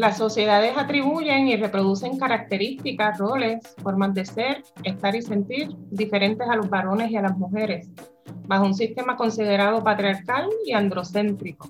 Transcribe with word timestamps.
Las 0.00 0.16
sociedades 0.16 0.78
atribuyen 0.78 1.48
y 1.48 1.56
reproducen 1.56 2.18
características, 2.18 3.18
roles, 3.18 3.58
formas 3.82 4.14
de 4.14 4.24
ser, 4.24 4.62
estar 4.82 5.14
y 5.14 5.20
sentir 5.20 5.68
diferentes 5.90 6.48
a 6.48 6.56
los 6.56 6.70
varones 6.70 7.10
y 7.10 7.18
a 7.18 7.20
las 7.20 7.36
mujeres, 7.36 7.86
bajo 8.46 8.64
un 8.64 8.72
sistema 8.72 9.14
considerado 9.14 9.84
patriarcal 9.84 10.48
y 10.64 10.72
androcéntrico. 10.72 11.68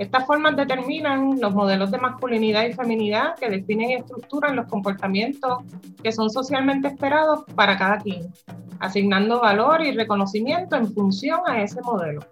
Estas 0.00 0.26
formas 0.26 0.56
determinan 0.56 1.40
los 1.40 1.54
modelos 1.54 1.92
de 1.92 1.98
masculinidad 1.98 2.64
y 2.64 2.72
feminidad 2.72 3.36
que 3.36 3.48
definen 3.48 3.90
y 3.90 3.94
estructuran 3.94 4.56
los 4.56 4.66
comportamientos 4.66 5.58
que 6.02 6.10
son 6.10 6.28
socialmente 6.28 6.88
esperados 6.88 7.44
para 7.54 7.78
cada 7.78 7.98
quien, 7.98 8.32
asignando 8.80 9.40
valor 9.40 9.80
y 9.86 9.92
reconocimiento 9.92 10.74
en 10.74 10.92
función 10.92 11.38
a 11.46 11.62
ese 11.62 11.80
modelo. 11.82 12.22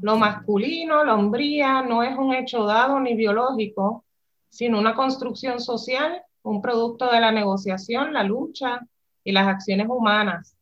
Lo 0.00 0.16
masculino, 0.16 1.04
la 1.04 1.14
hombría, 1.14 1.82
no 1.82 2.02
es 2.02 2.16
un 2.16 2.32
hecho 2.32 2.64
dado 2.64 2.98
ni 3.00 3.14
biológico, 3.14 4.04
sino 4.58 4.76
una 4.80 4.96
construcción 4.96 5.60
social, 5.60 6.20
un 6.42 6.60
producto 6.60 7.08
de 7.12 7.20
la 7.20 7.30
negociación, 7.30 8.12
la 8.12 8.24
lucha 8.24 8.80
y 9.22 9.30
las 9.30 9.46
acciones 9.46 9.86
humanas. 9.88 10.56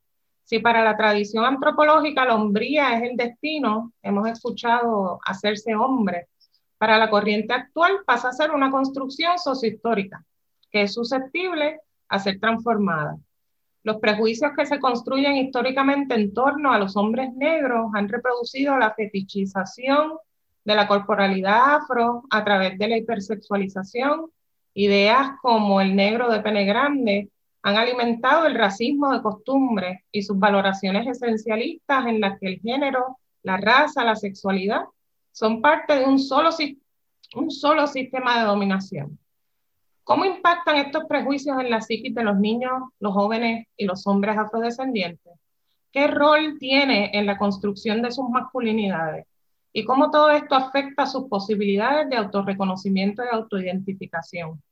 Si 0.45 0.59
para 0.59 0.85
la 0.85 0.99
tradición 0.99 1.47
antropológica 1.47 2.27
la 2.27 2.35
hombría 2.35 2.95
es 2.95 3.11
el 3.11 3.17
destino, 3.17 3.95
hemos 4.03 4.29
escuchado 4.29 5.19
hacerse 5.25 5.75
hombre, 5.75 6.29
para 6.77 6.99
la 6.99 7.09
corriente 7.09 7.55
actual 7.55 8.01
pasa 8.05 8.29
a 8.29 8.33
ser 8.33 8.51
una 8.51 8.71
construcción 8.71 9.39
sociohistórica 9.39 10.23
que 10.71 10.83
es 10.83 10.93
susceptible 10.93 11.81
a 12.11 12.19
ser 12.19 12.39
transformada. 12.39 13.17
Los 13.83 13.97
prejuicios 13.97 14.53
que 14.59 14.67
se 14.67 14.79
construyen 14.79 15.37
históricamente 15.37 16.17
en 16.17 16.35
torno 16.35 16.71
a 16.71 16.79
los 16.79 16.99
hombres 16.99 17.33
negros 17.33 17.87
han 17.95 18.11
reproducido 18.11 18.77
la 18.77 18.93
fetichización 18.93 20.19
de 20.67 20.75
la 20.75 20.89
corporalidad 20.89 21.77
afro 21.77 22.25
a 22.29 22.45
través 22.45 22.77
de 22.77 22.89
la 22.89 22.97
hipersexualización, 22.97 24.27
ideas 24.75 25.31
como 25.41 25.81
el 25.81 25.95
negro 25.95 26.29
de 26.29 26.41
pene 26.41 26.65
grande 26.65 27.31
han 27.63 27.77
alimentado 27.77 28.47
el 28.47 28.57
racismo 28.57 29.13
de 29.13 29.23
costumbre 29.23 30.05
y 30.11 30.23
sus 30.23 30.37
valoraciones 30.37 31.07
esencialistas 31.07 32.07
en 32.07 32.21
las 32.21 32.39
que 32.41 32.49
el 32.49 32.61
género, 32.61 33.19
la 33.45 33.59
raza, 33.59 34.03
la 34.03 34.17
sexualidad 34.17 34.83
son 35.31 35.63
parte 35.63 36.01
de 36.01 36.05
un 36.05 36.19
solo, 36.19 36.51
un 37.37 37.51
solo 37.53 37.87
sistema 37.87 38.41
de 38.41 38.47
dominación. 38.47 39.19
¿Cómo 40.03 40.25
impactan 40.25 40.79
estos 40.79 41.05
prejuicios 41.05 41.61
en 41.61 41.71
la 41.71 41.81
psiquis 41.81 42.15
de 42.15 42.25
los 42.25 42.37
niños, 42.39 42.73
los 42.99 43.13
jóvenes 43.13 43.69
y 43.77 43.85
los 43.85 44.05
hombres 44.09 44.37
afrodescendientes? 44.37 45.33
¿Qué 45.93 46.09
rol 46.09 46.59
tiene 46.59 47.13
en 47.15 47.25
la 47.27 47.39
construcción 47.39 48.03
de 48.03 48.11
sus 48.11 48.29
masculinidades? 48.29 49.27
Y 49.77 49.85
cómo 49.85 50.11
todo 50.11 50.31
esto 50.31 50.55
afecta 50.55 51.05
sus 51.05 51.29
posibilidades 51.29 52.09
de 52.09 52.17
autorreconocimiento 52.17 53.23
y 53.23 53.27
autoidentificación. 53.31 54.63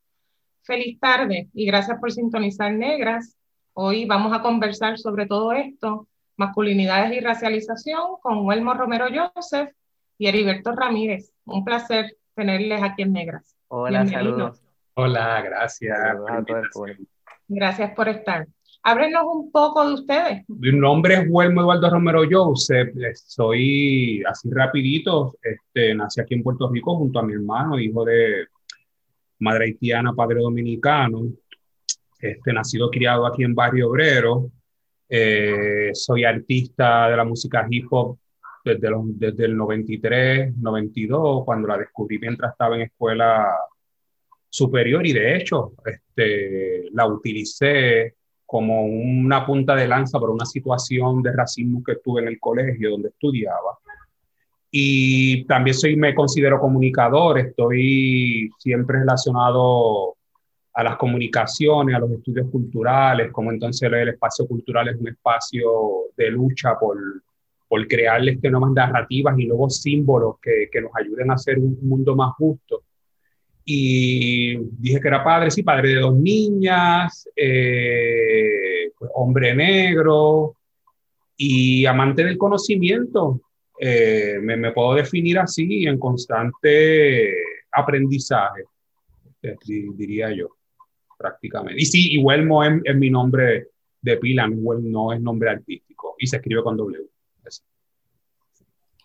Feliz 0.62 0.98
tarde 0.98 1.50
y 1.52 1.66
gracias 1.66 2.00
por 2.00 2.10
sintonizar 2.10 2.72
Negras. 2.72 3.36
Hoy 3.74 4.06
vamos 4.06 4.32
a 4.32 4.40
conversar 4.40 4.96
sobre 4.96 5.26
todo 5.26 5.52
esto, 5.52 6.08
masculinidades 6.38 7.12
y 7.12 7.20
racialización, 7.20 8.16
con 8.22 8.46
Huelmo 8.46 8.72
Romero 8.72 9.04
Joseph 9.34 9.74
y 10.16 10.26
Heriberto 10.26 10.72
Ramírez. 10.72 11.34
Un 11.44 11.66
placer 11.66 12.16
tenerles 12.34 12.82
aquí 12.82 13.02
en 13.02 13.12
Negras. 13.12 13.58
Hola, 13.68 14.06
saludos. 14.06 14.62
Hola, 14.94 15.42
gracias. 15.42 15.98
Gracias 17.46 17.90
por 17.94 18.08
estar. 18.08 18.46
Háblenos 18.86 19.22
un 19.24 19.50
poco 19.50 19.88
de 19.88 19.94
ustedes. 19.94 20.44
Mi 20.46 20.70
nombre 20.70 21.14
es 21.14 21.24
Huelmo 21.26 21.62
Eduardo 21.62 21.88
Romero 21.88 22.20
Joseph, 22.30 22.94
soy 23.14 24.22
así 24.28 24.50
rapidito, 24.50 25.38
este, 25.42 25.94
nací 25.94 26.20
aquí 26.20 26.34
en 26.34 26.42
Puerto 26.42 26.68
Rico 26.70 26.94
junto 26.94 27.18
a 27.18 27.22
mi 27.22 27.32
hermano, 27.32 27.80
hijo 27.80 28.04
de 28.04 28.46
madre 29.38 29.64
haitiana, 29.64 30.12
padre 30.12 30.40
dominicano, 30.40 31.22
este, 32.20 32.52
nacido 32.52 32.90
criado 32.90 33.24
aquí 33.24 33.42
en 33.42 33.54
Barrio 33.54 33.88
Obrero, 33.88 34.50
eh, 35.08 35.88
soy 35.94 36.24
artista 36.24 37.08
de 37.08 37.16
la 37.16 37.24
música 37.24 37.66
hip 37.70 37.86
hop 37.90 38.18
desde, 38.62 38.90
los, 38.90 39.18
desde 39.18 39.46
el 39.46 39.56
93, 39.56 40.58
92, 40.58 41.42
cuando 41.46 41.68
la 41.68 41.78
descubrí 41.78 42.18
mientras 42.18 42.52
estaba 42.52 42.76
en 42.76 42.82
escuela 42.82 43.46
superior 44.50 45.06
y 45.06 45.14
de 45.14 45.36
hecho 45.36 45.72
este, 45.86 46.90
la 46.92 47.06
utilicé 47.06 48.16
como 48.46 48.84
una 48.84 49.44
punta 49.44 49.74
de 49.74 49.88
lanza 49.88 50.18
por 50.18 50.30
una 50.30 50.46
situación 50.46 51.22
de 51.22 51.32
racismo 51.32 51.82
que 51.82 51.92
estuve 51.92 52.22
en 52.22 52.28
el 52.28 52.38
colegio 52.38 52.90
donde 52.90 53.08
estudiaba. 53.08 53.78
Y 54.70 55.44
también 55.44 55.74
soy, 55.74 55.96
me 55.96 56.14
considero 56.14 56.60
comunicador, 56.60 57.38
estoy 57.38 58.50
siempre 58.58 58.98
relacionado 59.00 60.16
a 60.72 60.82
las 60.82 60.96
comunicaciones, 60.96 61.94
a 61.94 62.00
los 62.00 62.10
estudios 62.10 62.50
culturales, 62.50 63.30
como 63.32 63.52
entonces 63.52 63.90
el 63.92 64.08
espacio 64.08 64.46
cultural 64.46 64.88
es 64.88 65.00
un 65.00 65.08
espacio 65.08 65.70
de 66.16 66.30
lucha 66.30 66.76
por, 66.78 66.96
por 67.68 67.86
crearle 67.86 68.32
este 68.32 68.50
nuevas 68.50 68.72
narrativas 68.72 69.38
y 69.38 69.46
nuevos 69.46 69.80
símbolos 69.80 70.36
que, 70.42 70.68
que 70.70 70.80
nos 70.80 70.90
ayuden 70.94 71.30
a 71.30 71.34
hacer 71.34 71.58
un 71.58 71.78
mundo 71.82 72.16
más 72.16 72.34
justo 72.34 72.83
y 73.64 74.56
dije 74.56 75.00
que 75.00 75.08
era 75.08 75.24
padre, 75.24 75.50
sí, 75.50 75.62
padre 75.62 75.90
de 75.90 76.00
dos 76.00 76.14
niñas, 76.14 77.28
eh, 77.34 78.90
hombre 79.14 79.54
negro 79.54 80.56
y 81.36 81.86
amante 81.86 82.24
del 82.24 82.36
conocimiento. 82.36 83.40
Eh, 83.80 84.38
me, 84.40 84.70
puedo 84.72 84.94
definir 84.94 85.38
así 85.38 85.86
en 85.86 85.98
constante 85.98 87.34
aprendizaje, 87.72 88.64
eh, 89.42 89.56
diría 89.66 90.30
yo, 90.30 90.48
prácticamente. 91.18 91.80
Y 91.80 91.86
sí, 91.86 92.12
y 92.12 92.18
Huelmo 92.18 92.62
es, 92.62 92.94
mi 92.94 93.10
nombre 93.10 93.68
de 94.00 94.16
pila, 94.18 94.46
no 94.46 95.12
es 95.12 95.20
nombre 95.20 95.50
artístico 95.50 96.14
y 96.18 96.26
se 96.26 96.36
escribe 96.36 96.62
con 96.62 96.76
W. 96.76 97.02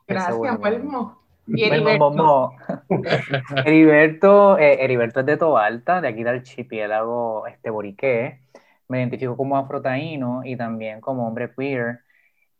Gracias, 0.06 0.38
Huelmo. 0.38 1.19
Y 1.56 1.64
Heriberto. 1.64 2.54
Heriberto, 3.66 4.58
eh, 4.58 4.84
Heriberto 4.84 5.20
es 5.22 5.26
de 5.26 5.38
Tobalta, 5.38 6.02
de 6.02 6.08
aquí 6.08 6.24
del 6.24 6.36
archipiélago 6.38 7.48
este, 7.48 7.70
Boriqué. 7.70 8.42
Me 8.88 9.00
identifico 9.00 9.38
como 9.38 9.58
afrotaíno 9.58 10.42
y 10.44 10.56
también 10.56 11.02
como 11.02 11.28
hombre 11.28 11.52
queer. 11.56 12.00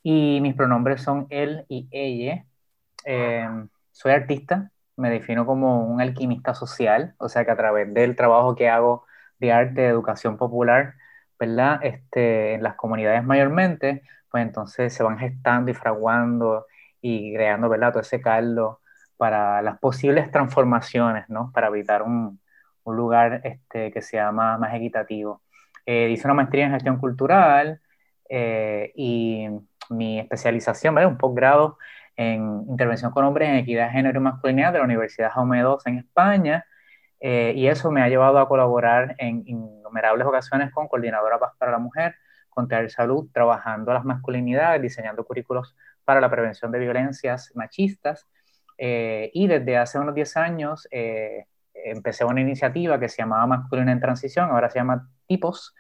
Y 0.04 0.40
mis 0.42 0.56
pronombres 0.56 1.02
son 1.02 1.28
él 1.30 1.66
y 1.68 1.88
ella. 1.92 2.46
Em, 3.06 3.70
soy 3.92 4.12
artista, 4.12 4.72
me 4.96 5.10
defino 5.10 5.46
como 5.46 5.86
un 5.86 6.02
alquimista 6.02 6.54
social, 6.54 7.16
o 7.18 7.30
sea 7.30 7.46
que 7.46 7.52
a 7.52 7.58
través 7.58 7.94
del 7.94 8.16
trabajo 8.16 8.56
que 8.56 8.70
hago 8.70 9.06
de 9.40 9.52
arte, 9.52 9.82
de 9.82 9.88
educación 9.88 10.38
popular, 10.38 10.96
¿verdad? 11.40 11.80
Este, 11.84 12.54
en 12.56 12.64
las 12.64 12.76
comunidades 12.76 13.24
mayormente, 13.24 14.04
pues 14.30 14.44
entonces 14.44 14.94
se 14.94 15.04
van 15.04 15.18
gestando 15.18 15.72
y 15.72 15.74
fraguando 15.74 16.66
y 17.02 17.34
creando, 17.34 17.70
¿verdad? 17.70 17.92
Todo 17.92 18.02
ese 18.02 18.22
caldo 18.22 18.82
para 19.18 19.62
las 19.62 19.80
posibles 19.80 20.32
transformaciones, 20.32 21.30
¿no? 21.30 21.52
Para 21.54 21.68
evitar 21.68 22.02
un, 22.04 22.40
un 22.84 22.96
lugar 22.96 23.42
este, 23.44 23.92
que 23.92 24.02
sea 24.02 24.32
más, 24.32 24.60
más 24.60 24.74
equitativo. 24.74 25.42
Eh, 25.86 26.10
hice 26.12 26.28
una 26.28 26.36
maestría 26.36 26.66
en 26.66 26.72
gestión 26.74 26.98
cultural 27.00 27.82
eh, 28.30 28.92
y 28.96 29.48
mi 29.90 30.20
especialización, 30.20 30.96
¿vale? 30.96 31.08
Un 31.08 31.18
posgrado 31.18 31.78
en 32.16 32.66
intervención 32.70 33.12
con 33.12 33.26
hombres 33.26 33.50
en 33.50 33.56
equidad, 33.56 33.92
género 33.92 34.20
y 34.20 34.24
masculinidad 34.24 34.74
de 34.74 34.80
la 34.80 34.86
Universidad 34.86 35.32
Jaume 35.32 35.60
II 35.62 35.78
en 35.86 35.98
España. 36.00 36.66
Eh, 37.22 37.54
y 37.56 37.68
eso 37.68 37.92
me 37.92 38.02
ha 38.02 38.10
llevado 38.10 38.40
a 38.40 38.48
colaborar 38.48 39.16
en 39.20 39.44
innumerables 39.46 40.28
ocasiones 40.28 40.72
con 40.72 40.88
Coordinadora 40.88 41.40
Paz 41.40 41.54
para 41.58 41.72
la 41.72 41.80
Mujer, 41.80 42.16
Contra 42.50 42.88
Salud, 42.90 43.30
trabajando 43.34 43.94
las 43.94 44.06
masculinidades, 44.06 44.82
diseñando 44.82 45.24
currículos 45.26 45.76
para 46.10 46.22
la 46.22 46.32
prevención 46.32 46.72
de 46.72 46.80
violencias 46.80 47.52
machistas. 47.54 48.26
Eh, 48.80 49.30
y 49.32 49.46
desde 49.46 49.78
hace 49.78 50.00
unos 50.00 50.16
10 50.16 50.38
años 50.38 50.88
eh, 50.90 51.46
empecé 51.72 52.26
una 52.26 52.42
iniciativa 52.42 53.00
que 53.00 53.08
se 53.08 53.18
llamaba 53.18 53.46
Masculina 53.46 53.92
en 53.92 54.00
Transición, 54.00 54.50
ahora 54.50 54.72
se 54.72 54.80
llama 54.80 55.08
Tipos, 55.28 55.76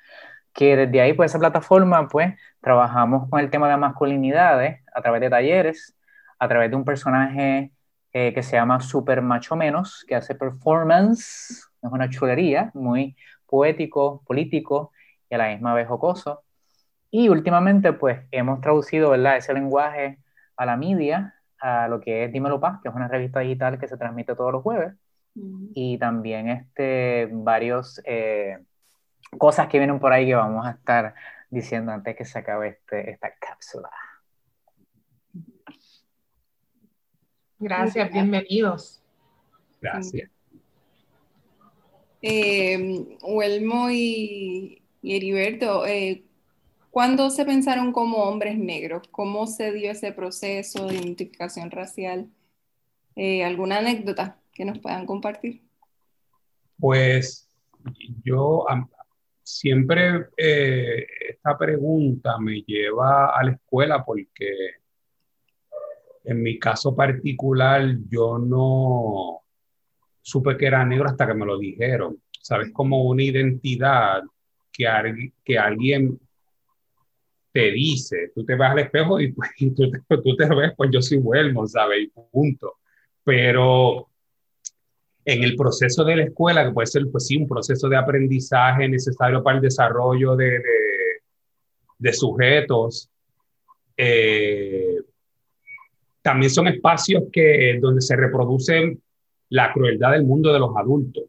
que 0.53 0.77
desde 0.77 1.01
ahí, 1.01 1.13
pues 1.13 1.31
esa 1.31 1.39
plataforma, 1.39 2.07
pues 2.07 2.35
trabajamos 2.61 3.27
con 3.27 3.39
el 3.39 3.49
tema 3.49 3.67
de 3.69 3.77
masculinidades 3.77 4.83
a 4.93 5.01
través 5.01 5.19
de 5.19 5.31
talleres, 5.31 5.97
a 6.37 6.47
través 6.47 6.69
de 6.69 6.75
un 6.75 6.85
personaje 6.85 7.71
eh, 8.13 8.31
que 8.31 8.43
se 8.43 8.55
llama 8.55 8.81
Super 8.81 9.23
Macho 9.23 9.55
Menos, 9.55 10.05
que 10.07 10.13
hace 10.13 10.35
performance, 10.35 11.71
es 11.81 11.91
una 11.91 12.07
chulería, 12.07 12.69
muy 12.75 13.15
poético, 13.47 14.21
político 14.27 14.91
y 15.27 15.33
a 15.33 15.39
la 15.39 15.47
misma 15.47 15.73
vez 15.73 15.87
jocoso. 15.87 16.43
Y 17.11 17.29
últimamente, 17.29 17.93
pues 17.93 18.19
hemos 18.31 18.61
traducido, 18.61 19.11
¿verdad?, 19.11 19.37
ese 19.37 19.53
lenguaje 19.53 20.19
a 20.55 20.65
la 20.65 20.77
media, 20.77 21.35
a 21.59 21.87
lo 21.87 21.99
que 21.99 22.25
es 22.25 22.31
Dímelo 22.31 22.59
Paz, 22.59 22.79
que 22.81 22.89
es 22.89 22.95
una 22.95 23.07
revista 23.07 23.39
digital 23.39 23.79
que 23.79 23.87
se 23.87 23.97
transmite 23.97 24.35
todos 24.35 24.51
los 24.51 24.63
jueves, 24.63 24.93
y 25.73 25.97
también 25.97 26.49
este, 26.49 27.29
varios 27.31 28.01
eh, 28.05 28.57
cosas 29.37 29.67
que 29.67 29.77
vienen 29.77 29.99
por 29.99 30.11
ahí 30.11 30.25
que 30.25 30.35
vamos 30.35 30.65
a 30.65 30.71
estar 30.71 31.13
diciendo 31.49 31.91
antes 31.91 32.15
que 32.15 32.25
se 32.25 32.39
acabe 32.39 32.69
este, 32.69 33.11
esta 33.11 33.33
cápsula. 33.39 33.89
Gracias, 37.57 38.11
bienvenidos. 38.11 39.01
Gracias. 39.81 40.29
Eh, 42.21 43.17
Huelmo 43.21 43.89
y, 43.89 44.81
Heriberto, 45.03 45.85
eh, 45.85 46.23
¿cuándo 46.91 47.29
se 47.29 47.45
pensaron 47.45 47.91
como 47.91 48.23
hombres 48.23 48.57
negros? 48.57 49.07
¿Cómo 49.11 49.47
se 49.47 49.71
dio 49.71 49.91
ese 49.91 50.11
proceso 50.11 50.87
de 50.87 50.95
identificación 50.95 51.71
racial? 51.71 52.29
Eh, 53.15 53.43
¿Alguna 53.43 53.79
anécdota 53.79 54.39
que 54.53 54.65
nos 54.65 54.79
puedan 54.79 55.05
compartir? 55.05 55.61
Pues 56.77 57.49
yo 58.23 58.65
siempre 59.43 60.27
eh, 60.37 61.05
esta 61.29 61.57
pregunta 61.57 62.37
me 62.39 62.61
lleva 62.61 63.37
a 63.37 63.43
la 63.43 63.51
escuela 63.51 64.03
porque 64.05 64.79
en 66.23 66.41
mi 66.41 66.59
caso 66.59 66.95
particular 66.95 67.97
yo 68.07 68.37
no 68.37 69.41
supe 70.21 70.55
que 70.57 70.67
era 70.67 70.85
negro 70.85 71.09
hasta 71.09 71.27
que 71.27 71.33
me 71.33 71.45
lo 71.45 71.57
dijeron. 71.57 72.21
¿Sabes? 72.41 72.71
Como 72.71 73.03
una 73.03 73.23
identidad 73.23 74.23
que, 74.71 74.87
que 75.43 75.57
alguien 75.57 76.19
te 77.59 77.71
dice, 77.71 78.31
tú 78.33 78.45
te 78.45 78.55
vas 78.55 78.71
al 78.71 78.79
espejo 78.79 79.19
y, 79.19 79.31
pues, 79.33 79.49
tú, 79.57 79.91
tú, 80.07 80.35
te 80.35 80.47
ves, 80.47 80.71
pues 80.77 80.89
yo 80.91 81.01
soy 81.01 81.17
bueno, 81.17 81.67
¿sabes? 81.67 82.03
Y 82.03 82.07
punto. 82.31 82.77
Pero 83.23 84.07
en 85.25 85.43
el 85.43 85.55
proceso 85.55 86.05
de 86.05 86.15
la 86.15 86.23
escuela, 86.23 86.65
que 86.65 86.71
puede 86.71 86.87
ser, 86.87 87.03
pues 87.11 87.27
sí, 87.27 87.37
un 87.37 87.47
proceso 87.47 87.89
de 87.89 87.97
aprendizaje 87.97 88.87
necesario 88.87 89.43
para 89.43 89.57
el 89.57 89.61
desarrollo 89.61 90.35
de, 90.35 90.59
de, 91.97 92.13
sujetos, 92.13 93.09
eh, 93.97 95.01
también 96.21 96.49
son 96.49 96.67
espacios 96.69 97.23
que, 97.31 97.77
donde 97.81 98.01
se 98.01 98.15
reproducen 98.15 99.01
la 99.49 99.73
crueldad 99.73 100.11
del 100.11 100.23
mundo 100.23 100.53
de 100.53 100.59
los 100.59 100.75
adultos. 100.77 101.25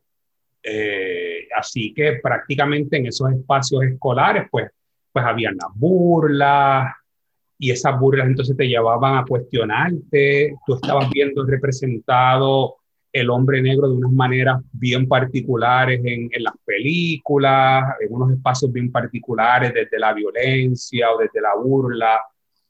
Eh, 0.63 1.49
así 1.57 1.93
que 1.93 2.21
prácticamente 2.23 2.99
en 2.99 3.07
esos 3.07 3.33
espacios 3.33 3.83
escolares, 3.83 4.47
pues, 4.51 4.71
pues 5.13 5.25
habían 5.25 5.57
las 5.57 5.71
burlas, 5.75 6.93
y 7.59 7.71
esas 7.71 7.99
burlas 8.01 8.27
entonces 8.27 8.57
te 8.57 8.67
llevaban 8.67 9.19
a 9.19 9.25
cuestionarte, 9.25 10.55
tú 10.67 10.75
estabas 10.75 11.11
viendo 11.11 11.45
representado 11.45 12.77
el 13.13 13.29
hombre 13.29 13.61
negro 13.61 13.89
de 13.89 13.97
unas 13.97 14.13
maneras 14.13 14.61
bien 14.73 15.07
particulares 15.09 16.01
en, 16.05 16.31
las 16.39 16.55
películas, 16.65 17.97
en 18.01 18.15
unos 18.15 18.33
espacios 18.33 18.73
bien 18.73 18.91
particulares 18.91 19.75
desde 19.75 19.99
la 19.99 20.13
violencia 20.13 21.11
o 21.13 21.19
desde 21.19 21.41
la 21.41 21.55
burla, 21.57 22.21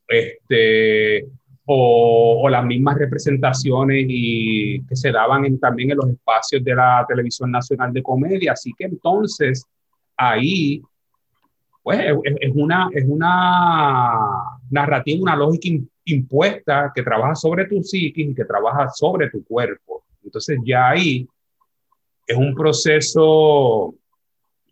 este, 0.09 1.27
o, 1.67 2.49
las 2.49 2.65
mismas 2.65 2.99
representaciones 2.99 4.07
y, 4.09 4.85
que 4.87 4.97
se 4.97 5.13
daban 5.13 5.59
también 5.59 5.93
en 5.93 5.99
los 5.99 6.09
espacios 6.09 6.65
de 6.65 6.75
la 6.75 7.05
televisión 7.09 7.51
nacional 7.51 7.93
de 7.93 8.03
comedia. 8.03 8.53
Así 8.53 8.73
que 8.77 8.85
entonces 8.85 9.65
ahí, 10.17 10.83
pues 11.83 12.01
es, 12.25 12.53
una, 12.55 12.89
es 12.93 13.05
una 13.07 14.59
narrativa, 14.71 15.23
una 15.23 15.37
lógica 15.37 15.69
impuesta 16.05 16.93
que 16.95 17.03
trabaja 17.03 17.35
sobre 17.35 17.67
tu 17.67 17.83
psiquis 17.83 18.31
y 18.31 18.35
que 18.35 18.45
trabaja 18.45 18.89
sobre 18.91 19.31
tu 19.31 19.45
cuerpo. 19.45 20.05
Entonces 20.23 20.59
ya 20.65 20.91
ahí 20.91 21.27
es 22.27 22.37
un 22.37 22.55
proceso 22.55 23.95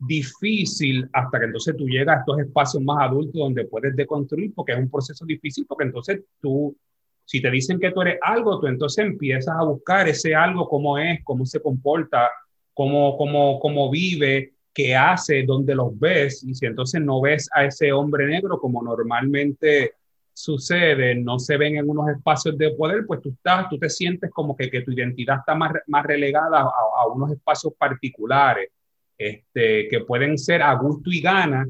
difícil 0.00 1.08
hasta 1.12 1.38
que 1.40 1.46
entonces 1.46 1.76
tú 1.76 1.88
llegas 1.88 2.16
a 2.16 2.20
estos 2.20 2.38
espacios 2.40 2.82
más 2.82 2.98
adultos 3.00 3.34
donde 3.34 3.64
puedes 3.64 3.96
deconstruir, 3.96 4.52
porque 4.54 4.72
es 4.72 4.78
un 4.78 4.90
proceso 4.90 5.24
difícil, 5.24 5.66
porque 5.66 5.84
entonces 5.84 6.20
tú, 6.40 6.76
si 7.24 7.40
te 7.42 7.50
dicen 7.50 7.80
que 7.80 7.90
tú 7.90 8.02
eres 8.02 8.18
algo, 8.22 8.60
tú 8.60 8.66
entonces 8.66 9.04
empiezas 9.04 9.56
a 9.58 9.64
buscar 9.64 10.08
ese 10.08 10.34
algo, 10.34 10.68
cómo 10.68 10.98
es, 10.98 11.20
cómo 11.24 11.44
se 11.46 11.60
comporta, 11.60 12.30
cómo, 12.74 13.16
cómo, 13.16 13.58
cómo 13.58 13.90
vive, 13.90 14.52
qué 14.72 14.94
hace, 14.94 15.42
dónde 15.44 15.74
los 15.74 15.98
ves, 15.98 16.44
y 16.44 16.54
si 16.54 16.66
entonces 16.66 17.00
no 17.00 17.20
ves 17.20 17.48
a 17.52 17.64
ese 17.64 17.92
hombre 17.92 18.26
negro 18.26 18.58
como 18.58 18.82
normalmente 18.82 19.94
sucede, 20.38 21.16
no 21.16 21.38
se 21.38 21.56
ven 21.56 21.76
en 21.76 21.90
unos 21.90 22.08
espacios 22.10 22.56
de 22.56 22.70
poder, 22.70 23.04
pues 23.06 23.20
tú 23.20 23.30
estás, 23.30 23.68
tú 23.68 23.76
te 23.76 23.90
sientes 23.90 24.30
como 24.30 24.56
que, 24.56 24.70
que 24.70 24.82
tu 24.82 24.92
identidad 24.92 25.38
está 25.40 25.54
más, 25.54 25.72
más 25.88 26.06
relegada 26.06 26.60
a, 26.60 27.06
unos 27.12 27.32
espacios 27.32 27.72
particulares, 27.76 28.70
este, 29.16 29.88
que 29.88 30.00
pueden 30.06 30.38
ser 30.38 30.62
a 30.62 30.72
gusto 30.74 31.10
y 31.10 31.20
gana 31.20 31.66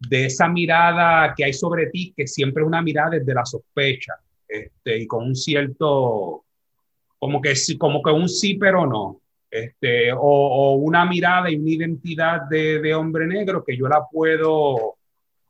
de 0.00 0.26
esa 0.26 0.48
mirada 0.48 1.32
que 1.36 1.44
hay 1.44 1.52
sobre 1.52 1.86
ti, 1.90 2.12
que 2.16 2.26
siempre 2.26 2.62
es 2.62 2.66
una 2.66 2.82
mirada 2.82 3.10
desde 3.10 3.34
la 3.34 3.44
sospecha, 3.44 4.14
este, 4.48 4.98
y 4.98 5.06
con 5.06 5.26
un 5.26 5.36
cierto, 5.36 6.44
como 7.20 7.40
que, 7.40 7.54
como 7.78 8.02
que 8.02 8.10
un 8.10 8.28
sí 8.28 8.54
pero 8.54 8.84
no, 8.84 9.20
este, 9.50 10.12
o, 10.12 10.18
o 10.18 10.74
una 10.74 11.04
mirada 11.04 11.50
y 11.50 11.56
una 11.56 11.70
identidad 11.70 12.42
de, 12.48 12.80
de 12.80 12.94
hombre 12.94 13.26
negro 13.26 13.64
que 13.64 13.76
yo 13.76 13.88
la 13.88 14.04
puedo 14.10 14.98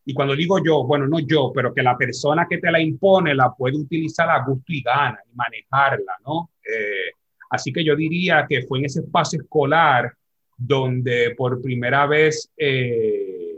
y 0.08 0.14
cuando 0.14 0.34
digo 0.34 0.58
yo, 0.64 0.84
bueno, 0.84 1.06
no 1.06 1.18
yo, 1.18 1.52
pero 1.54 1.74
que 1.74 1.82
la 1.82 1.94
persona 1.94 2.46
que 2.48 2.56
te 2.56 2.70
la 2.70 2.80
impone 2.80 3.34
la 3.34 3.52
puede 3.52 3.76
utilizar 3.76 4.30
a 4.30 4.42
gusto 4.42 4.72
y 4.72 4.80
gana 4.80 5.18
y 5.30 5.36
manejarla, 5.36 6.14
¿no? 6.24 6.52
Eh, 6.64 7.12
así 7.50 7.70
que 7.70 7.84
yo 7.84 7.94
diría 7.94 8.46
que 8.48 8.62
fue 8.62 8.78
en 8.78 8.86
ese 8.86 9.00
espacio 9.00 9.42
escolar 9.42 10.10
donde 10.56 11.34
por 11.36 11.60
primera 11.60 12.06
vez, 12.06 12.50
eh, 12.56 13.54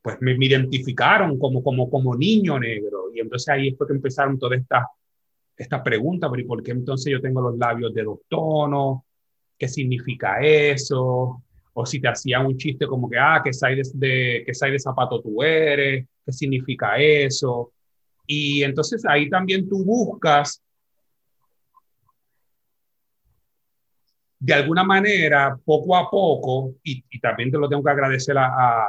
pues 0.00 0.16
me, 0.20 0.32
identificaron 0.32 1.38
como, 1.38 1.62
como, 1.62 1.90
como 1.90 2.16
niño 2.16 2.58
negro. 2.58 3.10
Y 3.14 3.20
entonces 3.20 3.50
ahí 3.50 3.74
fue 3.74 3.86
que 3.86 3.92
empezaron 3.92 4.38
todas 4.38 4.58
estas 4.58 4.86
esta 5.54 5.82
preguntas, 5.82 6.30
pero 6.30 6.42
¿y 6.42 6.46
por 6.46 6.62
qué 6.62 6.70
entonces 6.70 7.12
yo 7.12 7.20
tengo 7.20 7.42
los 7.42 7.58
labios 7.58 7.92
de 7.92 8.04
dos 8.04 8.20
tonos? 8.26 9.00
¿Qué 9.58 9.68
significa 9.68 10.40
eso? 10.40 11.42
o 11.78 11.84
si 11.84 12.00
te 12.00 12.08
hacían 12.08 12.46
un 12.46 12.56
chiste 12.56 12.86
como 12.86 13.08
que, 13.08 13.18
ah, 13.18 13.42
¿qué 13.44 13.52
size 13.52 13.90
de, 13.92 14.44
qué 14.46 14.70
de 14.70 14.78
zapato 14.78 15.20
tú 15.20 15.42
eres? 15.42 16.06
¿Qué 16.24 16.32
significa 16.32 16.96
eso? 16.96 17.70
Y 18.26 18.62
entonces 18.62 19.04
ahí 19.06 19.28
también 19.28 19.68
tú 19.68 19.84
buscas 19.84 20.62
de 24.38 24.54
alguna 24.54 24.84
manera, 24.84 25.54
poco 25.62 25.94
a 25.96 26.08
poco, 26.08 26.76
y, 26.82 27.02
también 27.20 27.50
te 27.50 27.58
lo 27.58 27.68
tengo 27.68 27.84
que 27.84 27.90
agradecer 27.90 28.38
a, 28.38 28.46
a, 28.46 28.88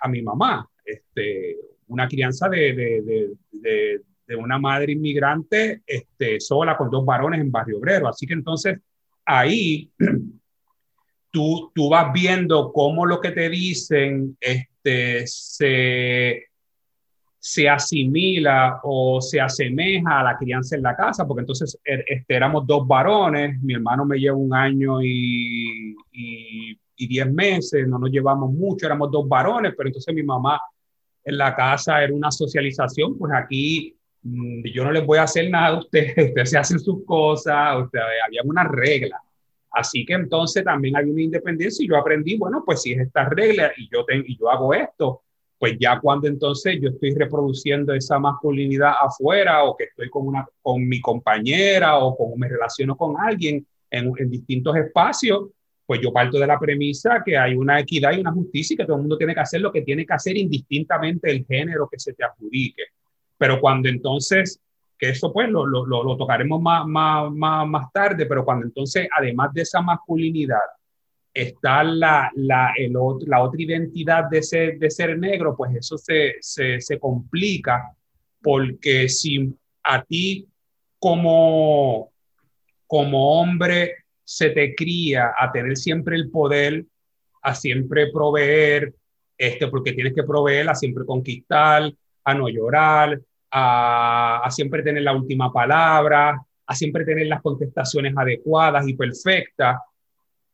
a, 0.00 0.08
mi 0.08 0.22
mamá, 0.22 0.68
este, 0.84 1.56
una 1.88 2.06
crianza 2.06 2.48
de, 2.48 2.72
de, 2.72 3.32
de, 3.50 4.00
de, 4.28 4.36
una 4.36 4.60
madre 4.60 4.92
inmigrante 4.92 5.82
este, 5.84 6.38
sola 6.38 6.76
con 6.76 6.88
dos 6.88 7.04
varones 7.04 7.40
en 7.40 7.50
Barrio 7.50 7.78
Obrero. 7.78 8.06
Así 8.06 8.28
que 8.28 8.34
entonces 8.34 8.78
ahí 9.38 9.90
tú, 11.30 11.70
tú 11.74 11.88
vas 11.88 12.12
viendo 12.12 12.72
cómo 12.72 13.06
lo 13.06 13.20
que 13.20 13.30
te 13.30 13.48
dicen 13.48 14.36
este, 14.40 15.26
se, 15.26 16.44
se 17.38 17.68
asimila 17.68 18.80
o 18.82 19.20
se 19.20 19.40
asemeja 19.40 20.20
a 20.20 20.24
la 20.24 20.36
crianza 20.36 20.76
en 20.76 20.82
la 20.82 20.96
casa, 20.96 21.26
porque 21.26 21.40
entonces 21.42 21.78
er, 21.84 22.04
este, 22.08 22.34
éramos 22.34 22.66
dos 22.66 22.86
varones, 22.86 23.60
mi 23.62 23.74
hermano 23.74 24.04
me 24.04 24.18
lleva 24.18 24.36
un 24.36 24.54
año 24.54 25.02
y, 25.02 25.94
y, 26.12 26.78
y, 26.96 27.06
diez 27.06 27.32
meses, 27.32 27.86
no 27.86 27.98
nos 27.98 28.10
llevamos 28.10 28.52
mucho, 28.52 28.86
éramos 28.86 29.10
dos 29.10 29.28
varones, 29.28 29.74
pero 29.76 29.88
entonces 29.88 30.14
mi 30.14 30.22
mamá 30.22 30.60
en 31.24 31.38
la 31.38 31.54
casa 31.54 32.02
era 32.02 32.12
una 32.12 32.30
socialización, 32.30 33.16
pues 33.16 33.32
aquí 33.34 33.96
yo 34.22 34.84
no 34.84 34.92
les 34.92 35.04
voy 35.04 35.18
a 35.18 35.22
hacer 35.22 35.50
nada 35.50 35.68
a 35.68 35.78
ustedes, 35.78 36.16
ustedes 36.28 36.50
se 36.50 36.58
hacen 36.58 36.78
sus 36.78 37.04
cosas, 37.04 37.82
ustedes, 37.82 38.04
había 38.26 38.42
una 38.44 38.64
regla. 38.64 39.20
Así 39.72 40.04
que 40.04 40.14
entonces 40.14 40.64
también 40.64 40.96
hay 40.96 41.04
una 41.04 41.22
independencia 41.22 41.84
y 41.84 41.88
yo 41.88 41.96
aprendí, 41.96 42.36
bueno, 42.36 42.62
pues 42.66 42.82
si 42.82 42.92
es 42.92 43.00
esta 43.00 43.28
regla 43.28 43.72
y 43.76 43.88
yo, 43.88 44.04
y 44.26 44.36
yo 44.36 44.50
hago 44.50 44.74
esto, 44.74 45.22
pues 45.58 45.76
ya 45.78 46.00
cuando 46.00 46.26
entonces 46.26 46.78
yo 46.80 46.88
estoy 46.88 47.14
reproduciendo 47.14 47.94
esa 47.94 48.18
masculinidad 48.18 48.94
afuera 49.00 49.62
o 49.64 49.76
que 49.76 49.84
estoy 49.84 50.10
con, 50.10 50.26
una, 50.26 50.46
con 50.60 50.86
mi 50.88 51.00
compañera 51.00 51.98
o 51.98 52.16
con, 52.16 52.38
me 52.38 52.48
relaciono 52.48 52.96
con 52.96 53.14
alguien 53.20 53.64
en, 53.90 54.12
en 54.16 54.30
distintos 54.30 54.74
espacios, 54.76 55.50
pues 55.86 56.00
yo 56.00 56.12
parto 56.12 56.38
de 56.38 56.46
la 56.46 56.58
premisa 56.58 57.22
que 57.24 57.36
hay 57.36 57.54
una 57.54 57.78
equidad 57.78 58.12
y 58.12 58.20
una 58.20 58.32
justicia 58.32 58.74
y 58.74 58.76
que 58.76 58.84
todo 58.84 58.96
el 58.96 59.02
mundo 59.02 59.18
tiene 59.18 59.34
que 59.34 59.40
hacer 59.40 59.60
lo 59.60 59.70
que 59.70 59.82
tiene 59.82 60.06
que 60.06 60.14
hacer 60.14 60.36
indistintamente 60.36 61.30
el 61.30 61.44
género 61.44 61.88
que 61.90 61.98
se 61.98 62.12
te 62.14 62.24
adjudique. 62.24 62.82
Pero 63.40 63.58
cuando 63.58 63.88
entonces, 63.88 64.60
que 64.98 65.08
eso 65.08 65.32
pues 65.32 65.48
lo, 65.48 65.64
lo, 65.64 65.86
lo 65.86 66.16
tocaremos 66.18 66.60
más, 66.60 66.86
más, 66.86 67.32
más, 67.32 67.66
más 67.66 67.90
tarde, 67.90 68.26
pero 68.26 68.44
cuando 68.44 68.66
entonces, 68.66 69.08
además 69.16 69.50
de 69.54 69.62
esa 69.62 69.80
masculinidad, 69.80 70.60
está 71.32 71.82
la, 71.82 72.30
la, 72.34 72.74
el 72.76 72.92
la 73.26 73.42
otra 73.42 73.62
identidad 73.62 74.24
de 74.30 74.42
ser, 74.42 74.78
de 74.78 74.90
ser 74.90 75.18
negro, 75.18 75.56
pues 75.56 75.74
eso 75.74 75.96
se, 75.96 76.34
se, 76.40 76.82
se 76.82 76.98
complica 76.98 77.96
porque 78.42 79.08
si 79.08 79.54
a 79.84 80.02
ti 80.02 80.46
como, 80.98 82.10
como 82.86 83.40
hombre 83.40 84.04
se 84.22 84.50
te 84.50 84.74
cría 84.74 85.32
a 85.38 85.50
tener 85.50 85.78
siempre 85.78 86.14
el 86.16 86.30
poder, 86.30 86.84
a 87.40 87.54
siempre 87.54 88.12
proveer, 88.12 88.94
este, 89.38 89.66
porque 89.68 89.94
tienes 89.94 90.12
que 90.12 90.24
proveer, 90.24 90.68
a 90.68 90.74
siempre 90.74 91.06
conquistar, 91.06 91.90
a 92.22 92.34
no 92.34 92.50
llorar, 92.50 93.18
a, 93.50 94.42
a 94.44 94.50
siempre 94.50 94.82
tener 94.82 95.02
la 95.02 95.14
última 95.14 95.52
palabra, 95.52 96.40
a 96.66 96.74
siempre 96.74 97.04
tener 97.04 97.26
las 97.26 97.42
contestaciones 97.42 98.14
adecuadas 98.16 98.86
y 98.86 98.94
perfectas, 98.94 99.78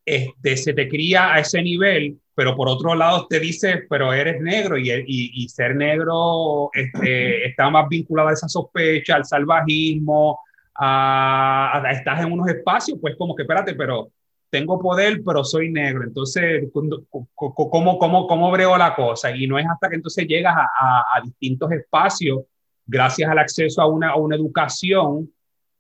este, 0.07 0.57
se 0.57 0.73
te 0.73 0.89
cría 0.89 1.35
a 1.35 1.41
ese 1.41 1.61
nivel, 1.61 2.19
pero 2.33 2.55
por 2.55 2.69
otro 2.69 2.95
lado 2.95 3.27
te 3.29 3.41
dice, 3.41 3.87
pero 3.91 4.13
eres 4.13 4.41
negro 4.41 4.79
y, 4.79 4.91
y, 5.07 5.49
ser 5.49 5.75
negro 5.75 6.71
este, 6.73 7.45
está 7.49 7.69
más 7.71 7.89
vinculado 7.89 8.29
a 8.29 8.33
esa 8.33 8.49
sospecha, 8.49 9.17
al 9.17 9.25
salvajismo, 9.25 10.39
a, 10.77 11.83
estás 11.91 12.21
en 12.21 12.33
unos 12.33 12.49
espacios, 12.49 12.99
pues 13.01 13.17
como 13.17 13.35
que 13.35 13.43
espérate, 13.43 13.75
pero 13.75 14.11
tengo 14.49 14.79
poder, 14.79 15.23
pero 15.25 15.43
soy 15.45 15.73
negro. 15.73 16.05
Entonces, 16.05 16.69
¿cómo, 16.73 17.99
cómo, 17.99 18.27
cómo 18.29 18.51
brego 18.53 18.77
la 18.77 18.95
cosa? 18.95 19.35
Y 19.35 19.47
no 19.49 19.59
es 19.59 19.67
hasta 19.67 19.89
que 19.89 19.97
entonces 19.97 20.27
llegas 20.27 20.55
a, 20.57 21.05
a, 21.15 21.21
distintos 21.21 21.73
espacios, 21.73 22.45
gracias 22.87 23.29
al 23.31 23.39
acceso 23.39 23.83
a 23.83 23.87
una, 23.87 24.11
a 24.11 24.17
una 24.17 24.37
educación 24.37 25.31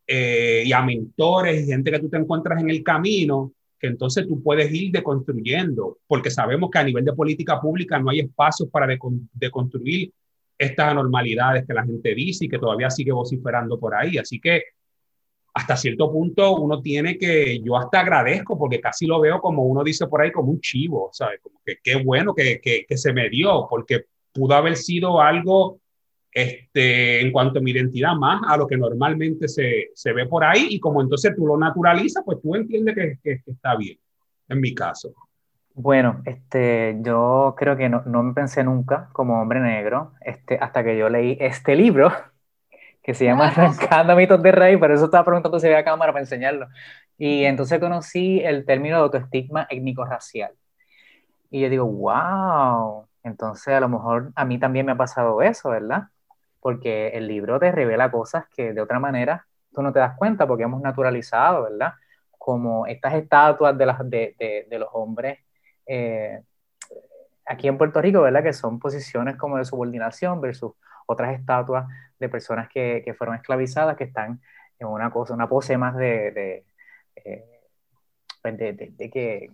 eh, 0.06 0.62
y 0.66 0.72
a 0.72 0.82
mentores 0.82 1.62
y 1.62 1.66
gente 1.66 1.90
que 1.90 1.98
tú 1.98 2.08
te 2.08 2.16
encuentras 2.16 2.60
en 2.60 2.70
el 2.70 2.82
camino, 2.82 3.52
que 3.78 3.88
entonces 3.88 4.26
tú 4.26 4.42
puedes 4.42 4.72
ir 4.72 4.90
deconstruyendo, 4.92 5.98
porque 6.06 6.30
sabemos 6.30 6.70
que 6.70 6.78
a 6.78 6.84
nivel 6.84 7.04
de 7.04 7.12
política 7.12 7.60
pública 7.60 7.98
no 7.98 8.10
hay 8.10 8.20
espacios 8.20 8.68
para 8.70 8.86
deconstruir 9.32 10.12
estas 10.58 10.88
anormalidades 10.88 11.66
que 11.66 11.75
la 11.75 11.84
gente 11.84 12.14
dice 12.14 12.46
y 12.46 12.48
que 12.48 12.58
todavía 12.58 12.90
sigue 12.90 13.12
vociferando 13.12 13.78
por 13.78 13.94
ahí. 13.94 14.16
Así 14.16 14.40
que 14.40 14.62
hasta 15.52 15.76
cierto 15.76 16.10
punto 16.10 16.56
uno 16.56 16.80
tiene 16.80 17.18
que, 17.18 17.60
yo 17.60 17.76
hasta 17.76 18.00
agradezco 18.00 18.58
porque 18.58 18.80
casi 18.80 19.06
lo 19.06 19.20
veo 19.20 19.40
como 19.40 19.64
uno 19.64 19.82
dice 19.82 20.06
por 20.06 20.22
ahí, 20.22 20.30
como 20.30 20.52
un 20.52 20.60
chivo, 20.60 21.10
¿sabes? 21.12 21.40
Como 21.42 21.60
que 21.64 21.78
qué 21.82 21.96
bueno 21.96 22.34
que, 22.34 22.60
que, 22.60 22.84
que 22.86 22.96
se 22.96 23.12
me 23.12 23.28
dio, 23.28 23.66
porque 23.68 24.04
pudo 24.32 24.54
haber 24.54 24.76
sido 24.76 25.20
algo 25.20 25.80
este, 26.37 27.23
en 27.23 27.33
cuanto 27.33 27.61
a 27.61 27.62
mi 27.62 27.71
identidad 27.71 28.14
más 28.14 28.43
a 28.47 28.59
lo 28.59 28.66
que 28.66 28.76
normalmente 28.76 29.49
se, 29.49 29.88
se 29.95 30.12
ve 30.12 30.26
por 30.26 30.45
ahí 30.45 30.66
y 30.69 30.78
como 30.78 31.00
entonces 31.00 31.35
tú 31.35 31.47
lo 31.47 31.57
naturalizas, 31.57 32.23
pues 32.26 32.43
tú 32.43 32.55
entiendes 32.55 32.95
que, 32.95 33.19
que, 33.25 33.40
está 33.50 33.75
bien, 33.75 33.97
en 34.50 34.61
mi 34.61 34.75
caso. 34.75 35.14
Bueno, 35.73 36.21
este, 36.26 36.99
yo 37.00 37.55
creo 37.57 37.75
que 37.78 37.88
no, 37.88 38.02
no, 38.05 38.23
me 38.23 38.35
pensé 38.35 38.62
nunca 38.62 39.09
como 39.14 39.40
hombre 39.40 39.61
negro, 39.61 40.12
este, 40.21 40.59
hasta 40.61 40.85
que 40.85 40.99
yo 40.99 41.09
leí 41.09 41.38
este 41.40 41.75
libro 41.75 42.12
que 43.02 43.14
se 43.14 43.25
llama 43.25 43.49
Arrancando 43.49 44.14
mitos 44.14 44.43
de 44.43 44.52
rey, 44.52 44.76
por 44.76 44.93
eso 44.93 45.07
estaba 45.07 45.25
preguntando 45.25 45.59
si 45.59 45.69
había 45.69 45.85
cámara 45.85 46.12
para 46.12 46.23
enseñarlo. 46.23 46.69
Y 47.16 47.45
entonces 47.45 47.81
conocí 47.81 48.40
el 48.40 48.66
término 48.66 48.97
de 48.97 49.02
autoestigma 49.05 49.66
étnico-racial. 49.71 50.52
Y 51.50 51.62
yo 51.62 51.71
digo, 51.71 51.87
wow, 51.87 53.07
entonces 53.23 53.69
a 53.69 53.81
lo 53.81 53.88
mejor 53.88 54.33
a 54.37 54.45
mí 54.45 54.59
también 54.59 54.85
me 54.85 54.93
ha 54.93 54.97
pasado 54.97 55.40
eso, 55.40 55.71
¿verdad? 55.71 56.09
Porque 56.66 57.11
el 57.11 57.28
libro 57.28 57.61
te 57.61 57.70
revela 57.70 58.11
cosas 58.11 58.46
que 58.49 58.73
de 58.73 58.80
otra 58.80 58.99
manera 58.99 59.46
tú 59.73 59.82
no 59.82 59.92
te 59.92 60.00
das 60.00 60.16
cuenta 60.16 60.49
porque 60.49 60.64
hemos 60.64 60.82
naturalizado, 60.82 61.62
¿verdad? 61.62 61.92
Como 62.37 62.88
estas 62.88 63.14
estatuas 63.14 63.78
de, 63.78 63.87
las, 63.87 63.99
de, 64.11 64.66
de, 64.68 64.78
los 64.80 64.88
hombres 64.92 65.38
eh, 65.87 66.42
aquí 67.44 67.68
en 67.68 67.78
Puerto 67.78 68.02
Rico, 68.02 68.23
¿verdad? 68.23 68.42
Que 68.42 68.52
son 68.52 68.80
posiciones 68.80 69.37
como 69.37 69.58
de 69.58 69.64
subordinación 69.64 70.40
versus 70.40 70.73
otras 71.06 71.38
estatuas 71.38 71.87
de 72.18 72.28
personas 72.28 72.68
que, 72.68 73.14
fueron 73.16 73.37
esclavizadas, 73.37 73.96
que 73.96 74.02
están 74.02 74.40
en 74.80 74.88
una 74.88 75.12
cosa, 75.12 75.35
una 75.35 75.49
pose 75.49 75.78
más 75.78 75.94
de, 75.94 76.32
de, 76.32 76.64
eh, 77.14 77.61
pues 78.42 78.58
de 78.58 79.11
que, 79.12 79.52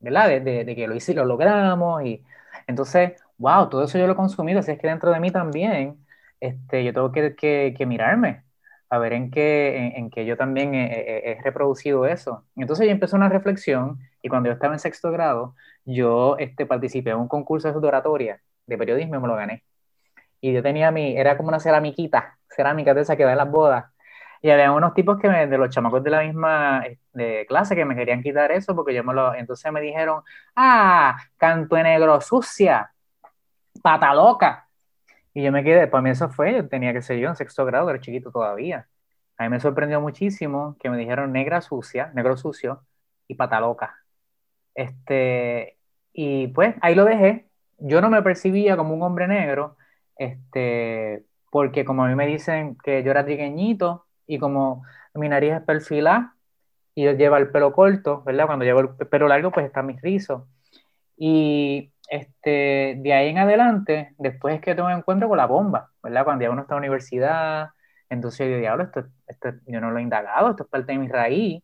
¿verdad? 0.00 0.40
De, 0.40 0.74
que 0.74 0.86
lo 0.88 0.94
hice 0.94 1.12
lo 1.12 1.26
logramos. 1.26 2.02
Y 2.06 2.24
entonces, 2.66 3.22
wow, 3.36 3.68
todo 3.68 3.84
eso 3.84 3.98
yo 3.98 4.06
lo 4.06 4.14
he 4.14 4.16
consumido, 4.16 4.60
así 4.60 4.72
es 4.72 4.78
que 4.78 4.88
dentro 4.88 5.10
de 5.10 5.20
mí 5.20 5.30
también 5.30 6.02
este, 6.40 6.84
yo 6.84 6.92
tengo 6.92 7.12
que, 7.12 7.34
que, 7.34 7.86
mirarme 7.86 8.44
a 8.90 8.98
ver 8.98 9.12
en 9.14 9.30
qué, 9.30 9.76
en, 9.96 10.10
en 10.14 10.26
yo 10.26 10.36
también 10.36 10.74
he, 10.74 11.38
reproducido 11.42 12.06
eso. 12.06 12.44
Entonces 12.56 12.86
yo 12.86 12.92
empecé 12.92 13.16
una 13.16 13.28
reflexión 13.28 13.98
y 14.22 14.28
cuando 14.28 14.48
yo 14.48 14.54
estaba 14.54 14.74
en 14.74 14.80
sexto 14.80 15.10
grado, 15.10 15.54
yo 15.84 16.36
este, 16.38 16.66
participé 16.66 17.10
en 17.10 17.18
un 17.18 17.28
concurso 17.28 17.72
de 17.72 17.86
oratoria 17.88 18.40
de 18.66 18.78
periodismo 18.78 19.16
y 19.16 19.18
me 19.20 19.28
lo 19.28 19.36
gané. 19.36 19.64
Y 20.40 20.52
yo 20.52 20.62
tenía 20.62 20.90
mi, 20.90 21.16
era 21.16 21.36
como 21.36 21.48
una 21.48 21.60
ceramiquita, 21.60 22.38
cerámica 22.48 22.94
de 22.94 23.02
esa 23.02 23.16
que 23.16 23.24
da 23.24 23.32
en 23.32 23.38
las 23.38 23.50
bodas. 23.50 23.86
Y 24.42 24.50
había 24.50 24.72
unos 24.72 24.92
tipos 24.92 25.18
que 25.18 25.28
me, 25.28 25.46
de 25.46 25.56
los 25.56 25.70
chamacos 25.70 26.04
de 26.04 26.10
la 26.10 26.22
misma 26.22 26.84
de 27.14 27.46
clase 27.48 27.74
que 27.74 27.86
me 27.86 27.96
querían 27.96 28.22
quitar 28.22 28.52
eso 28.52 28.76
porque 28.76 28.92
yo 28.92 29.02
me 29.02 29.14
lo, 29.14 29.34
entonces 29.34 29.72
me 29.72 29.80
dijeron, 29.80 30.22
ah, 30.54 31.16
canto 31.38 31.78
en 31.78 31.84
negro 31.84 32.20
sucia, 32.20 32.92
pata 33.82 34.12
loca. 34.14 34.63
Y 35.34 35.42
yo 35.42 35.52
me 35.52 35.64
quedé, 35.64 35.88
para 35.88 36.02
mí 36.02 36.10
eso 36.10 36.30
fue, 36.30 36.54
yo 36.54 36.68
tenía 36.68 36.92
que 36.92 37.02
ser 37.02 37.18
yo 37.18 37.28
en 37.28 37.36
sexto 37.36 37.64
grado, 37.64 37.90
era 37.90 38.00
chiquito 38.00 38.30
todavía. 38.30 38.88
A 39.36 39.44
mí 39.44 39.50
me 39.50 39.60
sorprendió 39.60 40.00
muchísimo 40.00 40.76
que 40.80 40.90
me 40.90 40.96
dijeron 40.98 41.32
negra 41.32 41.60
sucia, 41.60 42.12
negro 42.14 42.36
sucio 42.36 42.84
y 43.28 43.34
pata 43.34 43.60
loca. 43.60 43.96
Este, 44.74 45.78
y 46.12 46.48
pues 46.48 46.76
ahí 46.82 46.94
lo 46.94 47.04
dejé. 47.04 47.48
Yo 47.78 48.00
no 48.00 48.10
me 48.10 48.22
percibía 48.22 48.76
como 48.76 48.94
un 48.94 49.02
hombre 49.02 49.28
negro, 49.28 49.76
este, 50.16 51.24
porque 51.50 51.84
como 51.84 52.04
a 52.04 52.08
mí 52.08 52.14
me 52.14 52.26
dicen 52.26 52.76
que 52.84 53.02
yo 53.02 53.10
era 53.10 53.24
trigueñito 53.24 54.06
y 54.26 54.38
como 54.38 54.84
mi 55.14 55.28
nariz 55.28 55.54
es 55.54 55.62
perfilada 55.62 56.36
y 56.94 57.04
yo 57.04 57.12
llevo 57.12 57.36
el 57.38 57.50
pelo 57.50 57.72
corto, 57.72 58.22
¿verdad? 58.24 58.46
Cuando 58.46 58.64
llevo 58.64 58.80
el 58.80 59.08
pelo 59.08 59.28
largo, 59.28 59.52
pues 59.52 59.66
está 59.66 59.82
mis 59.82 60.00
rizos. 60.02 60.44
Y 61.16 61.93
este, 62.14 62.94
de 62.98 63.12
ahí 63.12 63.30
en 63.30 63.38
adelante, 63.38 64.14
después 64.18 64.54
es 64.54 64.60
que 64.60 64.76
tengo 64.76 64.86
un 64.86 64.94
encuentro 64.94 65.28
con 65.28 65.36
la 65.36 65.46
bomba, 65.46 65.90
¿verdad? 66.00 66.22
Cuando 66.24 66.44
ya 66.44 66.50
uno 66.52 66.62
está 66.62 66.74
en 66.74 66.76
la 66.76 66.86
universidad, 66.86 67.70
entonces 68.08 68.48
yo 68.48 69.02
esto, 69.26 69.50
yo 69.66 69.80
no 69.80 69.90
lo 69.90 69.98
he 69.98 70.02
indagado, 70.02 70.50
esto 70.50 70.62
es 70.62 70.68
parte 70.68 70.92
de 70.92 70.98
mi 70.98 71.08
raíz. 71.08 71.60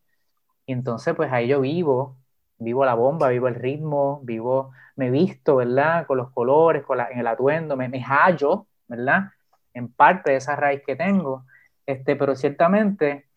Y 0.66 0.72
entonces, 0.72 1.14
pues 1.14 1.30
ahí 1.32 1.46
yo 1.46 1.60
vivo, 1.60 2.16
vivo 2.58 2.84
la 2.84 2.94
bomba, 2.94 3.28
vivo 3.28 3.46
el 3.46 3.54
ritmo, 3.54 4.22
vivo, 4.24 4.72
me 4.96 5.10
visto, 5.10 5.54
¿verdad? 5.56 6.04
Con 6.08 6.18
los 6.18 6.32
colores, 6.32 6.82
con 6.84 6.98
la, 6.98 7.08
en 7.10 7.20
el 7.20 7.28
atuendo, 7.28 7.76
me, 7.76 7.88
hallo, 8.02 8.66
¿verdad? 8.88 9.30
En 9.72 9.92
parte 9.92 10.32
de 10.32 10.38
esa 10.38 10.56
raíz 10.56 10.82
que 10.84 10.96
tengo. 10.96 11.44
Este, 11.86 12.16
pero 12.16 12.34
ciertamente, 12.34 13.28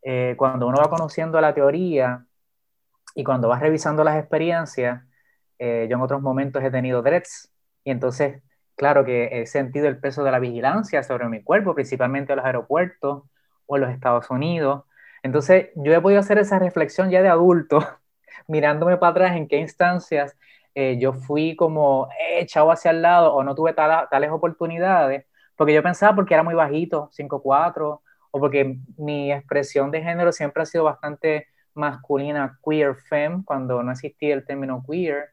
eh, 0.00 0.36
cuando 0.38 0.68
uno 0.68 0.78
va 0.78 0.88
conociendo 0.88 1.38
la 1.38 1.52
teoría 1.52 2.24
y 3.14 3.24
cuando 3.24 3.48
vas 3.48 3.60
revisando 3.60 4.04
las 4.04 4.18
experiencias, 4.18 5.02
eh, 5.64 5.86
yo 5.88 5.96
en 5.96 6.02
otros 6.02 6.20
momentos 6.20 6.60
he 6.64 6.72
tenido 6.72 7.02
dreads 7.02 7.52
y 7.84 7.92
entonces, 7.92 8.42
claro 8.74 9.04
que 9.04 9.28
he 9.30 9.46
sentido 9.46 9.86
el 9.86 10.00
peso 10.00 10.24
de 10.24 10.32
la 10.32 10.40
vigilancia 10.40 11.04
sobre 11.04 11.28
mi 11.28 11.40
cuerpo, 11.40 11.72
principalmente 11.72 12.32
en 12.32 12.38
los 12.38 12.46
aeropuertos 12.46 13.22
o 13.66 13.76
en 13.76 13.82
los 13.82 13.90
Estados 13.92 14.28
Unidos. 14.28 14.84
Entonces, 15.22 15.68
yo 15.76 15.92
he 15.92 16.00
podido 16.00 16.18
hacer 16.18 16.38
esa 16.38 16.58
reflexión 16.58 17.10
ya 17.10 17.22
de 17.22 17.28
adulto, 17.28 17.78
mirándome 18.48 18.96
para 18.96 19.12
atrás 19.12 19.36
en 19.36 19.46
qué 19.46 19.58
instancias 19.58 20.36
eh, 20.74 20.98
yo 20.98 21.12
fui 21.12 21.54
como 21.54 22.08
echado 22.38 22.72
hacia 22.72 22.90
el 22.90 23.02
lado 23.02 23.32
o 23.32 23.44
no 23.44 23.54
tuve 23.54 23.72
tales 23.72 24.30
oportunidades, 24.32 25.26
porque 25.56 25.74
yo 25.74 25.82
pensaba 25.82 26.16
porque 26.16 26.34
era 26.34 26.42
muy 26.42 26.54
bajito, 26.54 27.08
5'4", 27.12 28.02
o 28.32 28.40
porque 28.40 28.78
mi 28.96 29.32
expresión 29.32 29.92
de 29.92 30.02
género 30.02 30.32
siempre 30.32 30.64
ha 30.64 30.66
sido 30.66 30.84
bastante 30.84 31.46
masculina, 31.74 32.58
queer, 32.64 32.96
femme, 32.96 33.44
cuando 33.44 33.80
no 33.82 33.92
existía 33.92 34.34
el 34.34 34.44
término 34.44 34.82
queer 34.88 35.31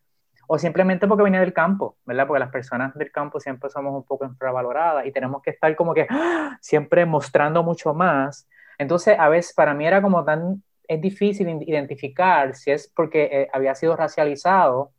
o 0.52 0.58
simplemente 0.58 1.08
porque 1.08 1.24
venía 1.24 1.42
del 1.42 1.54
campo, 1.54 1.96
¿verdad? 2.06 2.26
Porque 2.26 2.40
las 2.40 2.50
personas 2.50 2.96
del 2.96 3.12
campo 3.12 3.40
siempre 3.40 3.70
somos 3.70 3.94
un 3.94 4.04
poco 4.04 4.26
infravaloradas 4.26 5.06
y 5.06 5.12
tenemos 5.12 5.44
que 5.44 5.52
estar 5.52 5.76
como 5.76 5.94
que 5.94 6.08
¡ah! 6.10 6.58
siempre 6.60 7.06
mostrando 7.06 7.62
mucho 7.62 7.94
más. 7.94 8.48
Entonces, 8.80 9.16
a 9.20 9.30
veces 9.30 9.54
para 9.54 9.76
mí 9.76 9.86
era 9.86 10.02
como 10.02 10.26
tan, 10.26 10.64
es 10.88 11.00
difícil 11.00 11.48
identificar 11.68 12.56
si 12.56 12.72
es 12.72 12.92
porque 12.96 13.30
eh, 13.32 13.48
había 13.54 13.76
sido 13.76 13.96
racializado 13.96 14.90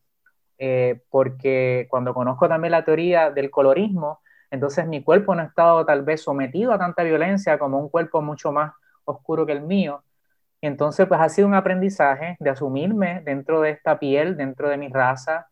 eh, 0.57 1.01
porque 1.11 1.89
cuando 1.91 2.15
conozco 2.15 2.49
también 2.49 2.71
la 2.71 2.85
teoría 2.85 3.33
del 3.33 3.51
colorismo, 3.51 4.21
entonces 4.53 4.87
mi 4.87 5.03
cuerpo 5.03 5.35
no 5.35 5.43
ha 5.43 5.47
estado 5.47 5.85
tal 5.85 6.03
vez 6.03 6.23
sometido 6.23 6.73
a 6.73 6.79
tanta 6.79 7.03
violencia 7.03 7.59
como 7.59 7.81
un 7.81 7.89
cuerpo 7.89 8.23
mucho 8.23 8.53
más 8.53 8.73
oscuro 9.05 9.45
que 9.45 9.53
el 9.53 9.63
mío. 9.63 10.05
Entonces 10.61 11.07
pues 11.07 11.21
ha 11.21 11.29
sido 11.29 11.49
un 11.49 11.55
aprendizaje 11.55 12.37
de 12.41 12.51
asumirme 12.51 13.23
dentro 13.25 13.61
de 13.61 13.71
esta 13.71 13.99
piel, 13.99 14.37
dentro 14.37 14.69
de 14.69 14.77
mi 14.77 14.89
raza 14.89 15.49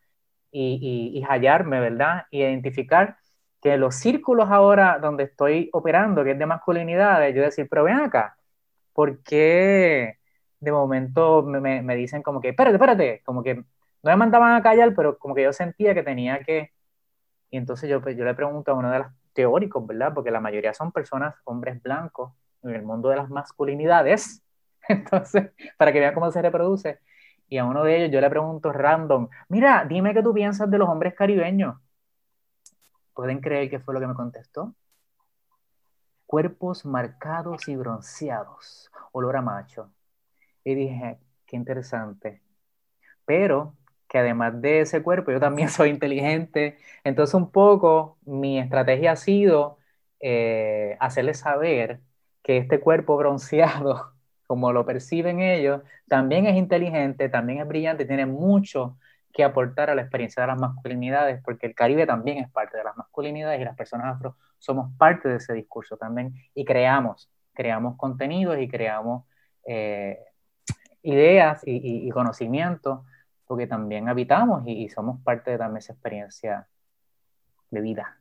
y, 0.51 1.13
y, 1.15 1.19
y 1.19 1.23
hallarme, 1.23 1.81
¿verdad? 1.81 2.25
Y 2.31 2.43
identificar 2.43 3.17
que 3.61 3.77
los 3.77 3.97
círculos 3.97 4.49
ahora 4.51 4.99
donde 5.01 5.25
estoy 5.25 5.71
operando, 5.73 6.25
que 6.25 6.33
es 6.33 6.39
de 6.39 6.47
masculinidades, 6.47 7.35
yo 7.35 7.43
decir, 7.43 7.69
pero 7.69 7.85
ven 7.85 7.97
acá, 8.01 8.37
¿por 8.93 9.23
qué 9.23 10.19
de 10.61 10.73
momento 10.73 11.43
me, 11.43 11.83
me, 11.83 11.97
dicen 11.97 12.23
como 12.23 12.41
que, 12.41 12.51
espérate, 12.51 12.77
espérate, 12.77 13.23
como 13.25 13.43
que 13.43 13.57
no 13.57 13.65
me 14.03 14.17
mandaban 14.17 14.55
a 14.55 14.63
callar, 14.63 14.95
pero 14.95 15.19
como 15.19 15.35
que 15.35 15.43
yo 15.43 15.53
sentía 15.53 15.95
que 15.95 16.03
tenía 16.03 16.41
que, 16.41 16.73
y 17.51 17.57
entonces 17.59 17.89
yo, 17.91 18.01
pues, 18.03 18.17
yo 18.17 18.25
le 18.25 18.35
pregunto 18.35 18.73
a 18.73 18.75
uno 18.75 18.91
de 18.91 19.01
los 19.01 19.09
teóricos, 19.33 19.87
¿verdad? 19.87 20.13
Porque 20.15 20.31
la 20.31 20.41
mayoría 20.41 20.75
son 20.75 20.93
personas, 20.93 21.35
hombres 21.45 21.83
blancos, 21.83 22.33
en 22.63 22.71
el 22.75 22.83
mundo 22.83 23.09
de 23.11 23.17
las 23.17 23.31
masculinidades, 23.31 24.43
entonces, 24.95 25.53
para 25.77 25.93
que 25.93 26.01
vean 26.01 26.15
cómo 26.15 26.31
se 26.31 26.43
reproduce, 26.43 27.01
y 27.49 27.59
a 27.59 27.65
uno 27.65 27.85
de 27.85 27.97
ellos 27.97 28.11
yo 28.13 28.21
le 28.21 28.31
pregunto 28.31 28.73
random, 28.73 29.29
mira, 29.49 29.85
dime 29.89 30.15
qué 30.15 30.23
tú 30.23 30.35
piensas 30.35 30.71
de 30.71 30.79
los 30.79 30.89
hombres 30.89 31.15
caribeños. 31.15 31.77
¿Pueden 33.15 33.41
creer 33.41 33.71
que 33.71 33.81
fue 33.81 33.95
lo 33.95 34.01
que 34.01 34.07
me 34.07 34.15
contestó? 34.15 34.75
Cuerpos 36.27 36.85
marcados 36.85 37.69
y 37.69 37.77
bronceados, 37.77 38.91
olor 39.13 39.37
a 39.37 39.43
macho. 39.43 39.91
Y 40.63 40.75
dije, 40.75 41.19
qué 41.47 41.57
interesante. 41.57 42.43
Pero 43.25 43.75
que 44.09 44.19
además 44.19 44.61
de 44.61 44.81
ese 44.81 45.03
cuerpo, 45.03 45.31
yo 45.33 45.41
también 45.41 45.69
soy 45.71 45.91
inteligente. 45.91 46.79
Entonces 47.05 47.35
un 47.35 47.51
poco 47.51 48.19
mi 48.25 48.59
estrategia 48.59 49.13
ha 49.13 49.17
sido 49.17 49.79
eh, 50.21 50.97
saber 51.35 52.01
que 52.43 52.59
este 52.59 52.81
cuerpo 52.81 53.17
bronceado, 53.17 54.13
como 54.49 54.73
lo 54.73 54.85
perciben 54.85 55.41
ellos, 55.41 55.83
también 56.09 56.47
es 56.47 56.57
inteligente, 56.57 57.29
también 57.29 57.61
es 57.61 57.69
brillante, 57.69 58.07
tiene 58.07 58.27
mucho 58.27 58.97
que 59.33 59.45
aportar 59.45 59.91
a 59.91 59.95
la 59.95 60.03
experiencia 60.03 60.43
de 60.43 60.47
las 60.49 60.59
masculinidades, 60.59 61.41
porque 61.45 61.67
el 61.67 61.75
Caribe 61.75 62.07
también 62.07 62.39
es 62.39 62.51
parte 62.51 62.79
de 62.79 62.83
las 62.83 62.97
masculinidades 62.97 63.61
y 63.61 63.65
las 63.65 63.77
personas 63.77 64.17
afro 64.17 64.37
somos 64.59 64.91
parte 64.97 65.29
de 65.29 65.37
ese 65.37 65.53
discurso 65.53 65.97
también 65.97 66.35
y 66.55 66.65
creamos, 66.65 67.31
creamos 67.53 67.97
contenidos 67.97 68.59
y 68.59 68.69
creamos 68.69 69.25
eh, 69.67 70.19
ideas 71.03 71.63
y, 71.65 72.09
y, 72.09 72.11
conocimientos, 72.11 73.01
porque 73.47 73.67
también 73.67 74.09
habitamos 74.09 74.63
y, 74.67 74.89
somos 74.89 75.21
parte 75.23 75.53
de 75.53 75.59
también 75.59 75.79
esa 75.79 75.93
experiencia 75.93 76.67
de 77.71 77.81
vida. 77.81 78.18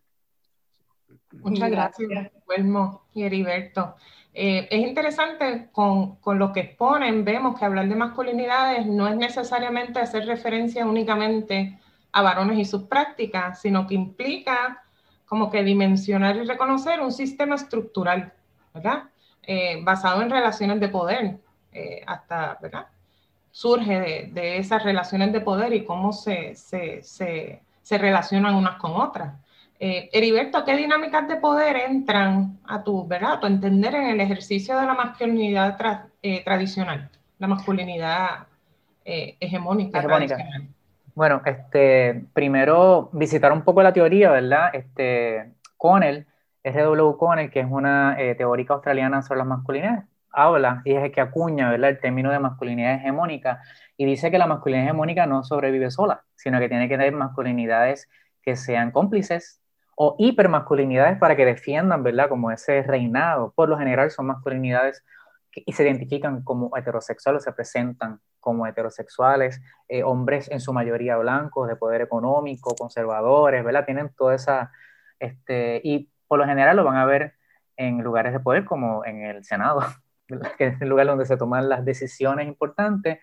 Muchas 1.31 1.69
gracias, 1.69 2.09
Guillermo 2.09 3.03
y 3.13 3.23
Heriberto. 3.23 3.95
Eh, 4.33 4.67
es 4.69 4.87
interesante 4.87 5.69
con, 5.71 6.17
con, 6.17 6.37
lo 6.37 6.53
que 6.53 6.59
exponen, 6.59 7.25
vemos 7.25 7.57
que 7.57 7.65
hablar 7.65 7.87
de 7.89 7.95
masculinidades 7.95 8.85
no 8.85 9.07
es 9.07 9.15
necesariamente 9.15 9.99
hacer 9.99 10.25
referencia 10.27 10.85
únicamente 10.85 11.79
a 12.11 12.21
varones 12.21 12.59
y 12.59 12.65
sus 12.65 12.83
prácticas, 12.83 13.61
sino 13.61 13.87
que 13.87 13.95
implica 13.95 14.83
como 15.25 15.49
que 15.49 15.63
dimensionar 15.63 16.35
y 16.37 16.43
reconocer 16.43 17.01
un 17.01 17.11
sistema 17.11 17.55
estructural, 17.55 18.33
¿verdad? 18.73 19.03
Eh, 19.43 19.81
basado 19.83 20.21
en 20.21 20.29
relaciones 20.29 20.79
de 20.79 20.89
poder, 20.89 21.37
eh, 21.71 22.03
hasta, 22.05 22.57
¿verdad? 22.61 22.87
Surge 23.51 23.99
de, 23.99 24.29
de, 24.33 24.57
esas 24.57 24.83
relaciones 24.83 25.33
de 25.33 25.41
poder 25.41 25.73
y 25.73 25.83
cómo 25.83 26.13
se, 26.13 26.55
se, 26.55 27.01
se, 27.01 27.61
se 27.81 27.97
relacionan 27.97 28.55
unas 28.55 28.77
con 28.77 28.91
otras. 28.93 29.33
Eh, 29.79 30.09
Heriberto, 30.11 30.65
¿qué 30.65 30.75
dinámicas 30.75 31.27
de 31.27 31.35
poder 31.35 31.75
entran 31.75 32.59
a 32.65 32.83
tu, 32.83 33.07
¿verdad? 33.07 33.39
tu 33.39 33.47
entender 33.47 33.93
en 33.93 34.07
el 34.07 34.21
ejercicio 34.21 34.77
de 34.79 34.87
la 34.87 34.95
masculinidad 34.95 35.77
eh, 36.23 36.43
tradicional, 36.43 37.09
la 37.37 37.47
masculinidad 37.47 38.47
eh, 39.05 39.37
hegemónica, 39.39 40.01
Tradicional? 40.01 40.67
Bueno, 41.13 41.41
este, 41.45 42.25
primero 42.33 43.09
visitar 43.11 43.51
un 43.51 43.63
poco 43.63 43.81
la 43.83 43.93
teoría, 43.93 44.31
¿verdad? 44.31 44.69
Este, 44.73 45.51
Connell, 45.77 46.25
R.W. 46.63 47.17
Connell, 47.17 47.49
que 47.49 47.59
es 47.59 47.67
una 47.69 48.15
eh, 48.19 48.35
teórica 48.35 48.73
australiana 48.75 49.21
sobre 49.21 49.39
las 49.39 49.47
masculinidades, 49.47 50.03
habla 50.31 50.81
y 50.85 50.93
es 50.93 51.03
el 51.03 51.11
que 51.11 51.21
acuña, 51.21 51.69
¿verdad? 51.69 51.91
El 51.91 51.99
término 51.99 52.31
de 52.31 52.39
masculinidad 52.39 52.95
hegemónica 52.95 53.61
y 53.95 54.05
dice 54.05 54.29
que 54.29 54.37
la 54.37 54.47
masculinidad 54.47 54.85
hegemónica 54.87 55.25
no 55.25 55.43
sobrevive 55.43 55.89
sola, 55.91 56.23
sino 56.35 56.59
que 56.59 56.69
tiene 56.69 56.87
que 56.87 56.97
tener 56.97 57.13
masculinidades 57.13 58.09
que 58.41 58.55
sean 58.55 58.91
cómplices, 58.91 59.61
o 59.99 60.15
hipermasculinidades 60.19 61.17
para 61.17 61.35
que 61.35 61.43
defiendan, 61.43 62.03
¿verdad? 62.03 62.29
Como 62.29 62.51
ese 62.51 62.83
reinado. 62.83 63.51
Por 63.55 63.67
lo 63.67 63.79
general 63.79 64.11
son 64.11 64.27
masculinidades 64.27 65.03
que 65.51 65.63
y 65.65 65.73
se 65.73 65.83
identifican 65.83 66.43
como 66.43 66.77
heterosexuales, 66.77 67.43
se 67.43 67.51
presentan 67.51 68.19
como 68.39 68.67
heterosexuales, 68.67 69.59
eh, 69.87 70.03
hombres 70.03 70.51
en 70.51 70.59
su 70.59 70.71
mayoría 70.71 71.17
blancos, 71.17 71.67
de 71.67 71.75
poder 71.75 72.01
económico, 72.01 72.75
conservadores, 72.75 73.63
¿verdad? 73.65 73.85
Tienen 73.85 74.13
toda 74.15 74.35
esa, 74.35 74.71
este, 75.17 75.81
y 75.83 76.11
por 76.27 76.37
lo 76.37 76.45
general 76.45 76.75
lo 76.77 76.83
van 76.83 76.97
a 76.97 77.05
ver 77.05 77.33
en 77.75 78.03
lugares 78.03 78.33
de 78.33 78.39
poder 78.39 78.65
como 78.65 79.03
en 79.03 79.23
el 79.23 79.43
Senado, 79.45 79.81
que 80.59 80.67
es 80.67 80.81
el 80.81 80.89
lugar 80.89 81.07
donde 81.07 81.25
se 81.25 81.37
toman 81.37 81.69
las 81.69 81.83
decisiones 81.83 82.47
importantes 82.47 83.17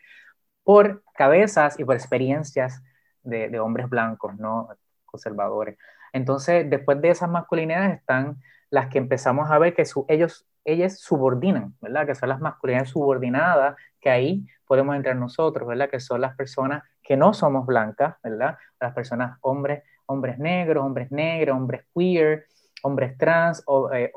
por 0.65 1.05
cabezas 1.15 1.79
y 1.79 1.85
por 1.85 1.95
experiencias 1.95 2.83
de 3.23 3.61
hombres 3.61 3.89
blancos, 3.89 4.37
¿no? 4.39 4.69
Conservadores. 5.15 5.79
Entonces, 6.13 6.69
después 6.69 7.01
de 7.01 7.11
esas 7.11 7.31
masculinidades 7.31 8.01
están 8.01 8.39
las 8.69 8.89
que 8.89 8.99
empezamos 8.99 9.49
a 9.49 9.59
ver 9.59 9.73
que 9.73 9.85
ellos, 10.09 10.45
ellas 10.65 10.99
subordinan, 10.99 11.77
¿verdad? 11.81 12.05
Que 12.05 12.17
son 12.17 12.31
las 12.31 12.41
masculinidades 12.41 12.91
subordinadas, 12.91 13.77
que 14.01 14.11
ahí 14.11 14.45
podemos 14.67 14.97
entrar 14.97 15.15
nosotros, 15.15 15.69
¿verdad? 15.69 15.89
Que 15.89 16.01
son 16.01 16.21
las 16.21 16.35
personas 16.35 16.83
que 17.01 17.17
no 17.17 17.33
somos 17.33 17.65
blancas, 17.65 18.17
¿verdad? 18.25 18.59
Las 18.81 18.93
personas 18.93 19.39
hombres, 19.41 19.85
hombres 20.07 20.39
negros, 20.41 20.85
hombres 20.85 21.13
negros, 21.13 21.57
hombres 21.57 21.87
queer, 21.95 22.47
hombres 22.83 23.17
trans 23.17 23.63
o, 23.67 23.93
eh, 23.93 24.11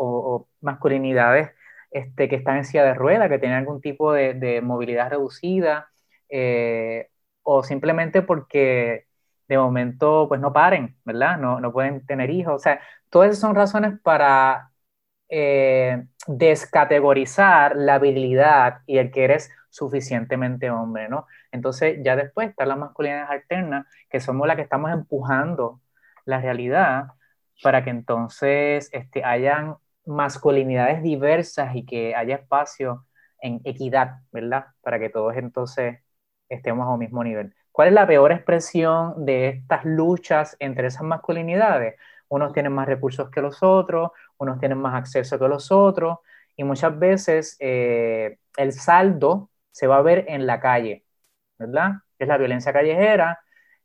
masculinidades 0.62 1.52
este, 1.92 2.28
que 2.28 2.38
están 2.38 2.58
en 2.58 2.66
silla 2.66 2.86
de 2.86 2.96
rueda, 2.96 3.30
que 3.30 3.38
tienen 3.38 3.60
algún 3.60 3.82
tipo 3.82 4.12
de, 4.14 4.62
movilidad 4.64 5.12
reducida, 5.12 5.90
eh, 6.30 7.10
o 7.44 7.62
simplemente 7.62 8.24
porque 8.24 9.07
de 9.48 9.58
momento 9.58 10.28
pues 10.28 10.42
no 10.42 10.54
paren, 10.54 10.98
¿verdad? 11.06 11.38
No, 11.38 11.60
no 11.60 11.72
pueden 11.72 12.06
tener 12.06 12.30
hijos. 12.30 12.56
O 12.56 12.60
sea, 12.60 12.80
todas 13.10 13.30
esas 13.32 13.42
son 13.42 13.56
razones 13.56 14.00
para 14.02 14.72
eh, 15.30 16.06
descategorizar 16.28 17.76
la 17.76 17.96
habilidad 17.96 18.82
y 18.86 18.98
el 19.00 19.12
que 19.12 19.24
eres 19.26 19.52
suficientemente 19.70 20.70
hombre, 20.72 21.10
¿no? 21.10 21.28
Entonces 21.52 22.00
ya 22.04 22.16
después 22.16 22.50
están 22.50 22.70
las 22.70 22.78
masculinidades 22.78 23.30
alternas, 23.30 23.86
que 24.10 24.20
somos 24.20 24.48
las 24.48 24.56
que 24.56 24.64
estamos 24.64 24.92
empujando 24.92 25.82
la 26.26 26.42
realidad 26.42 27.08
para 27.64 27.84
que 27.84 27.90
entonces 27.90 28.90
este, 28.94 29.24
hayan 29.24 29.76
masculinidades 30.06 31.04
diversas 31.04 31.76
y 31.76 31.86
que 31.86 32.16
haya 32.16 32.36
espacio 32.36 33.06
en 33.42 33.62
equidad, 33.66 34.22
¿verdad? 34.32 34.68
Para 34.82 35.00
que 35.00 35.10
todos 35.10 35.36
entonces 35.38 36.00
estemos 36.50 36.88
al 36.92 36.98
mismo 37.00 37.24
nivel. 37.24 37.54
¿Cuál 37.78 37.90
es 37.90 37.94
la 37.94 38.08
peor 38.08 38.32
expresión 38.32 39.24
de 39.24 39.50
estas 39.50 39.86
luchas 39.86 40.58
entre 40.60 40.88
esas 40.88 41.04
masculinidades? 41.04 41.94
Unos 42.28 42.52
tienen 42.52 42.74
más 42.74 42.88
recursos 42.88 43.30
que 43.30 43.40
los 43.40 43.62
otros, 43.62 44.10
unos 44.40 44.60
tienen 44.60 44.80
más 44.80 44.96
acceso 44.96 45.38
que 45.38 45.48
los 45.48 45.72
otros, 45.72 46.18
y 46.56 46.64
muchas 46.64 46.98
veces 46.98 47.56
eh, 47.60 48.40
el 48.58 48.72
saldo 48.72 49.52
se 49.70 49.86
va 49.86 49.98
a 49.98 50.02
ver 50.02 50.26
en 50.28 50.48
la 50.48 50.60
calle, 50.60 51.06
¿verdad? 51.60 51.98
Es 52.18 52.28
la 52.28 52.40
violencia 52.40 52.74
callejera, 52.74 53.42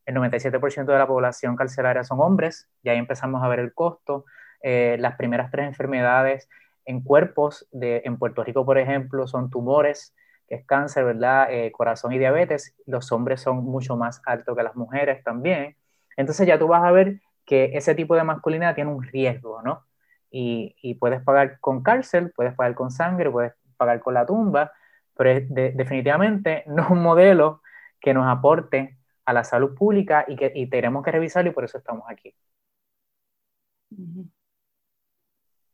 el 0.07 0.15
97% 0.15 0.87
de 0.87 0.99
la 0.99 1.07
población 1.07 1.55
carcelaria 1.55 2.03
son 2.03 2.19
hombres, 2.23 2.71
y 2.83 2.89
ahí 2.89 2.97
empezamos 2.97 3.43
a 3.43 3.49
ver 3.49 3.59
el 3.59 3.75
costo. 3.75 4.25
Eh, 4.63 4.97
las 5.01 5.17
primeras 5.17 5.51
tres 5.51 5.67
enfermedades 5.67 6.49
en 6.87 7.03
cuerpos 7.03 7.69
de, 7.73 8.01
en 8.07 8.17
Puerto 8.17 8.43
Rico, 8.43 8.65
por 8.65 8.79
ejemplo, 8.79 9.27
son 9.27 9.51
tumores, 9.51 10.15
es 10.53 10.65
cáncer, 10.67 11.05
¿verdad? 11.05 11.49
Eh, 11.51 11.73
corazón 11.73 12.13
y 12.13 12.19
diabetes, 12.19 12.75
los 12.87 13.11
hombres 13.13 13.41
son 13.41 13.65
mucho 13.65 13.97
más 13.97 14.21
altos 14.27 14.57
que 14.57 14.63
las 14.63 14.77
mujeres 14.77 15.23
también. 15.25 15.77
Entonces 16.17 16.47
ya 16.47 16.59
tú 16.59 16.69
vas 16.69 16.85
a 16.85 16.91
ver 16.91 17.21
que 17.47 17.71
ese 17.75 17.95
tipo 17.95 18.15
de 18.15 18.25
masculinidad 18.25 18.75
tiene 18.75 18.91
un 18.91 19.03
riesgo, 19.03 19.63
¿no? 19.63 19.85
Y, 20.31 20.77
y 20.83 20.95
puedes 20.95 21.23
pagar 21.23 21.59
con 21.61 21.83
cárcel, 21.83 22.33
puedes 22.35 22.55
pagar 22.55 22.75
con 22.75 22.91
sangre, 22.91 23.31
puedes 23.31 23.53
pagar 23.77 24.01
con 24.01 24.15
la 24.15 24.27
tumba, 24.27 24.73
pero 25.17 25.31
es 25.31 25.47
definitivamente 25.49 26.65
no 26.67 26.85
es 26.85 26.91
un 26.91 27.03
modelo 27.03 27.63
que 28.01 28.15
nos 28.15 28.27
aporte 28.27 28.99
a 29.25 29.33
la 29.33 29.45
salud 29.45 29.75
pública 29.75 30.25
y 30.29 30.37
que 30.37 30.53
y 30.55 30.67
tenemos 30.67 31.05
que 31.05 31.13
revisarlo 31.13 31.51
y 31.51 31.55
por 31.55 31.65
eso 31.65 31.79
estamos 31.79 32.05
aquí. 32.09 32.35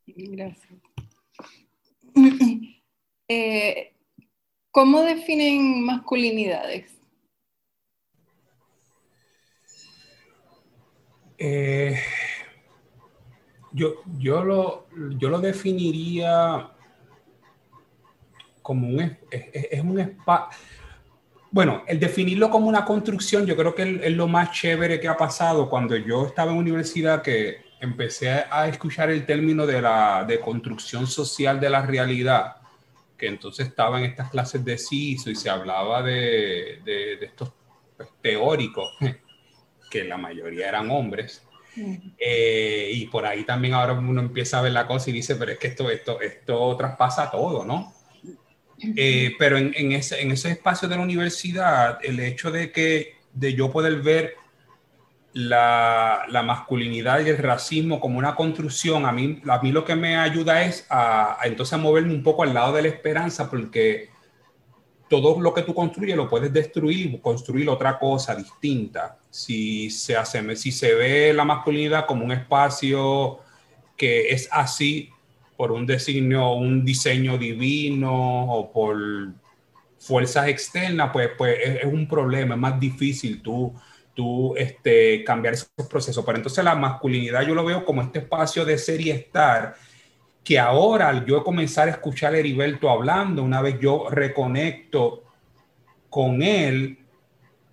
Gracias. 0.06 0.80
Eh, 3.30 3.92
¿Cómo 4.70 5.02
definen 5.02 5.84
masculinidades? 5.84 6.98
Eh, 11.38 11.98
yo, 13.72 13.94
yo, 14.18 14.44
lo, 14.44 14.86
yo 15.18 15.28
lo 15.28 15.40
definiría 15.40 16.70
como 18.60 18.88
un, 18.88 19.16
es, 19.30 19.80
un 19.80 19.98
espacio. 19.98 20.58
Bueno, 21.50 21.84
el 21.86 21.98
definirlo 21.98 22.50
como 22.50 22.68
una 22.68 22.84
construcción, 22.84 23.46
yo 23.46 23.56
creo 23.56 23.74
que 23.74 24.00
es, 24.02 24.12
lo 24.12 24.28
más 24.28 24.52
chévere 24.52 25.00
que 25.00 25.08
ha 25.08 25.16
pasado 25.16 25.70
cuando 25.70 25.96
yo 25.96 26.26
estaba 26.26 26.52
en 26.52 26.58
universidad, 26.58 27.22
que 27.22 27.62
empecé 27.80 28.28
a 28.28 28.68
escuchar 28.68 29.08
el 29.10 29.24
término 29.24 29.64
de 29.64 29.80
la 29.80 30.24
de 30.24 30.40
construcción 30.40 31.06
social 31.06 31.58
de 31.58 31.70
la 31.70 31.86
realidad, 31.86 32.56
que 33.18 33.26
entonces 33.26 33.66
estaba 33.66 33.98
en 33.98 34.04
estas 34.04 34.30
clases 34.30 34.64
de 34.64 34.78
CISO 34.78 35.30
y 35.30 35.34
se 35.34 35.50
hablaba 35.50 36.02
de, 36.02 36.80
de, 36.84 37.16
de 37.16 37.26
estos 37.26 37.52
pues, 37.96 38.08
teóricos, 38.22 38.88
que 39.90 40.04
la 40.04 40.16
mayoría 40.16 40.68
eran 40.68 40.90
hombres, 40.90 41.44
eh, 42.18 42.90
y 42.92 43.06
por 43.06 43.24
ahí 43.26 43.44
también 43.44 43.74
ahora 43.74 43.92
uno 43.92 44.20
empieza 44.20 44.58
a 44.58 44.62
ver 44.62 44.72
la 44.72 44.86
cosa 44.86 45.10
y 45.10 45.12
dice, 45.12 45.36
pero 45.36 45.52
es 45.52 45.58
que 45.58 45.68
esto, 45.68 45.90
esto, 45.90 46.20
esto 46.20 46.76
traspasa 46.76 47.30
todo, 47.30 47.64
¿no? 47.64 47.92
Eh, 48.96 49.34
pero 49.38 49.58
en, 49.58 49.72
en, 49.76 49.92
ese, 49.92 50.20
en 50.20 50.30
ese 50.30 50.50
espacio 50.50 50.88
de 50.88 50.96
la 50.96 51.02
universidad, 51.02 51.98
el 52.02 52.20
hecho 52.20 52.50
de 52.50 52.70
que 52.70 53.16
de 53.32 53.54
yo 53.54 53.70
poder 53.70 53.96
ver 54.02 54.34
la, 55.32 56.22
la, 56.28 56.42
masculinidad 56.42 57.20
y 57.20 57.28
el 57.28 57.38
racismo 57.38 58.00
como 58.00 58.18
una 58.18 58.34
construcción, 58.34 59.06
a 59.06 59.12
mí, 59.12 59.40
a 59.48 59.60
mí 59.60 59.72
lo 59.72 59.84
que 59.84 59.94
me 59.94 60.16
ayuda 60.16 60.64
es 60.64 60.86
a, 60.88 61.40
a 61.40 61.46
entonces 61.46 61.74
a 61.74 61.78
moverme 61.78 62.14
un 62.14 62.22
poco 62.22 62.42
al 62.42 62.54
lado 62.54 62.72
de 62.72 62.82
la 62.82 62.88
esperanza, 62.88 63.50
porque 63.50 64.08
todo 65.08 65.40
lo 65.40 65.54
que 65.54 65.62
tú 65.62 65.74
construyes 65.74 66.16
lo 66.16 66.28
puedes 66.28 66.52
destruir 66.52 67.06
y 67.06 67.18
construir 67.18 67.68
otra 67.68 67.98
cosa 67.98 68.34
distinta. 68.34 69.18
Si 69.30 69.90
se, 69.90 70.16
hace, 70.16 70.54
si 70.56 70.70
se 70.70 70.94
ve 70.94 71.32
la 71.32 71.44
masculinidad 71.44 72.06
como 72.06 72.24
un 72.24 72.32
espacio 72.32 73.40
que 73.96 74.30
es 74.30 74.48
así 74.52 75.10
por 75.56 75.72
un 75.72 75.86
designio, 75.86 76.52
un 76.52 76.84
diseño 76.84 77.36
divino 77.38 78.52
o 78.52 78.70
por 78.70 78.96
fuerzas 79.98 80.48
externas, 80.48 81.10
pues, 81.12 81.30
pues 81.36 81.58
es, 81.62 81.84
un 81.84 82.06
problema, 82.06 82.54
es 82.54 82.60
más 82.60 82.78
difícil 82.78 83.42
tú, 83.42 83.74
tú 84.18 84.52
este, 84.56 85.22
cambiar 85.22 85.54
esos 85.54 85.68
procesos. 85.88 86.24
Pero 86.24 86.38
entonces 86.38 86.64
la 86.64 86.74
masculinidad 86.74 87.46
yo 87.46 87.54
lo 87.54 87.64
veo 87.64 87.84
como 87.84 88.02
este 88.02 88.18
espacio 88.18 88.64
de 88.64 88.76
ser 88.76 89.00
y 89.00 89.10
estar 89.10 89.76
que 90.42 90.58
ahora 90.58 91.08
al 91.08 91.24
yo 91.24 91.44
comenzar 91.44 91.86
a 91.86 91.92
escuchar 91.92 92.34
a 92.34 92.38
Heriberto 92.38 92.90
hablando, 92.90 93.44
una 93.44 93.62
vez 93.62 93.78
yo 93.80 94.08
reconecto 94.10 95.22
con 96.10 96.42
él, 96.42 96.98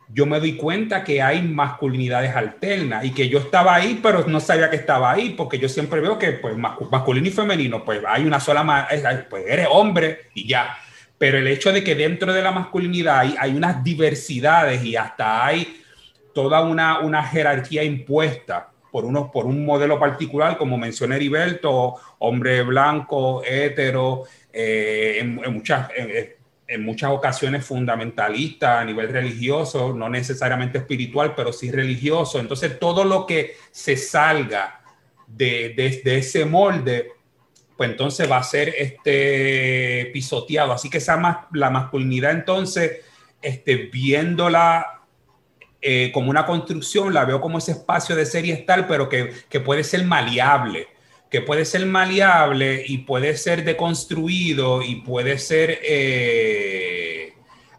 yo 0.10 0.28
me 0.28 0.40
doy 0.40 0.56
cuenta 0.56 1.04
que 1.04 1.20
hay 1.20 1.42
masculinidades 1.42 2.36
alternas 2.36 3.04
y 3.06 3.12
que 3.12 3.28
yo 3.28 3.40
estaba 3.40 3.74
ahí, 3.74 4.00
pero 4.04 4.28
no 4.28 4.40
sabía 4.40 4.70
que 4.70 4.76
estaba 4.76 5.12
ahí, 5.12 5.32
porque 5.32 5.58
yo 5.58 5.68
siempre 5.68 6.00
veo 6.00 6.20
que 6.20 6.34
pues, 6.34 6.56
masculino 6.56 7.28
y 7.28 7.32
femenino, 7.32 7.84
pues 7.84 8.02
hay 8.08 8.24
una 8.24 8.40
sola, 8.40 8.88
pues 9.32 9.46
eres 9.48 9.68
hombre 9.72 10.30
y 10.36 10.48
ya. 10.48 10.78
Pero 11.18 11.40
el 11.40 11.48
hecho 11.48 11.72
de 11.72 11.84
que 11.84 11.96
dentro 11.96 12.34
de 12.34 12.44
la 12.44 12.52
masculinidad 12.52 13.22
hay, 13.22 13.36
hay 13.40 13.56
unas 13.56 13.84
diversidades 13.84 14.84
y 14.84 14.96
hasta 14.96 15.44
hay 15.44 15.82
toda 16.36 16.62
una, 16.62 17.00
una 17.00 17.24
jerarquía 17.24 17.82
impuesta 17.82 18.70
por, 18.92 19.06
uno, 19.06 19.32
por 19.32 19.46
un 19.46 19.66
modelo 19.66 19.98
particular, 19.98 20.58
como 20.58 20.78
mencioné 20.78 21.16
Heriberto, 21.16 21.96
hombre 22.20 22.62
blanco, 22.62 23.42
hetero, 23.46 24.24
eh, 24.52 25.18
en, 25.20 25.54
muchas, 25.54 25.90
en, 26.68 26.84
muchas 26.84 27.12
ocasiones 27.12 27.66
fundamentalista 27.66 28.82
a 28.82 28.86
nivel 28.86 29.08
religioso, 29.08 29.94
no 29.94 30.10
necesariamente 30.10 30.80
espiritual, 30.80 31.34
pero 31.36 31.54
sí 31.54 31.72
religioso. 31.72 32.38
Entonces, 32.38 32.80
todo 32.80 33.06
lo 33.06 33.26
que 33.26 33.56
se 33.72 33.96
salga 33.96 34.82
de, 35.28 36.02
de, 36.04 36.18
ese 36.18 36.44
molde, 36.44 37.12
pues 37.78 37.90
entonces 37.92 38.30
va 38.30 38.38
a 38.38 38.44
ser 38.44 38.74
este, 38.78 40.10
pisoteado. 40.12 40.74
Así 40.74 40.90
que 40.90 40.98
esa 40.98 41.48
la 41.54 41.70
masculinidad 41.70 42.32
entonces, 42.32 43.00
este, 43.42 43.76
viéndola 43.76 44.95
eh, 45.88 46.12
como 46.12 46.32
una 46.32 46.48
construcción, 46.48 47.14
la 47.14 47.26
veo 47.26 47.40
como 47.40 47.60
ese 47.60 47.74
espacio 47.74 48.16
de 48.16 48.26
ser 48.26 48.44
y 48.44 48.50
estar, 48.50 48.88
pero 48.88 49.08
que, 49.08 49.32
que 49.48 49.60
puede 49.60 49.84
ser 49.84 50.04
maleable, 50.04 50.88
que 51.30 51.42
puede 51.42 51.64
ser 51.64 51.86
maleable 51.86 52.84
y 52.88 52.98
puede 53.00 53.38
ser 53.38 53.64
deconstruido 53.64 54.82
y 54.82 54.96
puede 55.02 55.38
ser 55.38 55.78
eh, 55.84 57.34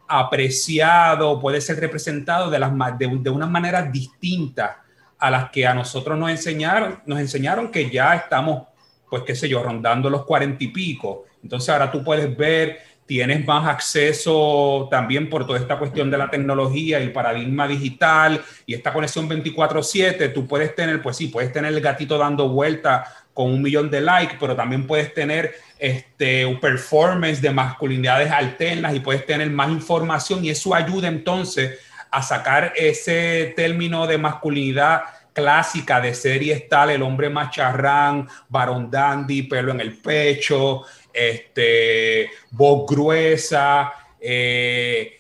apreciado, 0.07 1.41
puede 1.41 1.61
ser 1.61 1.81
representado 1.81 2.49
de, 2.49 2.61
las, 2.61 2.71
de, 2.97 3.09
de 3.09 3.31
unas 3.31 3.51
maneras 3.51 3.91
distintas 3.91 4.77
a 5.19 5.29
las 5.29 5.51
que 5.51 5.67
a 5.67 5.75
nosotros 5.75 6.17
nos 6.17 6.31
enseñaron, 6.31 7.03
nos 7.07 7.19
enseñaron 7.19 7.73
que 7.73 7.91
ya 7.91 8.15
estamos, 8.15 8.69
pues 9.11 9.25
qué 9.25 9.35
sé 9.35 9.49
yo, 9.49 9.65
rondando 9.65 10.09
los 10.09 10.25
cuarenta 10.25 10.63
y 10.63 10.69
pico. 10.69 11.25
Entonces 11.43 11.71
ahora 11.71 11.91
tú 11.91 12.05
puedes 12.05 12.37
ver 12.37 12.79
tienes 13.07 13.47
más 13.47 13.69
acceso 13.69 14.89
también 14.91 15.31
por 15.31 15.47
toda 15.47 15.59
esta 15.59 15.79
cuestión 15.79 16.11
de 16.11 16.19
la 16.19 16.29
tecnología 16.29 17.01
y 17.01 17.09
paradigma 17.09 17.69
digital 17.69 18.43
y 18.67 18.75
esta 18.75 18.93
conexión 18.93 19.29
24/7, 19.29 20.29
tú 20.29 20.47
puedes 20.47 20.75
tener, 20.75 21.01
pues 21.01 21.17
sí, 21.17 21.29
puedes 21.29 21.53
tener 21.53 21.73
el 21.73 21.81
gatito 21.81 22.19
dando 22.19 22.49
vuelta 22.49 23.05
con 23.33 23.53
un 23.53 23.63
millón 23.63 23.91
de 23.91 24.01
likes, 24.01 24.37
pero 24.41 24.57
también 24.57 24.87
puedes 24.87 25.13
tener 25.15 25.55
este, 25.79 26.47
un 26.47 26.59
performance 26.59 27.41
de 27.41 27.51
masculinidades 27.51 28.31
alternas 28.31 28.95
y 28.95 29.01
puedes 29.01 29.27
tener 29.27 29.51
más 29.51 29.71
información 29.71 30.45
y 30.45 30.51
eso 30.51 30.75
ayuda 30.75 31.09
entonces 31.09 31.79
a 32.11 32.23
sacar 32.23 32.73
ese 32.77 33.53
término 33.55 34.07
de 34.07 34.17
masculinidad 34.17 35.03
clásica 35.37 36.01
de 36.01 36.15
series 36.15 36.67
tal, 36.67 36.89
el 36.89 37.03
hombre 37.03 37.29
macharrán, 37.29 38.27
varón 38.49 38.91
dandy, 38.91 39.43
pelo 39.43 39.71
en 39.71 39.83
el 39.83 39.99
pecho, 39.99 40.85
este, 41.17 42.31
voz 42.51 42.87
gruesa, 42.87 43.93
eh, 44.21 45.19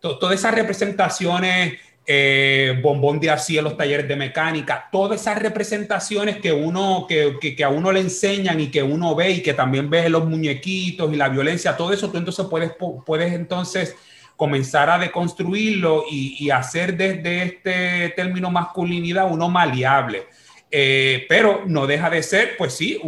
todas 0.00 0.34
esas 0.34 0.54
representaciones, 0.54 1.78
eh, 2.10 2.78
bombón 2.82 3.20
de 3.20 3.30
así 3.30 3.60
los 3.60 3.76
talleres 3.76 4.08
de 4.08 4.16
mecánica, 4.16 4.88
todas 4.90 5.20
esas 5.20 5.38
representaciones 5.38 6.38
que, 6.38 6.52
uno, 6.52 7.06
que, 7.06 7.36
que, 7.38 7.64
a 7.64 7.68
uno 7.68 7.92
le 7.92 8.00
enseñan 8.00 8.58
y 8.60 8.68
que 8.70 8.82
uno 8.82 9.14
ve 9.14 9.30
y 9.30 9.42
que 9.42 9.52
también 9.52 9.90
ves 9.90 10.10
los 10.10 10.24
muñequitos 10.24 11.12
y 11.12 11.16
la 11.16 11.28
violencia, 11.28 11.76
todo 11.76 11.92
eso 11.92 12.10
tú 12.10 12.16
entonces 12.16 12.46
puedes, 12.48 12.72
puedes 13.04 13.32
entonces 13.34 13.94
comenzar 14.36 14.88
a 14.88 14.98
deconstruirlo 14.98 16.04
y, 16.10 16.48
hacer 16.50 16.96
desde 16.96 17.42
este 17.42 18.08
término 18.16 18.50
masculinidad 18.50 19.30
uno 19.30 19.48
maleable. 19.48 20.26
Eh, 20.70 21.26
pero 21.28 21.64
no 21.66 21.86
deja 21.86 22.08
de 22.08 22.22
ser, 22.22 22.56
pues 22.56 22.72
sí, 22.72 23.00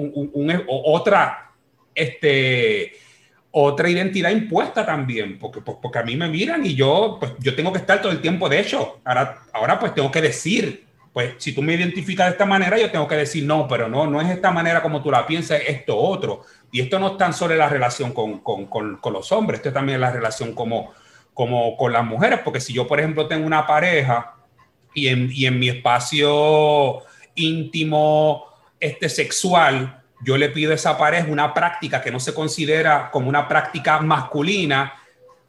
otra 0.67 1.50
este, 1.95 2.93
otra 3.51 3.89
identidad 3.89 4.31
impuesta 4.31 4.87
también, 4.87 5.39
porque, 5.39 5.61
porque 5.61 5.99
a 5.99 6.03
mí 6.03 6.17
me 6.17 6.29
miran 6.29 6.65
y 6.65 6.75
yo, 6.75 7.17
pues, 7.19 7.33
yo 7.41 7.55
tengo 7.55 7.73
que 7.73 7.79
estar 7.79 8.01
todo 8.01 8.13
el 8.13 8.21
tiempo, 8.21 8.49
de 8.49 8.61
hecho, 8.61 9.01
ahora, 9.05 9.43
ahora 9.53 9.79
pues 9.79 9.95
tengo 9.95 10.11
que 10.11 10.23
decir, 10.23 10.85
pues 11.13 11.35
si 11.39 11.53
tú 11.53 11.63
me 11.63 11.75
identificas 11.75 12.27
de 12.27 12.33
esta 12.33 12.47
manera, 12.47 12.79
yo 12.79 12.91
tengo 12.91 13.09
que 13.09 13.17
decir, 13.17 13.45
no, 13.45 13.67
pero 13.67 13.89
no, 13.89 14.07
no 14.07 14.21
es 14.21 14.31
esta 14.31 14.53
manera 14.53 14.81
como 14.81 15.03
tú 15.03 15.11
la 15.11 15.27
piensas, 15.27 15.61
es 15.61 15.69
esto 15.69 15.97
otro. 15.97 16.43
Y 16.71 16.81
esto 16.81 17.01
no 17.01 17.09
es 17.09 17.17
tan 17.17 17.35
solo 17.35 17.57
la 17.57 17.69
relación 17.69 18.13
con, 18.13 18.39
con, 18.39 18.67
con, 18.67 18.97
con 18.99 19.13
los 19.13 19.33
hombres, 19.33 19.59
esto 19.59 19.73
también 19.73 19.97
es 19.97 20.01
la 20.01 20.13
relación 20.13 20.55
como, 20.55 20.93
como 21.35 21.77
con 21.77 21.93
las 21.93 22.05
mujeres, 22.05 22.41
porque 22.45 22.61
si 22.61 22.73
yo, 22.73 22.87
por 22.87 23.01
ejemplo, 23.01 23.27
tengo 23.27 23.45
una 23.45 23.67
pareja 23.67 24.37
y 24.95 25.09
en, 25.09 25.31
y 25.33 25.47
en 25.47 25.59
mi 25.59 25.69
espacio 25.69 27.03
íntimo, 27.35 28.47
este 28.79 29.09
sexual, 29.09 30.00
yo 30.23 30.37
le 30.37 30.49
pido 30.51 30.73
a 30.73 30.75
esa 30.75 30.99
pareja 30.99 31.27
una 31.29 31.55
práctica 31.55 32.01
que 32.01 32.11
no 32.11 32.21
se 32.21 32.35
considera 32.35 33.11
como 33.11 33.29
una 33.29 33.49
práctica 33.49 34.01
masculina, 34.01 34.95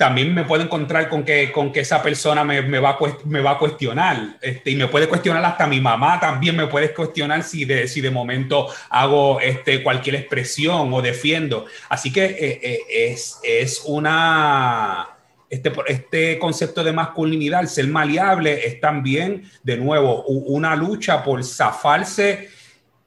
también 0.02 0.34
me 0.34 0.46
puedo 0.46 0.64
encontrar 0.64 1.10
con 1.10 1.24
que, 1.24 1.52
con 1.52 1.72
que 1.72 1.82
esa 1.82 2.02
persona 2.02 2.44
me, 2.44 2.64
me, 2.64 2.80
va, 2.80 2.90
a, 2.90 2.98
me 3.26 3.40
va 3.40 3.52
a 3.52 3.58
cuestionar. 3.60 4.36
Este, 4.42 4.72
y 4.72 4.76
me 4.76 4.88
puede 4.88 5.08
cuestionar 5.08 5.46
hasta 5.46 5.68
mi 5.68 5.80
mamá 5.80 6.20
también 6.20 6.56
me 6.56 6.66
puede 6.66 6.92
cuestionar 6.92 7.44
si 7.44 7.66
de, 7.66 7.88
si 7.88 8.02
de 8.02 8.10
momento 8.10 8.68
hago 8.90 9.40
este, 9.40 9.84
cualquier 9.84 10.16
expresión 10.16 10.92
o 10.92 11.04
defiendo. 11.04 11.68
Así 11.88 12.12
que 12.12 12.26
eh, 12.26 12.60
eh, 12.64 12.80
es, 13.12 13.40
es 13.44 13.84
una... 13.86 15.08
Este, 15.52 15.72
este, 15.88 16.40
concepto 16.40 16.84
de 16.84 16.94
masculinidad, 16.94 17.60
el 17.60 17.68
ser 17.68 17.86
maleable, 17.86 18.66
es 18.66 18.80
también, 18.80 19.52
de 19.62 19.76
nuevo, 19.76 20.24
una 20.24 20.76
lucha 20.78 21.24
por 21.24 21.44
zafarse 21.44 22.50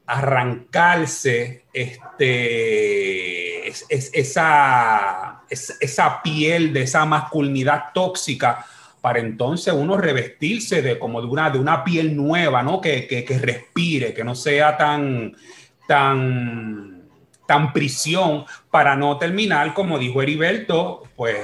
arrancarse 0.06 1.64
este, 1.72 3.68
esa, 3.68 5.42
esa 5.48 6.22
piel 6.22 6.72
de 6.72 6.82
esa 6.82 7.04
masculinidad 7.06 7.84
tóxica 7.94 8.66
para 9.04 9.18
entonces 9.18 9.74
uno 9.74 9.98
revestirse 9.98 10.80
de 10.80 10.98
como 10.98 11.20
de 11.20 11.26
una, 11.26 11.50
de 11.50 11.58
una 11.58 11.84
piel 11.84 12.16
nueva, 12.16 12.62
¿no? 12.62 12.80
Que, 12.80 13.06
que, 13.06 13.38
respire, 13.38 14.14
que 14.14 14.24
no 14.24 14.34
sea 14.34 14.78
tan, 14.78 15.36
tan, 15.86 17.02
tan 17.46 17.72
prisión 17.74 18.46
para 18.70 18.96
no 18.96 19.18
terminar, 19.18 19.74
como 19.74 19.98
dijo 19.98 20.22
Heriberto, 20.22 21.02
pues 21.16 21.36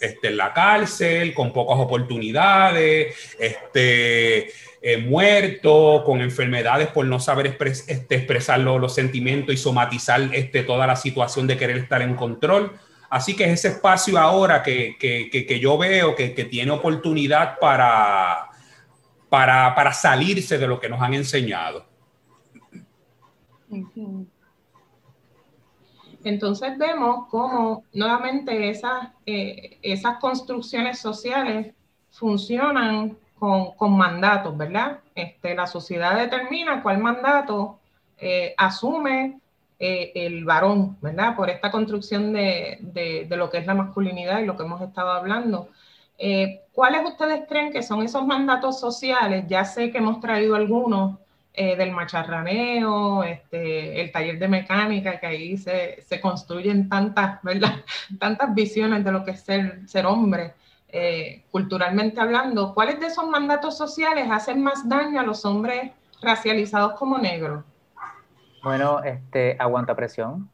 este, 0.00 0.28
en 0.28 0.38
la 0.38 0.54
cárcel, 0.54 1.34
con 1.34 1.52
pocas 1.52 1.78
oportunidades, 1.78 3.14
este, 3.38 4.50
eh, 4.88 4.98
muerto, 4.98 6.04
con 6.06 6.20
enfermedades 6.20 6.86
por 6.86 7.04
no 7.06 7.18
saber 7.18 7.58
este, 7.88 8.14
expresar 8.14 8.60
los, 8.60 8.94
sentimientos 8.94 9.52
y 9.52 9.58
somatizar 9.58 10.20
este, 10.32 10.62
toda 10.62 10.86
la 10.86 10.94
situación 10.94 11.48
de 11.48 11.56
querer 11.56 11.78
estar 11.78 12.02
en 12.02 12.14
control. 12.14 12.70
Así 13.10 13.34
que 13.34 13.46
es 13.46 13.54
ese 13.54 13.68
espacio 13.74 14.16
ahora 14.16 14.62
que, 14.62 15.58
yo 15.60 15.76
veo 15.76 16.14
que, 16.14 16.28
tiene 16.28 16.70
oportunidad 16.70 17.58
para, 17.58 18.48
salirse 19.92 20.56
de 20.56 20.68
lo 20.68 20.78
que 20.78 20.88
nos 20.88 21.02
han 21.02 21.14
enseñado. 21.14 21.84
Entonces 26.22 26.78
vemos 26.78 27.26
cómo 27.28 27.82
nuevamente 27.92 28.70
esas, 28.70 29.08
eh, 29.26 29.80
esas 29.82 30.18
construcciones 30.18 31.00
sociales 31.00 31.74
funcionan 32.12 33.18
con, 33.38 33.96
mandatos, 33.96 34.56
¿verdad? 34.56 35.00
Este, 35.14 35.54
la 35.54 35.66
sociedad 35.66 36.16
determina 36.16 36.82
cuál 36.82 36.98
mandato 36.98 37.78
eh, 38.18 38.54
asume 38.56 39.40
eh, 39.78 40.12
el 40.14 40.44
varón, 40.44 40.96
¿verdad? 41.00 41.36
Por 41.36 41.50
esta 41.50 41.70
construcción 41.70 42.32
de, 42.32 42.78
de, 42.80 43.36
lo 43.36 43.50
que 43.50 43.58
es 43.58 43.66
la 43.66 43.74
masculinidad 43.74 44.40
y 44.40 44.46
lo 44.46 44.56
que 44.56 44.62
hemos 44.62 44.80
estado 44.80 45.10
hablando. 45.10 45.68
¿Cuáles 46.72 47.04
ustedes 47.04 47.44
creen 47.46 47.72
que 47.72 47.82
son 47.82 48.02
esos 48.02 48.26
mandatos 48.26 48.80
sociales? 48.80 49.44
Ya 49.48 49.64
sé 49.64 49.90
que 49.90 49.98
hemos 49.98 50.20
traído 50.20 50.54
algunos 50.54 51.18
eh, 51.58 51.74
del 51.74 51.90
macharraneo, 51.90 53.24
este, 53.24 54.02
el 54.02 54.12
taller 54.12 54.38
de 54.38 54.46
mecánica, 54.46 55.18
que 55.18 55.26
ahí 55.26 55.56
se, 55.56 56.02
se, 56.02 56.20
construyen 56.20 56.86
tantas, 56.86 57.42
¿verdad? 57.42 57.76
tantas 58.18 58.54
visiones 58.54 59.02
de 59.02 59.10
lo 59.10 59.24
que 59.24 59.30
es 59.30 59.40
ser, 59.40 59.80
ser 59.88 60.04
hombre, 60.04 60.52
eh, 60.98 61.44
culturalmente 61.50 62.18
hablando. 62.20 62.72
¿Cuáles 62.72 62.98
de 63.00 63.08
esos 63.08 63.28
mandatos 63.28 63.76
sociales 63.76 64.28
hacen 64.30 64.62
más 64.62 64.88
daño 64.88 65.20
a 65.20 65.24
los 65.24 65.44
hombres 65.44 65.92
racializados 66.22 66.94
como 66.94 67.18
negros? 67.18 67.64
Bueno, 68.62 69.04
este, 69.04 69.56
aguanta 69.58 69.94
presión, 69.94 70.48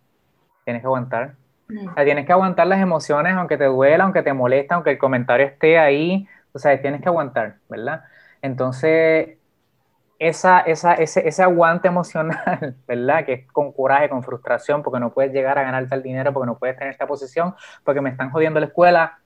tienes 0.64 0.82
que 0.82 0.86
aguantar. 0.86 1.36
Mm. 1.68 1.94
tienes 2.04 2.26
que 2.26 2.32
aguantar 2.32 2.66
las 2.66 2.80
emociones, 2.80 3.34
aunque 3.34 3.56
te 3.56 3.66
duela, 3.66 4.02
aunque 4.02 4.22
te 4.22 4.32
molesta, 4.32 4.74
aunque 4.74 4.90
el 4.90 4.98
comentario 4.98 5.46
esté 5.46 5.78
ahí, 5.78 6.26
o 6.52 6.58
sea, 6.58 6.78
tienes 6.82 7.00
que 7.00 7.08
aguantar, 7.08 7.58
¿verdad? 7.68 8.02
Entonces, 8.42 9.38
esa, 10.18 10.58
esa, 10.60 10.94
ese, 10.94 11.26
ese, 11.26 11.42
aguante 11.44 11.86
emocional, 11.86 12.74
¿verdad? 12.88 13.24
Que 13.24 13.32
es 13.32 13.46
con 13.52 13.72
coraje, 13.72 14.08
con 14.08 14.24
frustración, 14.24 14.82
porque 14.82 14.98
no 14.98 15.12
puedes 15.14 15.32
llegar 15.32 15.56
a 15.58 15.62
ganarte 15.62 15.94
el 15.94 16.02
dinero, 16.02 16.32
porque 16.32 16.46
no 16.46 16.58
puedes 16.58 16.76
tener 16.76 16.92
esta 16.92 17.06
posición, 17.06 17.54
porque 17.84 18.00
me 18.00 18.10
están 18.10 18.30
jodiendo 18.30 18.58
la 18.58 18.66
escuela, 18.66 19.20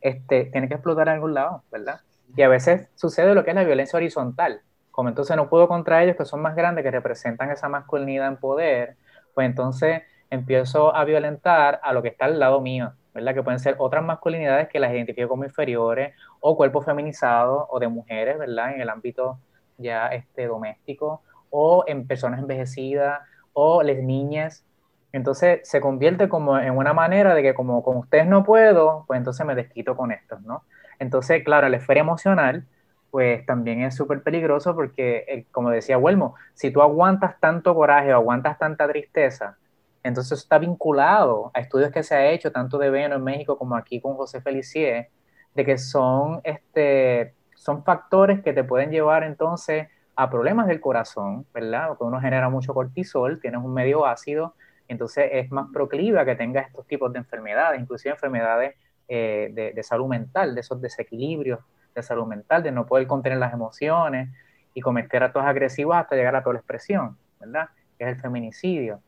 este, 0.00 0.46
tiene 0.46 0.68
que 0.68 0.74
explotar 0.74 1.08
en 1.08 1.14
algún 1.14 1.34
lado, 1.34 1.62
¿verdad? 1.70 2.00
Y 2.36 2.42
a 2.42 2.48
veces 2.48 2.88
sucede 2.94 3.34
lo 3.34 3.44
que 3.44 3.50
es 3.50 3.56
la 3.56 3.64
violencia 3.64 3.96
horizontal. 3.96 4.62
Como 4.90 5.08
entonces 5.08 5.36
no 5.36 5.48
puedo 5.48 5.68
contra 5.68 6.02
ellos, 6.02 6.16
que 6.16 6.24
son 6.24 6.42
más 6.42 6.56
grandes, 6.56 6.82
que 6.82 6.90
representan 6.90 7.50
esa 7.50 7.68
masculinidad 7.68 8.28
en 8.28 8.36
poder, 8.36 8.96
pues 9.34 9.46
entonces 9.46 10.02
empiezo 10.30 10.94
a 10.94 11.04
violentar 11.04 11.80
a 11.82 11.92
lo 11.92 12.02
que 12.02 12.08
está 12.08 12.26
al 12.26 12.38
lado 12.38 12.60
mío, 12.60 12.92
¿verdad? 13.14 13.34
Que 13.34 13.42
pueden 13.42 13.60
ser 13.60 13.76
otras 13.78 14.04
masculinidades 14.04 14.68
que 14.68 14.80
las 14.80 14.92
identifico 14.92 15.28
como 15.28 15.44
inferiores, 15.44 16.14
o 16.40 16.56
cuerpos 16.56 16.84
feminizados, 16.84 17.66
o 17.70 17.78
de 17.78 17.88
mujeres, 17.88 18.38
¿verdad? 18.38 18.74
En 18.74 18.80
el 18.80 18.88
ámbito 18.88 19.38
ya 19.78 20.08
este, 20.08 20.46
doméstico 20.46 21.22
o 21.50 21.84
en 21.86 22.06
personas 22.06 22.40
envejecidas 22.40 23.20
o 23.52 23.82
las 23.82 23.96
niñas. 23.96 24.64
Entonces 25.12 25.60
se 25.64 25.80
convierte 25.80 26.28
como 26.28 26.58
en 26.58 26.76
una 26.76 26.92
manera 26.92 27.34
de 27.34 27.42
que 27.42 27.54
como 27.54 27.82
con 27.82 27.96
ustedes 27.96 28.26
no 28.26 28.44
puedo, 28.44 29.04
pues 29.06 29.18
entonces 29.18 29.44
me 29.46 29.54
desquito 29.54 29.96
con 29.96 30.12
estos, 30.12 30.42
¿no? 30.42 30.64
Entonces, 30.98 31.42
claro, 31.44 31.68
la 31.68 31.78
esfera 31.78 32.00
emocional, 32.00 32.66
pues 33.10 33.46
también 33.46 33.82
es 33.82 33.94
súper 33.96 34.22
peligroso 34.22 34.74
porque, 34.74 35.24
eh, 35.28 35.46
como 35.50 35.70
decía 35.70 35.96
Huelmo, 35.98 36.34
si 36.54 36.70
tú 36.70 36.82
aguantas 36.82 37.40
tanto 37.40 37.74
coraje 37.74 38.12
o 38.12 38.16
aguantas 38.16 38.58
tanta 38.58 38.86
tristeza, 38.88 39.56
entonces 40.02 40.40
está 40.40 40.58
vinculado 40.58 41.50
a 41.54 41.60
estudios 41.60 41.90
que 41.90 42.02
se 42.02 42.14
ha 42.14 42.30
hecho 42.30 42.52
tanto 42.52 42.78
de 42.78 42.90
Veno 42.90 43.16
en 43.16 43.24
México 43.24 43.58
como 43.58 43.76
aquí 43.76 44.00
con 44.00 44.14
José 44.14 44.40
Felicier, 44.40 45.08
de 45.54 45.64
que 45.64 45.78
son 45.78 46.40
este, 46.44 47.34
son 47.56 47.84
factores 47.84 48.40
que 48.42 48.52
te 48.52 48.64
pueden 48.64 48.90
llevar 48.90 49.24
entonces 49.24 49.88
a 50.16 50.30
problemas 50.30 50.66
del 50.66 50.80
corazón, 50.80 51.46
¿verdad? 51.52 51.88
Porque 51.88 52.04
uno 52.04 52.20
genera 52.20 52.48
mucho 52.48 52.74
cortisol, 52.74 53.40
tienes 53.40 53.60
un 53.62 53.72
medio 53.72 54.06
ácido, 54.06 54.54
entonces 54.88 55.28
es 55.32 55.50
más 55.50 55.68
proclive 55.72 56.18
a 56.18 56.24
que 56.24 56.34
tenga 56.34 56.60
estos 56.60 56.86
tipos 56.86 57.12
de 57.12 57.18
enfermedades, 57.18 57.80
inclusive 57.80 58.14
enfermedades 58.14 58.74
eh, 59.06 59.72
de, 59.74 59.82
salud 59.82 60.06
mental, 60.06 60.54
de 60.54 60.60
esos 60.60 60.80
desequilibrios 60.80 61.60
de 61.94 62.02
salud 62.02 62.26
mental, 62.26 62.62
de 62.62 62.72
no 62.72 62.86
poder 62.86 63.06
contener 63.06 63.38
las 63.38 63.52
emociones 63.52 64.28
y 64.74 64.80
cometer 64.80 65.22
actos 65.22 65.44
agresivos 65.44 65.96
hasta 65.96 66.16
llegar 66.16 66.36
a 66.36 66.42
toda 66.42 66.54
la 66.54 66.60
expresión, 66.60 67.16
¿verdad? 67.40 67.68
Que 67.96 68.04
es 68.04 68.10
el 68.10 68.20
feminicidio. 68.20 69.00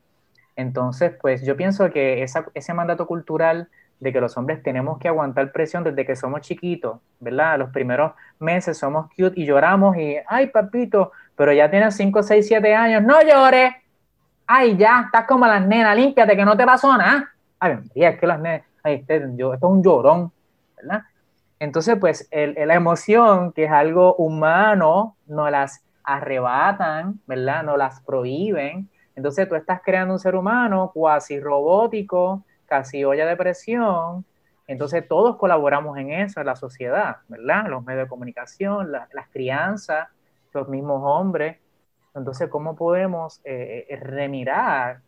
Entonces, 0.56 1.12
pues 1.20 1.42
yo 1.42 1.56
pienso 1.56 1.90
que 1.90 2.22
ese 2.22 2.74
mandato 2.74 3.06
cultural 3.06 3.68
de 4.00 4.12
que 4.12 4.20
los 4.20 4.36
hombres 4.36 4.62
tenemos 4.62 4.98
que 4.98 5.08
aguantar 5.08 5.52
presión 5.52 5.84
desde 5.84 6.06
que 6.06 6.16
somos 6.16 6.40
chiquitos, 6.40 6.98
¿verdad? 7.20 7.58
Los 7.58 7.70
primeros 7.70 8.12
meses 8.38 8.78
somos 8.78 9.08
cute 9.14 9.38
y 9.38 9.44
lloramos 9.44 9.96
y, 9.98 10.16
ay, 10.26 10.48
papito, 10.48 11.12
pero 11.36 11.52
ya 11.52 11.70
tienes 11.70 11.94
5, 11.96 12.22
6, 12.22 12.46
7 12.46 12.74
años, 12.74 13.02
no 13.02 13.20
llores. 13.22 13.74
Ay, 14.52 14.76
ya, 14.76 15.02
estás 15.06 15.26
como 15.26 15.46
las 15.46 15.64
nenas, 15.64 15.96
límpiate 15.96 16.36
que 16.36 16.44
no 16.44 16.56
te 16.56 16.66
pasó 16.66 16.96
nada. 16.96 17.32
Ay, 17.60 17.78
es 17.94 18.18
que 18.18 18.26
las 18.26 18.40
nenas, 18.40 18.66
ay, 18.82 18.94
este, 18.94 19.24
yo, 19.36 19.54
esto 19.54 19.68
es 19.68 19.72
un 19.72 19.80
llorón, 19.80 20.32
¿verdad? 20.76 21.02
Entonces, 21.60 21.96
pues, 22.00 22.28
la 22.32 22.74
emoción, 22.74 23.52
que 23.52 23.66
es 23.66 23.70
algo 23.70 24.16
humano, 24.16 25.14
no 25.28 25.48
las 25.48 25.84
arrebatan, 26.02 27.20
¿verdad? 27.28 27.62
No 27.62 27.76
las 27.76 28.00
prohíben. 28.00 28.88
Entonces, 29.14 29.48
tú 29.48 29.54
estás 29.54 29.82
creando 29.84 30.14
un 30.14 30.18
ser 30.18 30.34
humano 30.34 30.90
cuasi 30.92 31.38
robótico, 31.38 32.42
casi 32.66 33.04
olla 33.04 33.26
de 33.26 33.36
presión. 33.36 34.24
Entonces 34.66 35.06
todos 35.06 35.36
colaboramos 35.36 35.96
en 35.96 36.10
eso, 36.10 36.40
en 36.40 36.46
la 36.46 36.56
sociedad, 36.56 37.18
¿verdad? 37.28 37.66
Los 37.68 37.84
medios 37.84 38.06
de 38.06 38.08
comunicación, 38.08 38.90
las 38.90 39.28
crianzas, 39.32 40.08
los 40.52 40.68
mismos 40.68 41.02
hombres. 41.04 41.58
Entonces, 42.14 42.48
¿cómo 42.48 42.76
podemos 42.76 43.40
eh, 43.44 43.86
eh, 43.88 43.96
remirar 43.96 45.00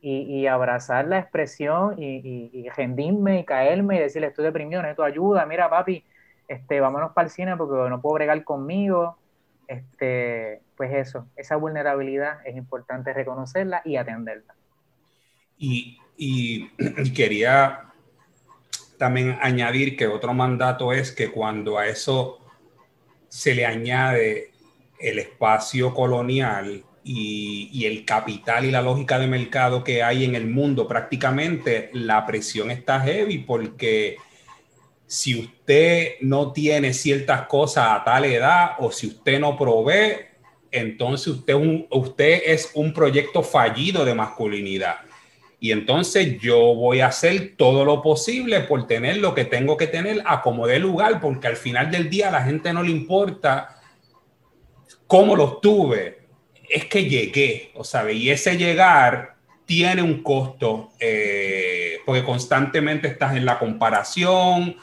y, 0.00 0.46
abrazar 0.46 1.08
la 1.08 1.18
expresión 1.18 2.00
y, 2.00 2.68
rendirme 2.76 3.40
y 3.40 3.44
caerme 3.44 3.96
y 3.96 4.00
decirle, 4.00 4.28
estoy 4.28 4.44
deprimido, 4.44 4.80
necesito 4.80 5.02
ayuda, 5.02 5.44
mira 5.46 5.68
papi, 5.68 6.04
este, 6.46 6.78
vámonos 6.80 7.12
para 7.12 7.26
el 7.26 7.32
cine 7.32 7.56
porque 7.56 7.90
no 7.90 8.00
puedo 8.00 8.14
bregar 8.14 8.44
conmigo. 8.44 9.18
Este, 9.66 10.60
pues 10.76 10.92
eso, 10.92 11.26
esa 11.34 11.56
vulnerabilidad 11.56 12.38
es 12.46 12.56
importante 12.56 13.12
reconocerla 13.12 13.82
y 13.84 13.96
atenderla. 13.96 14.54
Y 15.58 15.98
y, 16.16 16.68
quería 17.14 17.82
también 18.98 19.38
añadir 19.40 19.96
que 19.96 20.06
otro 20.06 20.32
mandato 20.32 20.92
es 20.92 21.12
que 21.12 21.30
cuando 21.30 21.78
a 21.78 21.86
eso 21.86 22.38
se 23.28 23.54
le 23.54 23.66
añade 23.66 24.52
el 24.98 25.18
espacio 25.18 25.94
colonial 25.94 26.84
y, 27.04 27.84
el 27.84 28.04
capital 28.04 28.64
y 28.64 28.70
la 28.70 28.82
lógica 28.82 29.18
de 29.18 29.26
mercado 29.26 29.84
que 29.84 30.02
hay 30.02 30.24
en 30.24 30.34
el 30.34 30.46
mundo, 30.46 30.88
prácticamente 30.88 31.90
la 31.92 32.26
presión 32.26 32.70
está 32.70 33.00
heavy 33.00 33.38
porque 33.38 34.16
si 35.06 35.38
usted 35.38 36.14
no 36.20 36.52
tiene 36.52 36.92
ciertas 36.92 37.46
cosas 37.46 37.86
a 37.90 38.04
tal 38.04 38.24
edad 38.24 38.72
o 38.78 38.90
si 38.90 39.06
usted 39.06 39.38
no 39.38 39.56
provee, 39.56 40.26
entonces 40.72 41.28
usted, 41.28 41.54
usted 41.90 42.42
es 42.44 42.72
un 42.74 42.92
proyecto 42.92 43.42
fallido 43.42 44.04
de 44.04 44.14
masculinidad. 44.14 44.96
Y 45.60 45.70
entonces 45.72 46.38
yo 46.40 46.58
voy 46.74 47.00
a 47.00 47.06
hacer 47.06 47.54
todo 47.56 47.84
lo 47.84 48.02
posible 48.02 48.60
por 48.60 48.86
tener 48.86 49.18
lo 49.18 49.34
que 49.34 49.44
tengo 49.44 49.76
que 49.76 49.86
tener 49.86 50.22
a 50.26 50.42
como 50.42 50.66
lugar, 50.66 51.20
porque 51.20 51.46
al 51.46 51.56
final 51.56 51.90
del 51.90 52.10
día 52.10 52.28
a 52.28 52.32
la 52.32 52.42
gente 52.42 52.72
no 52.72 52.82
le 52.82 52.90
importa 52.90 53.75
cómo 55.06 55.36
lo 55.36 55.58
tuve, 55.58 56.20
es 56.68 56.86
que 56.86 57.08
llegué, 57.08 57.70
o 57.74 57.84
sabe, 57.84 58.14
y 58.14 58.30
ese 58.30 58.56
llegar 58.56 59.36
tiene 59.64 60.02
un 60.02 60.22
costo, 60.22 60.90
eh, 61.00 61.98
porque 62.04 62.24
constantemente 62.24 63.08
estás 63.08 63.36
en 63.36 63.44
la 63.44 63.58
comparación, 63.58 64.76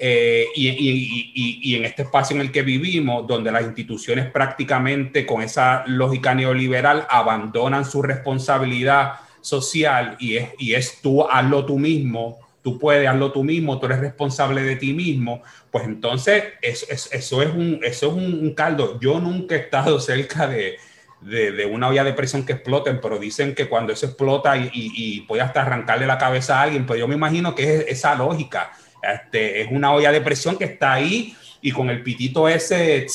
eh, 0.00 0.46
y, 0.54 0.68
y, 0.68 1.60
y, 1.60 1.74
en 1.74 1.84
este 1.84 2.02
espacio 2.02 2.36
en 2.36 2.42
el 2.42 2.52
que 2.52 2.62
vivimos, 2.62 3.26
donde 3.26 3.50
las 3.50 3.64
instituciones 3.64 4.30
prácticamente 4.30 5.26
con 5.26 5.42
esa 5.42 5.82
lógica 5.88 6.36
neoliberal 6.36 7.04
abandonan 7.10 7.84
su 7.84 8.00
responsabilidad 8.00 9.14
social 9.40 10.16
y 10.20 10.36
es, 10.36 10.50
y 10.56 10.74
es 10.74 11.00
tú 11.02 11.28
hazlo 11.28 11.66
tú 11.66 11.80
mismo, 11.80 12.38
tú 12.68 12.78
puedes 12.78 13.08
hazlo 13.08 13.32
tú 13.32 13.44
mismo, 13.44 13.78
tú 13.78 13.86
eres 13.86 14.00
responsable 14.00 14.62
de 14.62 14.76
ti 14.76 14.92
mismo, 14.92 15.42
pues 15.70 15.84
entonces 15.84 16.44
eso, 16.60 17.40
es, 17.42 17.48
un, 17.54 17.80
eso 17.82 18.08
es 18.08 18.12
un, 18.12 18.52
caldo. 18.54 19.00
Yo 19.00 19.18
nunca 19.20 19.54
he 19.54 19.58
estado 19.58 19.98
cerca 20.12 20.46
de, 20.46 20.76
de, 21.22 21.64
una 21.64 21.88
olla 21.88 22.04
de 22.04 22.12
presión 22.12 22.44
que 22.44 22.52
exploten, 22.52 23.00
pero 23.00 23.18
dicen 23.18 23.54
que 23.54 23.68
cuando 23.70 23.94
eso 23.94 24.04
explota 24.04 24.54
y, 24.58 24.70
y, 24.72 25.20
puede 25.22 25.40
hasta 25.40 25.62
arrancarle 25.62 26.06
la 26.06 26.18
cabeza 26.18 26.58
a 26.58 26.64
alguien, 26.64 26.84
pues 26.84 27.00
yo 27.00 27.08
me 27.08 27.14
imagino 27.14 27.54
que 27.54 27.76
es 27.76 27.84
esa 27.88 28.14
lógica. 28.14 28.72
Este, 29.02 29.62
es 29.62 29.68
una 29.70 29.92
olla 29.92 30.12
de 30.12 30.20
presión 30.20 30.58
que 30.58 30.64
está 30.64 30.92
ahí 30.92 31.34
y 31.62 31.72
con 31.72 31.88
el 31.88 32.02
pitito 32.02 32.48
ese 32.48 33.06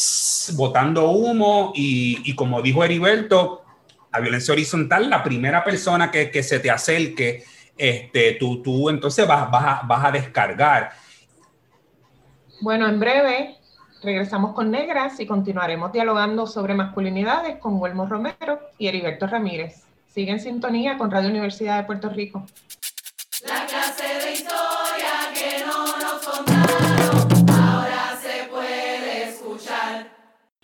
botando 0.54 1.10
humo 1.10 1.74
y, 1.76 2.22
y, 2.24 2.34
como 2.34 2.62
dijo 2.64 2.84
Heriberto, 2.84 3.64
la 4.12 4.20
violencia 4.20 4.54
horizontal, 4.54 5.10
la 5.10 5.24
primera 5.24 5.64
persona 5.64 6.10
que, 6.10 6.32
que 6.32 6.42
se 6.42 6.60
te 6.60 6.72
acerque, 6.72 7.44
este, 7.78 8.34
tú, 8.34 8.62
tú 8.62 8.90
entonces 8.90 9.28
vas, 9.28 9.50
vas, 9.50 9.64
a, 9.66 9.82
vas 9.86 10.06
a 10.06 10.12
descargar. 10.12 10.92
Bueno, 12.62 12.88
en 12.88 13.00
breve 13.00 13.58
regresamos 14.04 14.54
con 14.54 14.70
Negras 14.72 15.20
y 15.20 15.26
continuaremos 15.26 15.92
dialogando 15.92 16.46
sobre 16.46 16.74
masculinidades 16.74 17.58
con 17.58 17.82
Huelmo 17.82 18.06
Romero 18.06 18.60
y 18.78 18.88
Heriberto 18.88 19.28
Ramírez. 19.28 19.84
Sigue 20.14 20.32
en 20.32 20.40
sintonía 20.40 20.98
con 20.98 21.10
Radio 21.10 21.30
Universidad 21.30 21.78
de 21.78 21.86
Puerto 21.86 22.10
Rico. 22.10 22.46
La 23.48 23.66
clase 23.66 24.04
de 24.04 24.34
historia 24.34 25.34
que 25.34 25.66
no 25.66 25.83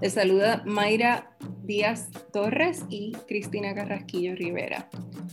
Le 0.00 0.10
saluda 0.10 0.62
Mayra 0.66 1.30
Díaz 1.62 2.10
Torres 2.32 2.84
y 2.90 3.12
Cristina 3.28 3.74
Carrasquillo 3.74 4.34
Rivera. 4.34 4.88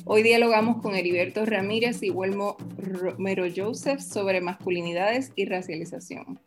Hoy 0.05 0.23
dialogamos 0.23 0.81
con 0.81 0.95
Heriberto 0.95 1.45
Ramírez 1.45 2.03
y 2.03 2.11
Huelmo 2.11 2.57
Romero 2.77 3.45
Joseph 3.53 3.99
sobre 3.99 4.39
masculinidades 4.39 5.33
y 5.35 5.45
racialización. 5.45 6.39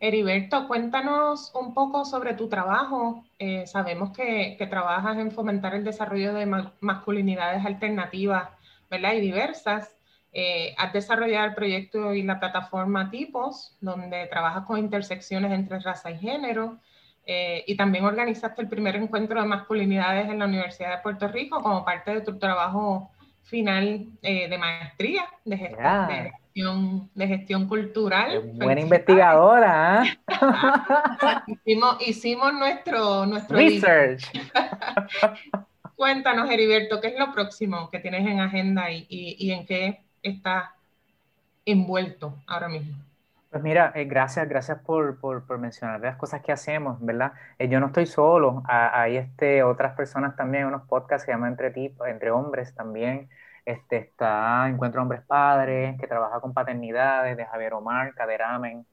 Heriberto, 0.00 0.66
cuéntanos 0.66 1.52
un 1.54 1.74
poco 1.74 2.06
sobre 2.06 2.32
tu 2.34 2.48
trabajo. 2.48 3.24
Eh, 3.38 3.66
sabemos 3.66 4.16
que, 4.16 4.56
que, 4.58 4.66
trabajas 4.66 5.18
en 5.18 5.30
fomentar 5.30 5.74
el 5.74 5.84
desarrollo 5.84 6.32
de 6.32 6.46
masculinidades 6.80 7.64
alternativas 7.66 8.48
¿verdad? 8.90 9.12
y 9.12 9.20
diversas. 9.20 9.94
Eh, 10.32 10.74
has 10.78 10.92
desarrollado 10.92 11.46
el 11.46 11.54
proyecto 11.54 12.14
y 12.14 12.22
la 12.22 12.38
plataforma 12.38 13.10
Tipos, 13.10 13.76
donde 13.80 14.26
trabajas 14.26 14.64
con 14.64 14.78
intersecciones 14.78 15.50
entre 15.52 15.80
raza 15.80 16.10
y 16.10 16.18
género, 16.18 16.78
eh, 17.26 17.64
y 17.66 17.76
también 17.76 18.04
organizaste 18.04 18.62
el 18.62 18.68
primer 18.68 18.96
encuentro 18.96 19.40
de 19.40 19.46
masculinidades 19.46 20.28
en 20.28 20.38
la 20.38 20.46
Universidad 20.46 20.96
de 20.96 21.02
Puerto 21.02 21.28
Rico 21.28 21.62
como 21.62 21.84
parte 21.84 22.14
de 22.14 22.20
tu 22.20 22.38
trabajo 22.38 23.10
final 23.42 24.06
eh, 24.22 24.48
de 24.48 24.58
maestría 24.58 25.24
de 25.44 25.56
gestión, 25.56 27.10
de 27.14 27.26
gestión, 27.26 27.68
cultural. 27.68 28.52
Buena 28.54 28.80
investigadora. 28.80 30.02
¿ah? 30.28 31.44
hicimos, 31.46 31.96
hicimos 32.06 32.52
nuestro, 32.54 33.26
nuestro 33.26 33.56
research. 33.56 34.30
Cuéntanos, 35.96 36.48
Heriberto, 36.50 37.00
¿qué 37.00 37.08
es 37.08 37.18
lo 37.18 37.32
próximo 37.32 37.90
que 37.90 37.98
tienes 37.98 38.26
en 38.26 38.40
agenda 38.40 38.90
y, 38.90 39.06
y, 39.08 39.36
y 39.38 39.52
en 39.52 39.66
qué 39.66 40.00
está 40.22 40.74
envuelto 41.64 42.34
ahora 42.46 42.68
mismo? 42.68 42.96
Pues 43.50 43.64
mira, 43.64 43.90
eh, 43.96 44.04
gracias, 44.04 44.48
gracias 44.48 44.78
por, 44.78 45.18
por, 45.18 45.58
mencionar 45.58 46.00
las 46.00 46.16
cosas 46.16 46.40
que 46.40 46.52
hacemos, 46.52 47.04
¿verdad? 47.04 47.32
Eh, 47.58 47.68
yo 47.68 47.80
no 47.80 47.86
estoy 47.86 48.06
solo, 48.06 48.62
hay 48.66 49.16
este, 49.16 49.64
otras 49.64 49.96
personas 49.96 50.36
también, 50.36 50.66
unos 50.66 50.82
podcasts 50.86 51.24
que 51.24 51.32
se 51.32 51.36
llaman 51.36 51.50
Entre 51.50 51.72
Tipos, 51.72 52.06
Entre 52.06 52.30
Hombres 52.30 52.72
también. 52.74 53.28
Este, 53.64 53.96
está 53.98 54.68
Encuentro 54.68 55.02
Hombres 55.02 55.22
Padres, 55.26 55.98
que 56.00 56.06
trabaja 56.06 56.40
con 56.40 56.54
paternidades, 56.54 57.36
de 57.36 57.44
Javier 57.44 57.74
Omar, 57.74 58.14
Caderamen, 58.14 58.86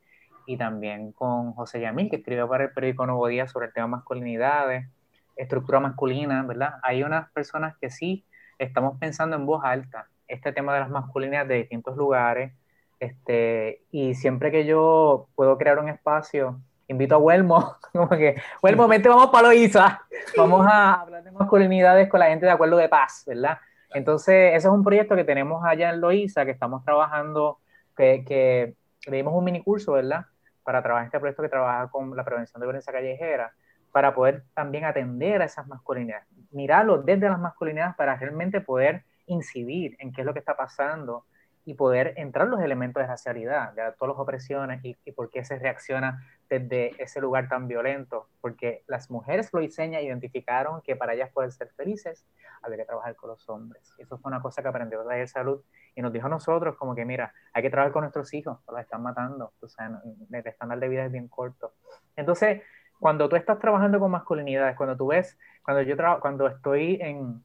y 0.48 0.58
también 0.58 1.12
con 1.12 1.54
José 1.54 1.80
Yamil, 1.80 2.10
que 2.10 2.18
escribió 2.18 2.50
para 2.50 2.64
el 2.66 2.72
periódico 2.72 3.06
Nuevo 3.06 3.28
Día 3.28 3.48
sobre 3.48 3.68
el 3.68 3.74
tema 3.74 3.88
masculinidades, 3.88 4.88
estructura 5.36 5.80
masculina, 5.80 6.42
¿verdad? 6.44 6.76
Hay 6.82 7.04
unas 7.04 7.30
personas 7.32 7.76
que 7.78 7.92
sí 7.92 8.26
estamos 8.58 8.98
pensando 8.98 9.36
en 9.36 9.46
voz 9.46 9.64
alta 9.64 10.08
este 10.28 10.52
tema 10.52 10.74
de 10.74 10.82
las 10.82 10.90
masculinidades 10.90 11.48
de 11.50 11.56
distintos 11.56 11.96
lugares, 11.96 12.54
este, 13.00 13.84
y 13.92 14.16
siempre 14.16 14.52
que 14.52 14.66
yo 14.66 15.28
puedo 15.36 15.58
crear 15.58 15.80
un 15.80 15.90
espacio, 15.90 16.60
invito 16.88 17.16
a 17.16 17.20
Huelmo, 17.20 17.76
como 17.94 18.10
que, 18.10 18.42
Huelmo, 18.62 18.88
vente, 18.88 19.10
vamos 19.10 19.30
para 19.30 19.48
Loíza, 19.48 20.02
vamos 20.36 20.66
a 20.66 21.02
hablar 21.02 21.24
de 21.24 21.32
masculinidades 21.32 22.10
con 22.10 22.20
la 22.20 22.28
gente 22.28 22.46
de 22.46 22.52
acuerdo 22.52 22.78
de 22.78 22.90
paz, 22.90 23.24
¿verdad? 23.28 23.60
Entonces, 23.94 24.54
ese 24.56 24.68
es 24.68 24.74
un 24.74 24.84
proyecto 24.84 25.16
que 25.16 25.24
tenemos 25.24 25.64
allá 25.66 25.90
en 25.90 26.02
Loíza, 26.02 26.46
que 26.46 26.52
estamos 26.52 26.84
trabajando, 26.84 27.60
que, 27.96 28.24
que 28.26 28.76
le 29.10 29.18
dimos 29.18 29.34
un 29.34 29.44
mini 29.44 29.64
curso, 29.64 29.94
¿verdad? 29.94 30.26
Para 30.64 30.82
trabajar 30.82 31.06
este 31.06 31.20
proyecto 31.20 31.44
que 31.44 31.50
trabaja 31.50 31.88
con 31.88 32.16
la 32.16 32.26
prevención 32.26 32.60
de 32.60 32.68
violencia 32.68 32.92
callejera, 32.92 33.54
para 33.92 34.14
poder 34.14 34.44
también 34.54 34.86
atender 34.86 35.42
a 35.42 35.46
esas 35.46 35.68
masculinidades, 35.68 36.28
mirarlo 36.52 37.02
desde 37.02 37.30
las 37.30 37.40
masculinidades 37.40 37.96
para 37.96 38.16
realmente 38.16 38.62
poder 38.62 39.04
incidir 39.28 39.96
en 40.00 40.12
qué 40.12 40.22
es 40.22 40.26
lo 40.26 40.34
que 40.34 40.40
está 40.40 40.58
pasando 40.58 41.26
y 41.68 41.74
poder 41.74 42.14
entrar 42.16 42.48
los 42.48 42.62
elementos 42.62 43.04
de 43.04 43.08
racialidad, 43.08 43.74
de 43.74 43.82
todas 44.00 44.16
las 44.16 44.22
opresiones 44.22 44.80
y, 44.86 44.96
y, 45.04 45.12
por 45.12 45.30
qué 45.30 45.44
se 45.44 45.60
reacciona 45.60 46.26
desde 46.50 46.92
ese 47.04 47.20
lugar 47.20 47.50
tan 47.50 47.68
violento, 47.68 48.30
porque 48.40 48.86
las 48.88 49.12
mujeres 49.12 49.50
lo 49.52 49.60
diseñan, 49.60 50.02
identificaron 50.02 50.82
que 50.82 50.96
para 50.96 51.14
ellas 51.14 51.30
poder 51.30 51.52
ser 51.52 51.68
felices 51.76 52.26
había 52.62 52.78
que 52.78 52.86
trabajar 52.86 53.18
con 53.18 53.32
los 53.32 53.50
hombres. 53.50 53.94
Eso 53.98 54.18
fue 54.18 54.30
una 54.30 54.42
cosa 54.42 54.62
que 54.62 54.70
aprendió 54.70 55.04
de 55.04 55.28
salud 55.28 55.62
y 55.94 56.02
nos 56.02 56.14
dijo 56.14 56.28
a 56.28 56.30
nosotros 56.30 56.78
como 56.78 56.96
que 56.96 57.04
mira, 57.04 57.34
hay 57.52 57.64
que 57.64 57.70
trabajar 57.70 57.92
con 57.92 58.04
nuestros 58.04 58.34
hijos, 58.34 58.60
los 58.66 58.80
están 58.80 59.04
matando, 59.04 59.52
o 59.60 59.68
sea, 59.68 59.92
el 60.32 60.48
estándar 60.48 60.80
de 60.80 60.88
vida 60.88 61.04
es 61.04 61.12
bien 61.12 61.28
corto. 61.28 61.74
Entonces, 62.16 62.62
cuando 62.98 63.28
tú 63.28 63.36
estás 63.36 63.60
trabajando 63.60 64.00
con 64.00 64.10
masculinidades, 64.10 64.78
cuando 64.78 64.96
tú 64.96 65.08
ves, 65.08 65.38
cuando 65.64 65.82
yo 65.82 65.98
cuando 66.22 66.48
estoy 66.48 66.98
en... 67.02 67.44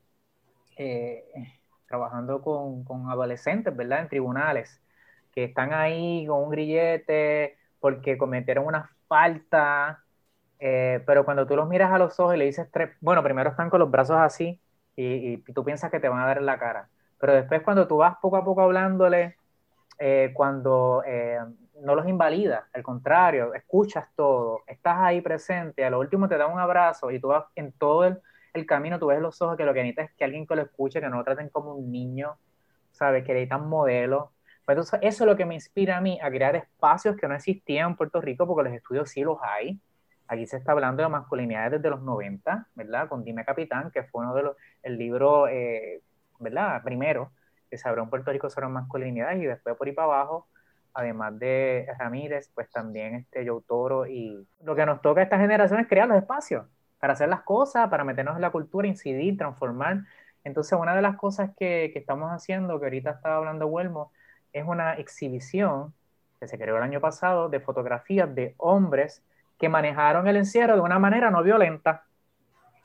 Eh, 0.77 1.25
trabajando 1.93 2.41
con, 2.41 2.85
con, 2.85 3.11
adolescentes, 3.11 3.77
¿verdad? 3.77 4.01
En 4.01 4.09
tribunales, 4.09 4.81
que 5.35 5.45
están 5.45 5.75
ahí 5.75 6.25
con 6.27 6.43
un 6.45 6.49
grillete 6.49 7.59
porque 7.81 8.17
cometieron 8.17 8.65
una 8.65 8.91
falta, 9.09 10.03
eh, 10.59 11.03
pero 11.05 11.27
cuando 11.27 11.47
tú 11.47 11.55
los 11.55 11.69
miras 11.69 11.93
a 11.93 11.99
los 11.99 12.19
ojos 12.19 12.35
y 12.35 12.39
le 12.39 12.47
dices 12.47 12.67
tres, 12.73 12.97
bueno, 13.03 13.23
primero 13.23 13.51
están 13.51 13.69
con 13.69 13.81
los 13.81 13.91
brazos 13.91 14.17
así 14.17 14.59
y, 14.97 15.35
y, 15.35 15.37
tú 15.53 15.65
piensas 15.65 15.91
que 15.91 16.01
te 16.01 16.09
van 16.09 16.21
a 16.21 16.27
dar 16.27 16.39
en 16.39 16.47
la 16.47 16.59
cara, 16.59 16.89
pero 17.21 17.35
después 17.35 17.61
cuando 17.61 17.87
tú 17.87 17.99
vas 17.99 18.17
poco 18.23 18.39
a 18.39 18.45
poco 18.45 18.63
hablándole, 18.63 19.37
eh, 19.99 20.31
cuando 20.33 21.03
eh, 21.07 21.41
no 21.83 21.95
los 21.95 22.09
invalida, 22.09 22.69
al 22.73 22.83
contrario, 22.83 23.53
escuchas 23.53 24.09
todo, 24.17 24.63
estás 24.67 24.97
ahí 24.99 25.21
presente, 25.21 25.85
a 25.85 25.91
lo 25.91 26.01
último 26.01 26.27
te 26.27 26.39
da 26.39 26.47
un 26.47 26.59
abrazo 26.59 27.11
y 27.11 27.21
tú 27.21 27.29
vas 27.29 27.45
en 27.55 27.71
todo 27.73 28.07
el 28.07 28.19
el 28.55 28.67
camino, 28.67 28.99
tú 28.99 29.07
ves 29.07 29.21
los 29.21 29.41
ojos 29.43 29.57
que 29.57 29.65
lo 29.65 29.73
que 29.73 29.83
necesitas 29.83 30.11
es 30.11 30.17
que 30.17 30.25
alguien 30.25 30.47
que 30.47 30.57
lo 30.57 30.63
escuche, 30.63 31.01
que 31.01 31.09
no 31.09 31.19
lo 31.19 31.25
traten 31.25 31.49
como 31.49 31.75
un 31.75 31.91
niño, 31.91 32.37
¿sabes? 32.91 33.25
Que 33.25 33.33
necesitan 33.33 33.69
modelo. 33.69 34.33
Pues 34.65 34.77
entonces, 34.77 35.01
eso 35.03 35.25
es 35.25 35.31
lo 35.31 35.37
que 35.37 35.45
me 35.47 35.55
inspira 35.55 35.97
a 35.97 36.01
mí 36.01 36.19
a 36.23 36.31
crear 36.31 36.55
espacios 36.57 37.17
que 37.17 37.27
no 37.27 37.35
existían 37.35 37.91
en 37.91 37.97
Puerto 37.97 38.21
Rico, 38.21 38.47
porque 38.47 38.69
los 38.69 38.77
estudios 38.77 39.11
sí 39.11 39.23
los 39.23 39.39
hay. 39.43 39.81
Aquí 40.29 40.47
se 40.47 40.57
está 40.57 40.73
hablando 40.73 41.03
de 41.03 41.09
masculinidades 41.09 41.73
desde 41.73 41.91
los 41.91 42.03
90, 42.03 42.69
¿verdad? 42.75 43.09
Con 43.09 43.25
Dime 43.25 43.45
Capitán, 43.45 43.91
que 43.91 44.05
fue 44.05 44.23
uno 44.23 44.35
de 44.35 44.43
los, 44.43 44.57
el 44.83 44.97
libro, 44.97 45.49
eh, 45.49 46.01
¿verdad? 46.39 46.83
Primero, 46.83 47.33
que 47.71 47.79
se 47.79 47.89
abrió 47.89 48.05
en 48.05 48.11
Puerto 48.11 48.31
Rico 48.31 48.49
sobre 48.51 48.69
masculinidades 48.69 49.43
y 49.43 49.47
después 49.47 49.77
por 49.77 49.87
ahí 49.87 49.95
para 49.95 50.07
abajo, 50.07 50.47
además 50.95 51.39
de 51.39 51.87
Ramírez, 51.99 52.51
pues 52.55 52.71
también 52.71 53.15
este 53.15 53.49
Joe 53.49 53.63
Toro 53.67 54.07
y 54.07 54.47
lo 54.63 54.75
que 54.77 54.87
nos 54.87 55.01
toca 55.01 55.21
a 55.21 55.25
esta 55.25 55.39
generación 55.39 55.81
es 55.81 55.89
crear 55.89 56.07
los 56.07 56.19
espacios 56.19 56.67
para 57.03 57.15
hacer 57.15 57.29
las 57.29 57.43
cosas, 57.43 57.89
para 57.89 58.05
meternos 58.05 58.37
en 58.37 58.43
la 58.43 58.51
cultura, 58.51 58.87
incidir, 58.87 59.37
transformar. 59.37 60.05
Entonces, 60.45 60.79
una 60.79 60.95
de 60.95 61.03
las 61.03 61.17
cosas 61.17 61.51
que, 61.59 61.91
que 61.93 61.99
estamos 61.99 62.31
haciendo, 62.31 62.79
que 62.79 62.87
ahorita 62.87 63.11
estaba 63.11 63.39
hablando 63.39 63.67
Huelmo, 63.67 64.13
es 64.53 64.65
una 64.65 64.95
exhibición 64.95 65.93
que 66.39 66.47
se 66.47 66.57
creó 66.57 66.77
el 66.77 66.85
año 66.85 67.01
pasado 67.01 67.49
de 67.49 67.59
fotografías 67.59 68.33
de 68.33 68.55
hombres 68.57 69.21
que 69.59 69.69
manejaron 69.69 70.29
el 70.29 70.37
encierro 70.37 70.77
de 70.77 70.81
una 70.81 71.01
manera 71.01 71.29
no 71.33 71.43
violenta. 71.43 72.05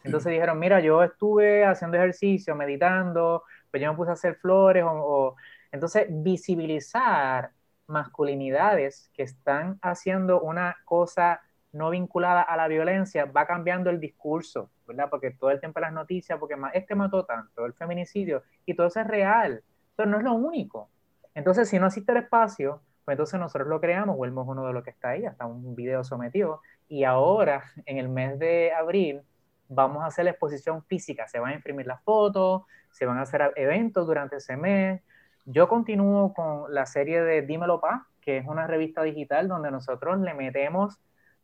Entonces 0.03 0.31
dijeron, 0.31 0.57
mira, 0.57 0.79
yo 0.79 1.03
estuve 1.03 1.63
haciendo 1.63 1.97
ejercicio, 1.97 2.55
meditando, 2.55 3.43
pues 3.69 3.83
yo 3.83 3.91
me 3.91 3.97
puse 3.97 4.09
a 4.09 4.13
hacer 4.13 4.33
flores, 4.37 4.83
o, 4.83 4.89
o... 4.89 5.35
entonces 5.71 6.07
visibilizar 6.09 7.51
masculinidades 7.85 9.11
que 9.13 9.21
están 9.21 9.77
haciendo 9.83 10.41
una 10.41 10.75
cosa 10.85 11.41
no 11.71 11.89
vinculada 11.89 12.41
a 12.41 12.57
la 12.57 12.67
violencia, 12.67 13.25
va 13.25 13.45
cambiando 13.45 13.89
el 13.89 13.99
discurso, 13.99 14.71
¿verdad? 14.87 15.09
Porque 15.09 15.31
todo 15.31 15.51
el 15.51 15.59
tiempo 15.59 15.79
las 15.79 15.93
noticias, 15.93 16.39
porque 16.39 16.55
este 16.73 16.95
mató 16.95 17.25
tanto, 17.25 17.65
el 17.65 17.73
feminicidio, 17.73 18.43
y 18.65 18.73
todo 18.73 18.87
eso 18.87 18.99
es 19.01 19.07
real, 19.07 19.63
pero 19.95 20.09
no 20.09 20.17
es 20.17 20.23
lo 20.23 20.33
único. 20.33 20.89
Entonces, 21.35 21.69
si 21.69 21.79
no 21.79 21.87
existe 21.87 22.11
el 22.11 22.19
espacio 22.19 22.81
Pues 23.07 23.15
entonces 23.15 23.39
nosotros 23.39 23.69
lo 23.69 23.79
creamos, 23.79 24.17
Huelmo 24.17 24.41
uno 24.41 24.67
de 24.67 24.73
los 24.73 24.83
que 24.83 24.89
está 24.89 25.11
ahí, 25.11 25.25
hasta 25.25 25.45
un 25.45 25.75
video 25.75 26.03
sometido, 26.03 26.59
y 26.89 27.05
ahora, 27.05 27.63
en 27.85 27.99
el 27.99 28.09
mes 28.09 28.37
de 28.37 28.73
abril, 28.73 29.21
vamos 29.69 30.03
a 30.03 30.07
hacer 30.07 30.25
la 30.25 30.31
exposición 30.31 30.83
física, 30.83 31.25
se 31.25 31.39
van 31.39 31.53
a 31.53 31.55
imprimir 31.55 31.87
las 31.87 32.03
fotos, 32.03 32.63
se 32.91 33.05
van 33.05 33.17
a 33.17 33.21
hacer 33.21 33.53
eventos 33.55 34.05
durante 34.05 34.35
ese 34.35 34.57
mes. 34.57 35.01
Yo 35.45 35.69
continúo 35.69 36.33
con 36.33 36.73
la 36.73 36.85
serie 36.85 37.21
de 37.21 37.43
Dímelo 37.43 37.79
Pa, 37.79 38.07
que 38.19 38.39
es 38.39 38.45
una 38.45 38.67
revista 38.67 39.03
digital 39.03 39.47
donde 39.47 39.71
nosotros 39.71 40.19
le 40.19 40.33
metemos 40.33 40.99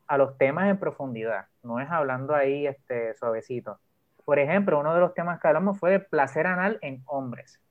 a 0.08 0.18
los 0.18 0.38
temas 0.38 0.70
en 0.70 0.78
profundidad, 0.78 1.48
no 1.64 1.80
es 1.80 1.90
hablando 1.90 2.36
ahí 2.36 2.68
este, 2.68 3.14
suavecito. 3.16 3.80
Por 4.26 4.40
ejemplo, 4.40 4.80
uno 4.80 4.94
de 4.94 5.00
los 5.00 5.14
temas 5.14 5.40
que 5.40 5.48
hablamos 5.48 5.80
fue 5.80 5.92
de 5.92 6.00
placer 6.00 6.48
anal 6.48 6.80
en 6.82 7.04
hombres. 7.06 7.62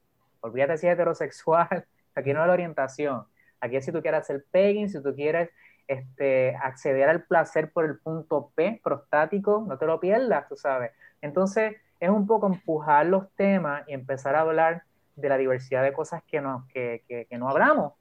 Olvídate 0.41 0.77
si 0.79 0.87
es 0.87 0.95
heterosexual, 0.95 1.87
aquí 2.15 2.33
no 2.33 2.41
es 2.41 2.47
la 2.47 2.53
orientación. 2.53 3.25
Aquí 3.61 3.77
es 3.77 3.85
si 3.85 3.93
tú 3.93 4.03
quieres 4.03 4.21
hacer 4.21 4.45
pegging, 4.51 4.89
si 4.89 5.03
tú 5.03 5.15
quieres 5.15 5.51
este, 5.87 6.57
acceder 6.57 7.09
al 7.09 7.25
placer 7.25 7.71
por 7.71 7.85
el 7.85 7.99
punto 7.99 8.53
P 8.55 8.81
prostático, 8.83 9.65
no 9.67 9.79
te 9.79 9.87
lo 9.87 10.01
pierdas, 10.01 10.49
tú 10.49 10.57
sabes. 10.57 10.93
Entonces, 11.21 11.77
es 12.01 12.11
un 12.11 12.27
poco 12.27 12.49
empujar 12.49 13.07
los 13.07 13.31
temas 13.37 13.85
y 13.87 13.95
empezar 13.95 14.35
a 14.35 14.41
hablar 14.41 14.83
de 15.15 15.29
la 15.29 15.39
diversidad 15.39 15.83
de 15.83 15.93
cosas 15.93 16.23
que 16.25 16.41
no, 16.41 16.67
que, 16.73 17.05
que 17.07 17.39
no 17.39 17.49
hablamos. 17.49 17.93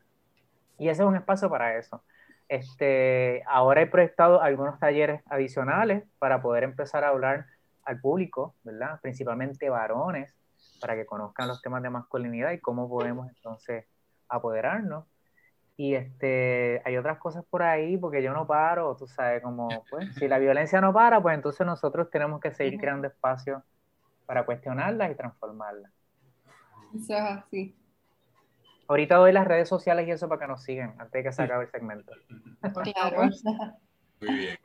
Y 0.80 0.90
ese 0.90 1.04
es 1.04 1.08
un 1.08 1.16
espacio 1.16 1.48
para 1.48 1.78
eso. 1.78 2.04
Este, 2.52 3.44
ahora 3.48 3.82
he 3.82 3.88
proyectado 3.88 4.42
algunos 4.42 4.78
talleres 4.78 5.22
adicionales 5.28 6.04
para 6.20 6.42
poder 6.42 6.66
empezar 6.66 7.06
a 7.06 7.08
hablar 7.08 7.46
al 7.86 8.02
público, 8.02 8.56
¿verdad? 8.66 9.00
Principalmente 9.02 9.70
varones, 9.70 10.36
para 10.82 10.96
que 10.96 11.06
conozcan 11.06 11.48
los 11.48 11.62
temas 11.62 11.82
de 11.82 11.90
masculinidad 11.90 12.52
y 12.52 12.60
cómo 12.60 12.90
podemos 12.90 13.30
entonces 13.30 13.86
apoderarnos. 14.28 15.06
Y 15.78 15.96
este, 15.96 16.82
hay 16.84 16.98
otras 16.98 17.20
cosas 17.20 17.46
por 17.50 17.64
ahí, 17.64 17.96
porque 17.96 18.22
yo 18.22 18.34
no 18.34 18.46
paro, 18.46 18.98
tú 18.98 19.08
sabes, 19.08 19.42
como, 19.42 19.70
pues, 19.90 20.14
si 20.16 20.28
la 20.28 20.38
violencia 20.38 20.82
no 20.82 20.92
para, 20.92 21.22
pues 21.22 21.36
entonces 21.36 21.66
nosotros 21.66 22.10
tenemos 22.12 22.42
que 22.42 22.52
seguir 22.52 22.78
creando 22.82 23.08
espacios 23.08 23.64
para 24.26 24.46
cuestionarla 24.46 25.10
y 25.10 25.16
transformarla. 25.16 25.90
Eso 26.94 27.14
es 27.14 27.22
así. 27.22 27.81
Ahorita 28.92 29.16
doy 29.16 29.32
las 29.32 29.48
redes 29.48 29.70
sociales 29.70 30.06
y 30.06 30.12
eso 30.12 30.28
para 30.28 30.42
que 30.42 30.48
nos 30.48 30.64
sigan, 30.64 30.96
antes 31.00 31.14
de 31.14 31.24
que 31.24 31.32
se 31.32 31.44
acabe 31.44 31.64
el 31.64 31.72
segmento. 31.72 32.12
Claro. 32.84 33.30
Muy 34.20 34.36
bien. 34.36 34.58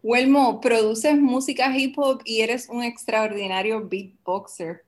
Huelmo, 0.00 0.60
produces 0.60 1.18
música 1.18 1.76
hip 1.76 1.98
hop 1.98 2.22
y 2.24 2.42
eres 2.42 2.68
un 2.68 2.84
extraordinario 2.84 3.88
beatboxer. 3.88 4.84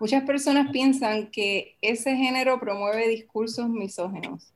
Muchas 0.00 0.24
personas 0.24 0.70
piensan 0.72 1.30
que 1.30 1.76
ese 1.82 2.16
género 2.16 2.58
promueve 2.58 3.08
discursos 3.08 3.68
misógenos. 3.68 4.54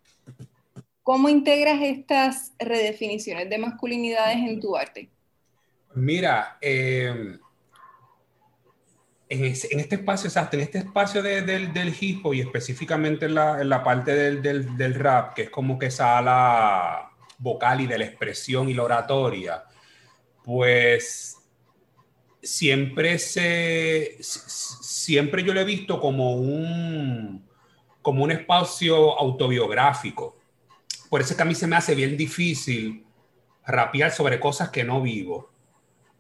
¿Cómo 1.03 1.28
integras 1.28 1.82
estas 1.82 2.55
redefiniciones 2.59 3.50
de 3.50 3.59
masculinidades 3.59 4.38
en 4.38 4.61
tu 4.61 4.74
arte? 4.74 5.11
Mira, 5.94 6.57
em, 6.62 7.38
en, 9.32 9.44
este 9.80 9.94
espacio, 9.94 10.28
exacto, 10.28 10.56
en 10.56 10.62
este 10.62 10.78
espacio 10.78 11.22
del, 11.22 11.72
del 11.72 11.96
hip 11.98 12.24
hop 12.24 12.34
y 12.34 12.40
específicamente 12.40 13.26
en 13.26 13.34
la, 13.34 13.82
parte 13.82 14.14
del, 14.14 14.42
del, 14.76 14.94
rap, 14.94 15.34
que 15.34 15.42
es 15.42 15.50
como 15.50 15.78
que 15.78 15.86
esa 15.86 16.18
ala 16.18 17.10
vocal 17.38 17.80
y 17.80 17.86
de 17.86 17.98
la 17.98 18.04
expresión 18.04 18.68
y 18.68 18.74
la 18.74 18.82
oratoria, 18.82 19.64
pues 20.44 21.38
siempre 22.42 23.18
se, 23.18 24.18
siempre 24.20 25.42
yo 25.42 25.54
lo 25.54 25.60
he 25.60 25.64
visto 25.64 25.98
como 25.98 26.36
un, 26.36 27.48
como 28.02 28.24
un 28.24 28.32
espacio 28.32 29.18
autobiográfico. 29.18 30.38
Por 31.08 31.22
eso 31.22 31.32
es 31.32 31.36
que 31.36 31.42
a 31.42 31.46
mí 31.46 31.54
se 31.54 31.66
me 31.66 31.76
hace 31.76 31.94
bien 31.94 32.18
difícil 32.18 33.06
rapear 33.66 34.10
sobre 34.10 34.38
cosas 34.38 34.68
que 34.68 34.84
no 34.84 35.00
vivo. 35.00 35.50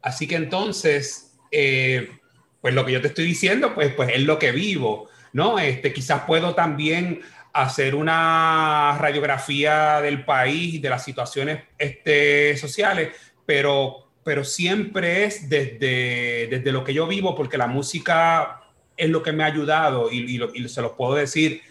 Así 0.00 0.26
que 0.26 0.36
entonces, 0.36 1.34
eh, 1.50 2.21
pues 2.62 2.72
lo 2.72 2.86
que 2.86 2.92
yo 2.92 3.02
te 3.02 3.08
estoy 3.08 3.26
diciendo, 3.26 3.74
pues, 3.74 3.92
pues 3.92 4.08
es 4.14 4.22
lo 4.22 4.38
que 4.38 4.52
vivo, 4.52 5.10
¿no? 5.34 5.58
Este, 5.58 5.92
quizás 5.92 6.22
puedo 6.22 6.54
también 6.54 7.20
hacer 7.52 7.94
una 7.94 8.96
radiografía 8.98 10.00
del 10.00 10.24
país, 10.24 10.80
de 10.80 10.88
las 10.88 11.04
situaciones 11.04 11.64
este, 11.76 12.56
sociales, 12.56 13.10
pero 13.44 14.02
pero 14.24 14.44
siempre 14.44 15.24
es 15.24 15.48
desde, 15.48 16.46
desde 16.48 16.72
lo 16.72 16.84
que 16.84 16.94
yo 16.94 17.06
vivo, 17.06 17.34
porque 17.34 17.58
la 17.58 17.66
música 17.66 18.62
es 18.96 19.10
lo 19.10 19.22
que 19.22 19.32
me 19.32 19.42
ha 19.42 19.46
ayudado 19.46 20.10
y, 20.12 20.38
se 20.68 20.82
los 20.82 20.92
puedo 20.92 21.14
decir 21.14 21.62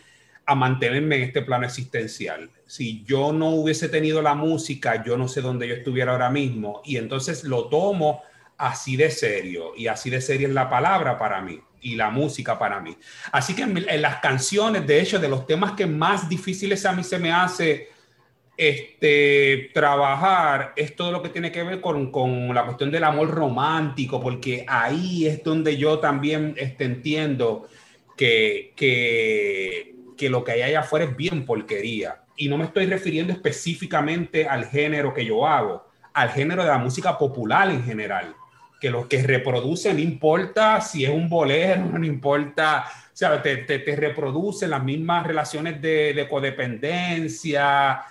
a 0.45 0.55
mantenerme 0.55 1.17
en 1.17 1.21
este 1.23 1.43
plano 1.43 1.65
existencial. 1.65 2.49
Si 2.65 3.03
yo 3.05 3.31
no 3.31 3.51
hubiese 3.51 3.87
tenido 3.87 4.21
la 4.21 4.33
música, 4.33 5.03
yo 5.03 5.17
no 5.17 5.27
sé 5.27 5.41
dónde 5.41 5.67
yo 5.67 5.75
estuviera 5.75 6.11
ahora 6.11 6.29
mismo 6.29 6.81
y 6.83 6.97
entonces 6.97 7.43
lo 7.43 7.67
tomo 7.69 8.21
así 8.61 8.95
de 8.95 9.11
serio 9.11 9.73
y 9.75 9.87
así 9.87 10.09
de 10.09 10.21
serio 10.21 10.47
es 10.47 10.53
la 10.53 10.69
palabra 10.69 11.17
para 11.17 11.41
mí 11.41 11.59
y 11.81 11.95
la 11.95 12.09
música 12.09 12.57
para 12.57 12.79
mí. 12.79 12.95
Así 13.31 13.55
que 13.55 13.63
en, 13.63 13.77
en 13.77 14.01
las 14.01 14.17
canciones, 14.17 14.85
de 14.85 15.01
hecho, 15.01 15.19
de 15.19 15.27
los 15.27 15.45
temas 15.47 15.73
que 15.73 15.85
más 15.85 16.29
difíciles 16.29 16.85
a 16.85 16.93
mí 16.93 17.03
se 17.03 17.17
me 17.17 17.31
hace 17.31 17.89
este, 18.61 19.71
trabajar 19.73 20.73
es 20.75 20.95
todo 20.95 21.11
lo 21.11 21.23
que 21.23 21.29
tiene 21.29 21.51
que 21.51 21.63
ver 21.63 21.81
con, 21.81 22.11
con, 22.11 22.53
la 22.53 22.63
cuestión 22.63 22.91
del 22.91 23.03
amor 23.03 23.31
romántico, 23.31 24.21
porque 24.21 24.65
ahí 24.67 25.25
es 25.25 25.43
donde 25.43 25.77
yo 25.77 25.97
también 25.97 26.53
este, 26.57 26.83
entiendo 26.83 27.67
que, 28.15 28.73
que, 28.75 29.95
que 30.15 30.29
lo 30.29 30.43
que 30.43 30.51
hay 30.51 30.61
allá 30.61 30.81
afuera 30.81 31.05
es 31.05 31.17
bien 31.17 31.43
porquería. 31.43 32.23
Y 32.35 32.49
no 32.49 32.57
me 32.57 32.65
estoy 32.65 32.85
refiriendo 32.85 33.33
específicamente 33.33 34.47
al 34.47 34.65
género 34.65 35.13
que 35.13 35.25
yo 35.25 35.47
hago, 35.47 35.87
al 36.13 36.29
género 36.29 36.61
de 36.61 36.69
la 36.69 36.77
música 36.77 37.17
popular 37.17 37.71
en 37.71 37.83
general. 37.83 38.35
Que 38.81 38.89
lo 38.89 39.07
que 39.07 39.23
reproduce 39.23 39.93
no 39.93 39.99
importa 39.99 40.81
si 40.81 41.05
es 41.05 41.11
un 41.11 41.29
bolero, 41.29 41.85
no 41.93 42.05
importa, 42.05 42.85
o 43.05 43.15
sea, 43.15 43.41
te, 43.41 43.57
te, 43.57 43.79
te 43.79 43.95
reproduce 43.95 44.67
las 44.67 44.83
mismas 44.83 45.25
relaciones 45.25 45.81
de, 45.81 46.13
de 46.13 46.27
codependencia, 46.27 48.01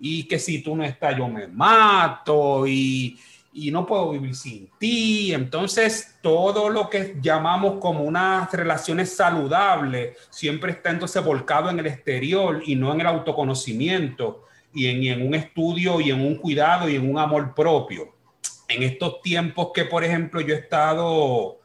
y 0.00 0.24
que 0.24 0.38
si 0.38 0.62
tú 0.62 0.74
no 0.74 0.82
estás 0.82 1.16
yo 1.16 1.28
me 1.28 1.46
mato 1.46 2.66
y, 2.66 3.18
y 3.52 3.70
no 3.70 3.86
puedo 3.86 4.10
vivir 4.12 4.34
sin 4.34 4.68
ti. 4.78 5.32
Entonces, 5.32 6.16
todo 6.22 6.70
lo 6.70 6.88
que 6.88 7.16
llamamos 7.20 7.78
como 7.80 8.02
unas 8.02 8.50
relaciones 8.52 9.14
saludables 9.14 10.16
siempre 10.30 10.72
está 10.72 10.90
entonces 10.90 11.22
volcado 11.22 11.68
en 11.68 11.78
el 11.78 11.86
exterior 11.86 12.62
y 12.64 12.76
no 12.76 12.92
en 12.92 13.02
el 13.02 13.06
autoconocimiento 13.06 14.44
y 14.72 14.86
en, 14.86 15.02
y 15.02 15.08
en 15.10 15.26
un 15.26 15.34
estudio 15.34 16.00
y 16.00 16.10
en 16.10 16.20
un 16.20 16.36
cuidado 16.36 16.88
y 16.88 16.96
en 16.96 17.08
un 17.08 17.18
amor 17.18 17.54
propio. 17.54 18.14
En 18.70 18.82
estos 18.82 19.20
tiempos 19.20 19.70
que, 19.74 19.84
por 19.84 20.04
ejemplo, 20.04 20.40
yo 20.40 20.54
he 20.54 20.58
estado 20.58 21.60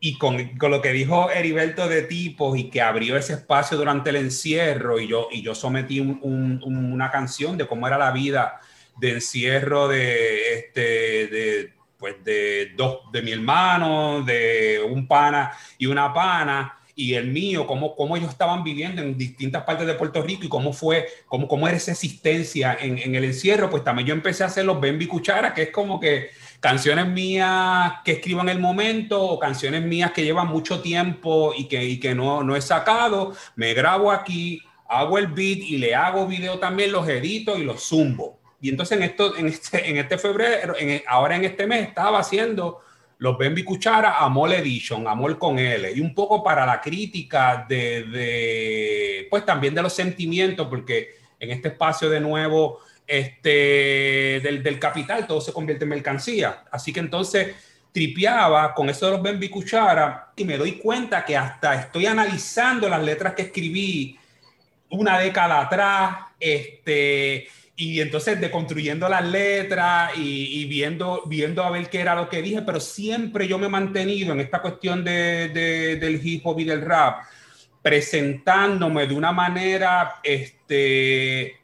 y 0.00 0.16
con, 0.16 0.56
con, 0.56 0.70
lo 0.70 0.80
que 0.80 0.92
dijo 0.92 1.30
Heriberto 1.30 1.86
de 1.86 2.02
tipos 2.02 2.58
y 2.58 2.70
que 2.70 2.80
abrió 2.80 3.16
ese 3.16 3.34
espacio 3.34 3.76
durante 3.76 4.10
el 4.10 4.16
encierro 4.16 4.98
y 4.98 5.06
yo, 5.06 5.28
y 5.30 5.42
yo 5.42 5.54
sometí 5.54 6.00
un, 6.00 6.60
una 6.64 7.10
canción 7.10 7.58
de 7.58 7.66
cómo 7.66 7.86
era 7.86 7.98
la 7.98 8.10
vida 8.10 8.60
de 8.98 9.12
encierro 9.12 9.88
de, 9.88 10.54
este, 10.54 10.80
de, 10.80 11.72
pues 11.98 12.16
de 12.24 12.72
dos, 12.76 13.00
de 13.12 13.20
mi 13.20 13.32
hermano, 13.32 14.22
de 14.22 14.80
un 14.90 15.06
pana 15.06 15.52
y 15.76 15.86
una 15.86 16.12
pana 16.12 16.78
y 16.94 17.14
el 17.14 17.28
mío, 17.28 17.66
cómo, 17.66 17.94
cómo 17.94 18.16
ellos 18.16 18.30
estaban 18.30 18.64
viviendo 18.64 19.02
en 19.02 19.16
distintas 19.16 19.64
partes 19.64 19.86
de 19.86 19.94
Puerto 19.94 20.22
Rico 20.22 20.44
y 20.44 20.48
cómo 20.48 20.72
fue, 20.72 21.08
cómo, 21.26 21.46
cómo 21.46 21.68
era 21.68 21.76
esa 21.76 21.92
existencia 21.92 22.76
en, 22.80 22.98
en 22.98 23.14
el 23.14 23.24
encierro, 23.24 23.70
pues 23.70 23.84
también 23.84 24.08
yo 24.08 24.14
empecé 24.14 24.44
a 24.44 24.46
hacer 24.46 24.64
los 24.64 24.80
Bambi 24.80 25.06
Cuchara, 25.06 25.54
que 25.54 25.62
es 25.62 25.70
como 25.70 26.00
que 26.00 26.30
canciones 26.60 27.06
mías 27.08 27.94
que 28.04 28.12
escribo 28.12 28.42
en 28.42 28.50
el 28.50 28.58
momento 28.58 29.20
o 29.20 29.38
canciones 29.38 29.82
mías 29.82 30.12
que 30.12 30.22
llevan 30.22 30.48
mucho 30.48 30.80
tiempo 30.80 31.52
y 31.56 31.66
que, 31.66 31.82
y 31.84 31.98
que 31.98 32.14
no, 32.14 32.42
no 32.44 32.54
he 32.54 32.60
sacado, 32.60 33.34
me 33.56 33.72
grabo 33.72 34.12
aquí, 34.12 34.62
hago 34.88 35.18
el 35.18 35.28
beat 35.28 35.58
y 35.58 35.78
le 35.78 35.94
hago 35.94 36.26
video 36.26 36.58
también, 36.58 36.92
los 36.92 37.08
edito 37.08 37.56
y 37.56 37.64
los 37.64 37.82
zumbo. 37.82 38.38
Y 38.60 38.68
entonces 38.68 38.98
en, 38.98 39.04
esto, 39.04 39.36
en, 39.36 39.46
este, 39.46 39.88
en 39.88 39.96
este 39.96 40.18
febrero, 40.18 40.74
en, 40.78 41.02
ahora 41.08 41.36
en 41.36 41.44
este 41.44 41.66
mes, 41.66 41.88
estaba 41.88 42.18
haciendo 42.18 42.80
los 43.16 43.38
Bambi 43.38 43.64
Cuchara 43.64 44.18
Amor 44.18 44.52
Edition, 44.52 45.06
Amor 45.08 45.38
con 45.38 45.58
L, 45.58 45.90
y 45.92 46.00
un 46.00 46.14
poco 46.14 46.42
para 46.42 46.66
la 46.66 46.80
crítica 46.80 47.64
de, 47.68 48.04
de, 48.04 49.26
pues 49.30 49.46
también 49.46 49.74
de 49.74 49.82
los 49.82 49.94
sentimientos, 49.94 50.66
porque 50.68 51.14
en 51.38 51.50
este 51.50 51.68
espacio 51.68 52.10
de 52.10 52.20
nuevo 52.20 52.80
este, 53.10 54.40
del, 54.40 54.62
del, 54.62 54.78
capital, 54.78 55.26
todo 55.26 55.40
se 55.40 55.52
convierte 55.52 55.82
en 55.82 55.90
mercancía. 55.90 56.62
Así 56.70 56.92
que 56.92 57.00
entonces 57.00 57.56
tripeaba 57.90 58.72
con 58.72 58.88
eso 58.88 59.06
de 59.06 59.12
los 59.12 59.22
Bambi 59.22 59.48
Cuchara 59.48 60.32
y 60.36 60.44
me 60.44 60.56
doy 60.56 60.72
cuenta 60.72 61.24
que 61.24 61.36
hasta 61.36 61.74
estoy 61.74 62.06
analizando 62.06 62.88
las 62.88 63.02
letras 63.02 63.34
que 63.34 63.42
escribí 63.42 64.16
una 64.90 65.18
década 65.18 65.62
atrás, 65.62 66.18
este, 66.38 67.48
y 67.74 68.00
entonces 68.00 68.40
deconstruyendo 68.40 69.08
las 69.08 69.24
letras 69.24 70.12
y, 70.16 70.60
y, 70.60 70.66
viendo, 70.66 71.24
viendo 71.26 71.64
a 71.64 71.70
ver 71.70 71.90
qué 71.90 72.00
era 72.00 72.14
lo 72.14 72.28
que 72.28 72.42
dije, 72.42 72.62
pero 72.62 72.78
siempre 72.78 73.48
yo 73.48 73.58
me 73.58 73.66
he 73.66 73.70
mantenido 73.70 74.32
en 74.34 74.40
esta 74.40 74.62
cuestión 74.62 75.02
de, 75.02 75.48
de, 75.48 75.96
del 75.96 76.24
hip 76.24 76.46
hop 76.46 76.60
y 76.60 76.64
del 76.64 76.82
rap, 76.82 77.24
presentándome 77.82 79.08
de 79.08 79.14
una 79.14 79.32
manera, 79.32 80.20
este, 80.22 81.59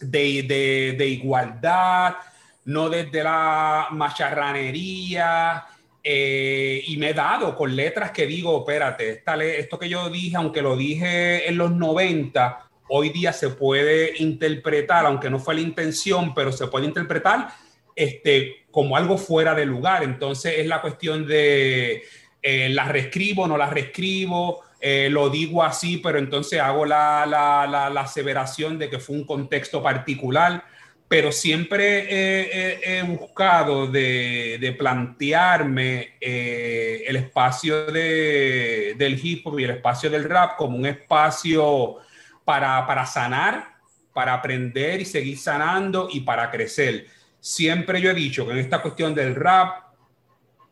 de, 0.00 1.06
igualdad, 1.08 2.16
no 2.64 2.88
desde 2.88 3.22
la 3.22 3.88
macharranería. 3.90 5.64
Eh, 6.02 6.82
y 6.86 6.96
me 6.98 7.10
he 7.10 7.14
dado 7.14 7.56
con 7.56 7.74
letras 7.74 8.10
que 8.10 8.26
digo, 8.26 8.58
espérate, 8.58 9.22
esto 9.58 9.78
que 9.78 9.88
yo 9.88 10.10
dije, 10.10 10.36
aunque 10.36 10.60
lo 10.60 10.76
dije 10.76 11.48
en 11.48 11.56
los 11.56 11.70
90, 11.70 12.68
hoy 12.88 13.08
día 13.08 13.32
se 13.32 13.50
puede 13.50 14.12
interpretar, 14.18 15.06
aunque 15.06 15.30
no 15.30 15.38
fue 15.38 15.54
la 15.54 15.62
intención, 15.62 16.34
pero 16.34 16.52
se 16.52 16.66
puede 16.66 16.86
interpretar 16.86 17.48
este, 17.96 18.66
como 18.70 18.96
algo 18.96 19.16
fuera 19.16 19.54
de 19.54 19.64
lugar. 19.64 20.02
Entonces 20.02 20.54
es 20.58 20.66
la 20.66 20.82
cuestión 20.82 21.26
de 21.26 22.02
eh, 22.42 22.68
las 22.70 22.88
reescribo, 22.88 23.46
no 23.46 23.56
las 23.56 23.70
reescribo, 23.70 24.63
eh, 24.86 25.08
lo 25.08 25.30
digo 25.30 25.62
así, 25.62 25.96
pero 25.96 26.18
entonces 26.18 26.60
hago 26.60 26.84
la, 26.84 27.24
la, 27.24 27.66
la, 27.90 28.00
aseveración 28.02 28.78
de 28.78 28.90
que 28.90 28.98
fue 28.98 29.16
un 29.16 29.24
contexto 29.24 29.82
particular, 29.82 30.62
pero 31.08 31.32
siempre 31.32 32.98
he, 33.00 33.02
buscado 33.04 33.86
de, 33.86 34.58
de 34.60 34.72
plantearme 34.72 36.16
eh, 36.20 37.02
el 37.06 37.16
espacio 37.16 37.86
de, 37.86 38.94
del 38.98 39.18
hip 39.24 39.46
hop 39.46 39.58
y 39.58 39.64
el 39.64 39.70
espacio 39.70 40.10
del 40.10 40.24
rap 40.24 40.56
como 40.58 40.76
un 40.76 40.84
espacio 40.84 41.96
para, 42.44 42.86
para 42.86 43.06
sanar, 43.06 43.76
para 44.12 44.34
aprender 44.34 45.00
y 45.00 45.06
seguir 45.06 45.38
sanando 45.38 46.08
y 46.12 46.20
para 46.20 46.50
crecer. 46.50 47.06
Siempre 47.40 48.02
yo 48.02 48.10
he 48.10 48.14
dicho 48.14 48.46
que 48.46 48.52
en 48.52 48.58
esta 48.58 48.82
cuestión 48.82 49.14
del 49.14 49.34
rap, 49.34 49.94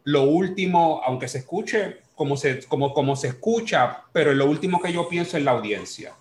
lo 0.05 0.25
último, 0.25 1.01
aunque 1.03 1.29
se 1.29 1.39
escuche 1.39 2.02
como 2.15 2.37
se, 2.37 2.65
como, 2.67 2.93
como 2.93 3.17
se 3.17 3.29
escucha, 3.29 4.05
pero 4.13 4.33
lo 4.35 4.47
último 4.47 4.81
que 4.81 4.93
yo 4.93 5.09
pienso 5.09 5.37
es 5.37 5.45
la 5.45 5.53
audiencia. 5.53 6.15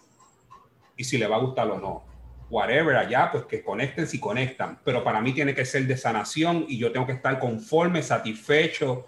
Y 0.97 1.03
si 1.03 1.17
le 1.17 1.27
va 1.27 1.37
a 1.37 1.39
gustar 1.39 1.69
o 1.69 1.79
no. 1.79 2.03
Whatever 2.49 2.97
allá, 2.97 3.29
pues 3.31 3.45
que 3.45 3.63
conecten 3.63 4.07
si 4.07 4.19
conectan. 4.19 4.79
Pero 4.83 5.03
para 5.03 5.21
mí 5.21 5.33
tiene 5.33 5.55
que 5.55 5.65
ser 5.65 5.87
de 5.87 5.97
sanación 5.97 6.65
y 6.67 6.77
yo 6.77 6.91
tengo 6.91 7.05
que 7.05 7.13
estar 7.13 7.39
conforme, 7.39 8.03
satisfecho 8.03 9.05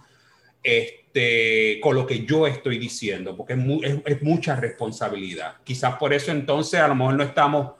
este, 0.63 1.79
con 1.81 1.95
lo 1.95 2.07
que 2.07 2.25
yo 2.25 2.47
estoy 2.47 2.79
diciendo, 2.79 3.35
porque 3.35 3.53
es, 3.53 3.95
es 4.05 4.21
mucha 4.23 4.55
responsabilidad. 4.55 5.57
Quizás 5.63 5.95
por 5.97 6.13
eso 6.13 6.31
entonces 6.31 6.79
a 6.79 6.87
lo 6.87 6.95
mejor 6.95 7.15
no 7.15 7.23
estamos 7.23 7.73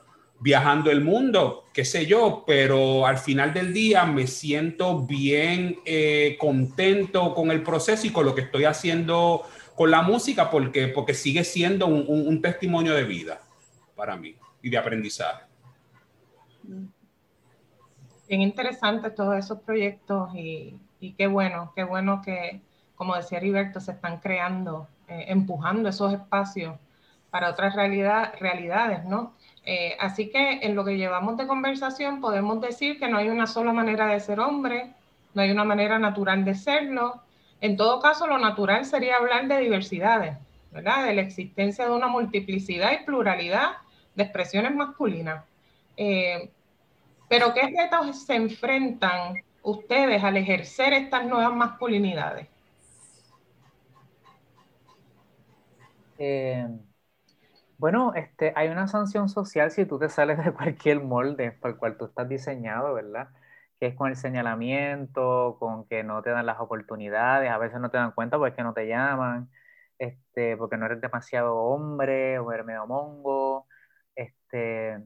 viajando 0.43 0.91
el 0.91 0.99
mundo, 0.99 1.63
qué 1.71 1.85
sé 1.85 2.05
yo, 2.05 2.43
pero 2.45 3.07
al 3.07 3.17
final 3.17 3.53
del 3.53 3.73
día 3.73 4.03
me 4.03 4.27
siento 4.27 4.99
bien 4.99 5.77
eh, 5.85 6.35
contento 6.37 7.33
con 7.33 7.49
el 7.49 7.63
proceso 7.63 8.05
y 8.05 8.09
con 8.09 8.25
lo 8.25 8.35
que 8.35 8.41
estoy 8.41 8.65
haciendo 8.65 9.43
con 9.73 9.89
la 9.89 10.01
música, 10.01 10.51
porque, 10.51 10.89
porque 10.89 11.13
sigue 11.13 11.45
siendo 11.45 11.87
un, 11.87 12.41
testimonio 12.41 12.93
de 12.93 13.05
vida 13.05 13.41
para 13.95 14.17
mí 14.17 14.35
y 14.61 14.69
de 14.69 14.77
aprendizaje. 14.77 15.45
Bien 18.27 18.41
interesante 18.41 19.11
todos 19.11 19.37
esos 19.37 19.61
proyectos 19.61 20.29
y, 20.35 20.77
qué 21.17 21.25
bueno, 21.27 21.71
qué 21.73 21.85
bueno 21.85 22.21
que, 22.21 22.59
como 22.95 23.15
decía 23.15 23.37
Heriberto, 23.37 23.79
se 23.79 23.93
están 23.93 24.19
creando, 24.19 24.89
eh, 25.07 25.25
empujando 25.29 25.87
esos 25.87 26.13
espacios 26.13 26.75
para 27.33 27.49
otras 27.49 27.73
realidad, 27.73 28.35
realidades, 28.39 29.05
¿no? 29.05 29.33
Eh, 29.65 29.97
así 29.99 30.29
que 30.29 30.59
en 30.61 30.75
lo 30.75 30.85
que 30.85 30.97
llevamos 30.97 31.35
de 31.35 31.47
conversación 31.47 32.21
podemos 32.21 32.61
decir 32.61 32.99
que 32.99 33.07
no 33.07 33.17
hay 33.17 33.27
una 33.27 33.47
sola 33.47 33.73
manera 33.73 34.05
de 34.05 34.19
ser 34.19 34.39
hombre, 34.39 34.93
no 35.33 35.41
hay 35.41 35.49
una 35.49 35.63
manera 35.63 35.97
natural 35.97 36.45
de 36.45 36.53
serlo. 36.53 37.23
En 37.59 37.75
todo 37.75 37.99
caso, 37.99 38.27
lo 38.27 38.37
natural 38.37 38.85
sería 38.85 39.15
hablar 39.15 39.47
de 39.47 39.57
diversidades, 39.57 40.37
¿verdad? 40.71 41.05
De 41.05 41.15
la 41.15 41.21
existencia 41.21 41.85
de 41.85 41.91
una 41.91 42.07
multiplicidad 42.07 42.91
y 42.91 43.03
pluralidad 43.03 43.77
de 44.13 44.23
expresiones 44.25 44.75
masculinas. 44.75 45.43
Eh, 45.97 46.51
pero 47.27 47.51
¿qué 47.55 47.61
retos 47.61 48.25
se 48.27 48.35
enfrentan 48.35 49.41
ustedes 49.63 50.23
al 50.23 50.37
ejercer 50.37 50.93
estas 50.93 51.25
nuevas 51.25 51.55
masculinidades? 51.55 52.47
Eh, 56.19 56.67
bueno, 57.83 58.13
este, 58.15 58.53
hay 58.55 58.69
una 58.69 58.87
sanción 58.87 59.27
social 59.27 59.69
si 59.69 59.85
tú 59.85 59.99
te 59.99 60.07
sales 60.07 60.37
de 60.41 60.53
cualquier 60.53 61.01
molde 61.03 61.51
por 61.51 61.71
el 61.71 61.77
cual 61.77 61.97
tú 61.97 62.05
estás 62.05 62.29
diseñado, 62.29 62.93
¿verdad? 62.93 63.27
Que 63.77 63.87
es 63.87 63.95
con 63.95 64.09
el 64.09 64.15
señalamiento, 64.15 65.57
con 65.59 65.85
que 65.87 66.01
no 66.01 66.21
te 66.21 66.29
dan 66.29 66.45
las 66.45 66.61
oportunidades, 66.61 67.51
a 67.51 67.57
veces 67.57 67.81
no 67.81 67.89
te 67.91 67.97
dan 67.97 68.13
cuenta 68.13 68.37
porque 68.37 68.63
no 68.63 68.73
te 68.73 68.87
llaman, 68.87 69.49
este, 69.97 70.55
porque 70.55 70.77
no 70.77 70.85
eres 70.85 71.01
demasiado 71.01 71.57
hombre 71.57 72.39
o 72.39 72.53
eres 72.53 72.65
medio 72.65 72.87
mongo. 72.87 73.67
Este, 74.15 75.03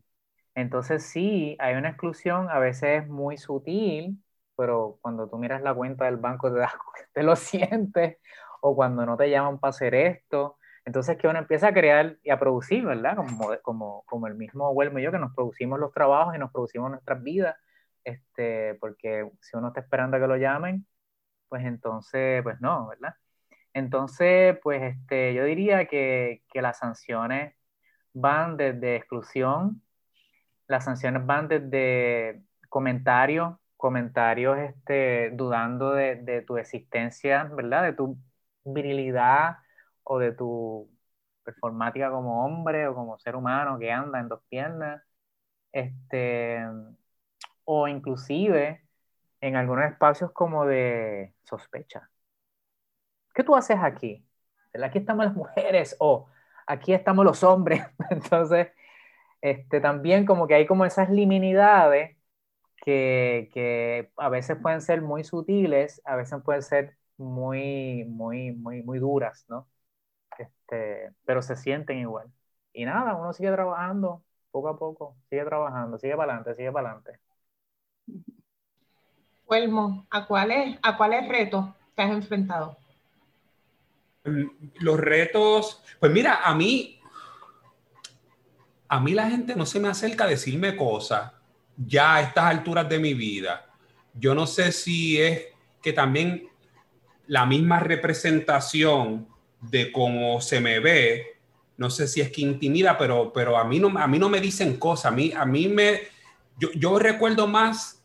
entonces 0.56 1.04
sí, 1.04 1.58
hay 1.60 1.76
una 1.76 1.90
exclusión, 1.90 2.48
a 2.52 2.60
veces 2.60 3.08
muy 3.08 3.38
sutil, 3.38 4.24
pero 4.56 5.00
cuando 5.02 5.28
tú 5.28 5.38
miras 5.40 5.64
la 5.64 5.74
cuenta 5.74 6.06
del 6.06 6.18
banco 6.18 6.54
te, 6.54 6.60
das, 6.60 6.74
te 7.14 7.24
lo 7.24 7.36
sientes, 7.36 8.20
o 8.62 8.76
cuando 8.76 9.04
no 9.06 9.18
te 9.18 9.32
llaman 9.32 9.60
para 9.60 9.72
hacer 9.72 9.96
esto 9.96 10.58
entonces 10.88 11.18
que 11.18 11.28
uno 11.28 11.38
empieza 11.38 11.68
a 11.68 11.74
crear 11.74 12.18
y 12.24 12.30
a 12.30 12.40
producir, 12.40 12.86
¿verdad? 12.86 13.18
Como, 13.18 13.50
como, 13.62 14.04
como 14.06 14.28
el 14.28 14.36
mismo 14.36 14.70
Huelmo 14.72 15.00
y 15.00 15.04
yo, 15.04 15.12
que 15.12 15.20
nos 15.20 15.36
producimos 15.36 15.82
los 15.82 15.92
trabajos 15.92 16.34
y 16.34 16.40
nos 16.40 16.50
producimos 16.50 16.90
nuestras 16.90 17.22
vidas, 17.22 17.58
este, 18.06 18.76
porque 18.76 19.30
si 19.42 19.58
uno 19.58 19.68
está 19.68 19.82
esperando 19.82 20.16
a 20.16 20.22
que 20.22 20.28
lo 20.28 20.38
llamen, 20.38 20.88
pues 21.50 21.66
entonces, 21.66 22.42
pues 22.42 22.62
no, 22.62 22.88
¿verdad? 22.88 23.16
Entonces, 23.74 24.58
pues 24.64 24.82
este, 24.82 25.34
yo 25.34 25.44
diría 25.44 25.88
que, 25.88 26.44
que 26.54 26.62
las 26.62 26.78
sanciones 26.78 27.54
van 28.14 28.56
desde 28.56 28.96
exclusión, 28.96 29.82
las 30.68 30.86
sanciones 30.86 31.26
van 31.26 31.50
desde 31.50 32.44
comentarios, 32.70 33.58
comentarios 33.76 34.58
este, 34.58 35.32
dudando 35.32 35.92
de, 35.92 36.16
de 36.16 36.44
tu 36.44 36.58
existencia, 36.58 37.44
¿verdad? 37.44 37.84
De 37.84 37.92
tu 37.92 38.18
virilidad, 38.64 39.58
o 40.10 40.20
de 40.20 40.32
tu 40.32 40.90
performática 41.44 42.10
como 42.12 42.46
hombre 42.46 42.88
o 42.88 42.96
como 42.96 43.20
ser 43.20 43.36
humano 43.36 43.78
que 43.80 43.92
anda 43.92 44.20
en 44.20 44.30
dos 44.30 44.42
piernas, 44.50 45.04
este, 45.72 46.60
o 47.66 47.88
inclusive 47.88 48.84
en 49.42 49.56
algunos 49.58 49.86
espacios 49.92 50.32
como 50.32 50.66
de 50.66 51.34
sospecha. 51.44 52.10
¿Qué 53.34 53.44
tú 53.44 53.56
haces 53.56 53.78
aquí? 53.82 54.26
Aquí 54.84 55.00
estamos 55.00 55.26
las 55.26 55.36
mujeres 55.36 55.96
o 56.00 56.28
aquí 56.68 56.94
estamos 56.94 57.26
los 57.26 57.44
hombres. 57.44 57.84
Entonces, 58.10 58.70
este, 59.42 59.82
también 59.82 60.26
como 60.26 60.48
que 60.48 60.56
hay 60.56 60.68
como 60.68 60.86
esas 60.86 61.10
liminidades 61.10 62.18
que, 62.78 63.50
que 63.54 64.12
a 64.18 64.30
veces 64.30 64.58
pueden 64.62 64.82
ser 64.82 65.02
muy 65.02 65.24
sutiles, 65.24 66.02
a 66.06 66.16
veces 66.16 66.42
pueden 66.44 66.64
ser 66.64 66.98
muy, 67.18 68.06
muy, 68.06 68.52
muy, 68.54 68.84
muy 68.84 69.00
duras, 69.00 69.46
¿no? 69.50 69.68
Este, 70.44 71.12
pero 71.26 71.42
se 71.42 71.56
sienten 71.56 72.00
igual. 72.00 72.32
Y 72.74 72.86
nada, 72.86 73.16
uno 73.16 73.34
sigue 73.34 73.52
trabajando 73.52 74.24
poco 74.52 74.70
a 74.70 74.78
poco, 74.78 75.16
sigue 75.30 75.44
trabajando, 75.46 75.98
sigue 75.98 76.16
para 76.16 76.34
adelante, 76.34 76.56
sigue 76.56 76.72
para 76.72 76.90
adelante. 76.90 77.20
Huelmo, 79.46 80.06
¿a 80.10 80.26
cuáles, 80.26 80.78
¿a 80.82 80.98
cuáles 80.98 81.28
retos 81.28 81.66
te 81.96 82.02
has 82.02 82.12
enfrentado? 82.12 82.78
Mm, 84.26 84.46
los 84.80 85.00
retos, 85.00 85.84
pues 86.00 86.12
mira, 86.12 86.42
a 86.44 86.54
mí, 86.54 87.00
a 88.88 89.00
mí 89.00 89.14
la 89.14 89.30
gente 89.30 89.56
no 89.56 89.66
se 89.66 89.80
me 89.80 89.88
acerca 89.88 90.26
a 90.26 90.28
decirme 90.28 90.76
cosas 90.76 91.32
ya 91.78 92.16
a 92.16 92.22
estas 92.22 92.46
alturas 92.46 92.90
de 92.90 93.00
mi 93.00 93.14
vida. 93.14 93.66
Yo 94.14 94.34
no 94.34 94.48
sé 94.48 94.72
si 94.72 95.22
es 95.22 95.46
que 95.82 95.94
también 95.94 96.50
la 97.28 97.46
misma 97.46 97.80
representación 97.80 99.28
de 99.62 99.92
cómo 99.92 100.42
se 100.42 100.60
me 100.60 100.80
ve, 100.80 101.38
no 101.78 101.90
sé 101.90 102.08
si 102.08 102.22
es 102.22 102.32
que 102.32 102.42
intimida, 102.42 102.98
pero, 102.98 103.32
pero 103.34 103.58
a, 103.58 103.64
mí 103.64 103.80
no, 103.80 103.98
a 103.98 104.08
mí 104.08 104.20
no 104.20 104.30
me 104.30 104.42
dicen 104.42 104.78
cosas, 104.78 105.12
a 105.12 105.16
mí, 105.16 105.32
a 105.36 105.46
mí 105.46 105.68
me, 105.68 106.02
yo, 106.60 106.70
yo 106.74 106.98
recuerdo 107.00 107.48
más 107.48 108.02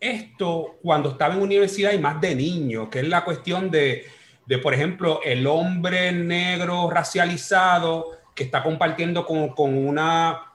esto 0.00 0.76
cuando 0.82 1.10
estaba 1.10 1.34
en 1.34 1.42
universidad 1.42 1.92
y 1.92 1.98
más 1.98 2.20
de 2.20 2.34
niño, 2.34 2.90
que 2.90 3.00
es 3.00 3.08
la 3.08 3.24
cuestión 3.24 3.70
de, 3.70 4.06
de 4.46 4.58
por 4.58 4.74
ejemplo, 4.74 5.20
el 5.24 5.46
hombre 5.46 6.12
negro 6.12 6.90
racializado 6.90 8.12
que 8.34 8.44
está 8.44 8.62
compartiendo 8.62 9.24
con, 9.24 9.48
con 9.50 9.76
una 9.76 10.52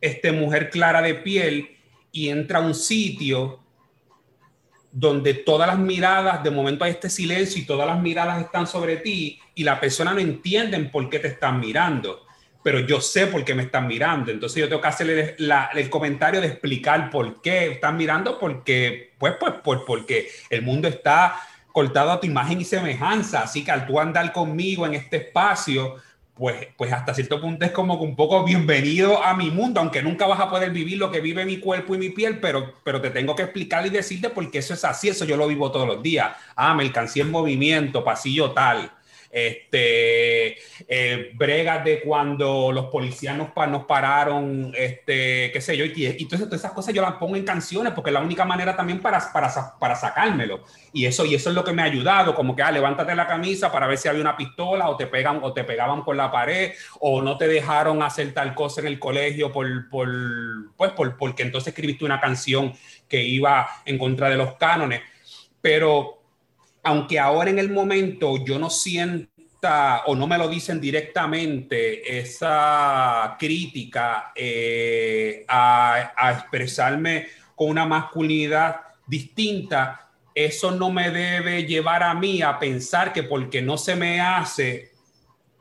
este, 0.00 0.32
mujer 0.32 0.70
clara 0.70 1.02
de 1.02 1.14
piel 1.14 1.76
y 2.12 2.28
entra 2.28 2.58
a 2.58 2.62
un 2.62 2.74
sitio 2.74 3.63
donde 4.96 5.34
todas 5.34 5.66
las 5.66 5.78
miradas, 5.78 6.44
de 6.44 6.52
momento 6.52 6.84
hay 6.84 6.92
este 6.92 7.10
silencio 7.10 7.60
y 7.60 7.66
todas 7.66 7.84
las 7.84 8.00
miradas 8.00 8.40
están 8.40 8.64
sobre 8.68 8.98
ti 8.98 9.40
y 9.56 9.64
la 9.64 9.80
persona 9.80 10.14
no 10.14 10.20
entiende 10.20 10.78
por 10.84 11.10
qué 11.10 11.18
te 11.18 11.26
están 11.26 11.58
mirando, 11.58 12.24
pero 12.62 12.78
yo 12.78 13.00
sé 13.00 13.26
por 13.26 13.44
qué 13.44 13.56
me 13.56 13.64
están 13.64 13.88
mirando, 13.88 14.30
entonces 14.30 14.60
yo 14.60 14.68
tengo 14.68 14.80
que 14.80 14.86
hacerle 14.86 15.34
el 15.36 15.90
comentario 15.90 16.40
de 16.40 16.46
explicar 16.46 17.10
por 17.10 17.42
qué 17.42 17.72
están 17.72 17.96
mirando, 17.96 18.38
porque, 18.38 19.14
pues, 19.18 19.34
pues, 19.40 19.54
pues, 19.64 19.80
porque 19.84 20.28
el 20.48 20.62
mundo 20.62 20.86
está 20.86 21.40
cortado 21.72 22.12
a 22.12 22.20
tu 22.20 22.28
imagen 22.28 22.60
y 22.60 22.64
semejanza, 22.64 23.42
así 23.42 23.64
que 23.64 23.72
al 23.72 23.88
tú 23.88 23.98
andar 23.98 24.32
conmigo 24.32 24.86
en 24.86 24.94
este 24.94 25.16
espacio, 25.16 25.96
pues, 26.34 26.68
pues 26.76 26.92
hasta 26.92 27.14
cierto 27.14 27.40
punto 27.40 27.64
es 27.64 27.70
como 27.70 27.94
un 27.94 28.16
poco 28.16 28.44
bienvenido 28.44 29.22
a 29.22 29.34
mi 29.34 29.50
mundo, 29.50 29.80
aunque 29.80 30.02
nunca 30.02 30.26
vas 30.26 30.40
a 30.40 30.50
poder 30.50 30.70
vivir 30.70 30.98
lo 30.98 31.10
que 31.10 31.20
vive 31.20 31.44
mi 31.44 31.58
cuerpo 31.58 31.94
y 31.94 31.98
mi 31.98 32.10
piel, 32.10 32.40
pero, 32.40 32.74
pero 32.82 33.00
te 33.00 33.10
tengo 33.10 33.36
que 33.36 33.44
explicar 33.44 33.86
y 33.86 33.90
decirte 33.90 34.30
porque 34.30 34.58
eso 34.58 34.74
es 34.74 34.84
así, 34.84 35.08
eso 35.08 35.24
yo 35.24 35.36
lo 35.36 35.46
vivo 35.46 35.70
todos 35.70 35.86
los 35.86 36.02
días. 36.02 36.36
Ah, 36.56 36.74
mercancía 36.74 37.22
en 37.22 37.30
movimiento, 37.30 38.02
pasillo 38.02 38.50
tal 38.50 38.90
este, 39.34 40.56
eh, 40.86 41.32
bregas 41.34 41.84
de 41.84 42.00
cuando 42.02 42.70
los 42.70 42.86
policías 42.86 43.36
nos, 43.36 43.48
nos 43.68 43.84
pararon, 43.84 44.72
este, 44.76 45.50
qué 45.50 45.60
sé 45.60 45.76
yo, 45.76 45.84
y, 45.84 46.06
y 46.18 46.26
todas 46.26 46.52
esas 46.52 46.70
cosas 46.70 46.94
yo 46.94 47.02
las 47.02 47.14
pongo 47.14 47.34
en 47.34 47.44
canciones 47.44 47.92
porque 47.94 48.10
es 48.10 48.14
la 48.14 48.20
única 48.20 48.44
manera 48.44 48.76
también 48.76 49.00
para, 49.00 49.20
para, 49.32 49.96
sacármelo. 49.96 50.62
Y 50.92 51.06
eso, 51.06 51.24
y 51.24 51.34
eso 51.34 51.48
es 51.48 51.56
lo 51.56 51.64
que 51.64 51.72
me 51.72 51.82
ha 51.82 51.86
ayudado, 51.86 52.32
como 52.32 52.54
que, 52.54 52.62
ah, 52.62 52.70
levántate 52.70 53.12
la 53.16 53.26
camisa 53.26 53.72
para 53.72 53.88
ver 53.88 53.98
si 53.98 54.06
había 54.06 54.20
una 54.20 54.36
pistola 54.36 54.88
o 54.88 54.96
te, 54.96 55.08
pegan, 55.08 55.40
o 55.42 55.52
te 55.52 55.64
pegaban 55.64 56.04
por 56.04 56.14
la 56.14 56.30
pared 56.30 56.72
o 57.00 57.20
no 57.20 57.36
te 57.36 57.48
dejaron 57.48 58.04
hacer 58.04 58.32
tal 58.32 58.54
cosa 58.54 58.82
en 58.82 58.86
el 58.86 59.00
colegio 59.00 59.50
por, 59.50 59.88
por, 59.88 60.08
pues, 60.76 60.92
por, 60.92 61.16
porque 61.16 61.42
entonces 61.42 61.68
escribiste 61.68 62.04
una 62.04 62.20
canción 62.20 62.72
que 63.08 63.24
iba 63.24 63.68
en 63.84 63.98
contra 63.98 64.28
de 64.28 64.36
los 64.36 64.54
cánones. 64.54 65.02
Pero 65.60 66.23
aunque 66.84 67.18
ahora 67.18 67.50
en 67.50 67.58
el 67.58 67.70
momento 67.70 68.44
yo 68.44 68.58
no 68.58 68.70
sienta 68.70 70.02
o 70.06 70.14
no 70.14 70.26
me 70.26 70.36
lo 70.36 70.46
dicen 70.48 70.78
directamente 70.80 72.18
esa 72.18 73.36
crítica 73.38 74.32
eh, 74.34 75.44
a, 75.48 76.12
a, 76.14 76.32
expresarme 76.32 77.26
con 77.56 77.70
una 77.70 77.86
masculinidad 77.86 78.76
distinta, 79.06 80.10
eso 80.34 80.70
no 80.72 80.90
me 80.90 81.10
debe 81.10 81.64
llevar 81.64 82.02
a 82.02 82.12
mí 82.12 82.42
a 82.42 82.58
pensar 82.58 83.12
que 83.12 83.22
porque 83.22 83.62
no 83.62 83.78
se 83.78 83.96
me 83.96 84.20
hace, 84.20 84.90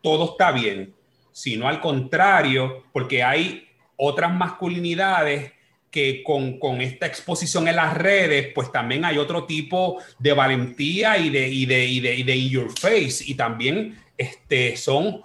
todo 0.02 0.32
está 0.32 0.52
bien, 0.52 0.94
sino 1.32 1.70
al 1.70 1.80
contrario, 1.80 2.84
porque 2.92 3.24
hay 3.24 3.70
otras 3.96 4.34
masculinidades 4.34 5.53
que 5.94 6.24
con, 6.24 6.58
con, 6.58 6.82
esta 6.82 7.06
exposición 7.06 7.68
en 7.68 7.76
las 7.76 7.94
redes, 7.94 8.52
pues 8.56 8.72
también 8.72 9.06
hay 9.06 9.20
otro 9.20 9.46
tipo 9.46 10.02
de 10.18 10.34
valentía 10.34 11.20
y 11.20 11.30
de, 11.30 11.48
y 11.48 11.68
de, 11.68 11.86
y 11.86 12.00
de, 12.00 12.36
y 12.36 12.46
in 12.48 12.50
your 12.50 12.72
face. 12.80 13.24
Y 13.28 13.36
también 13.36 13.96
este, 14.18 14.76
son 14.76 15.22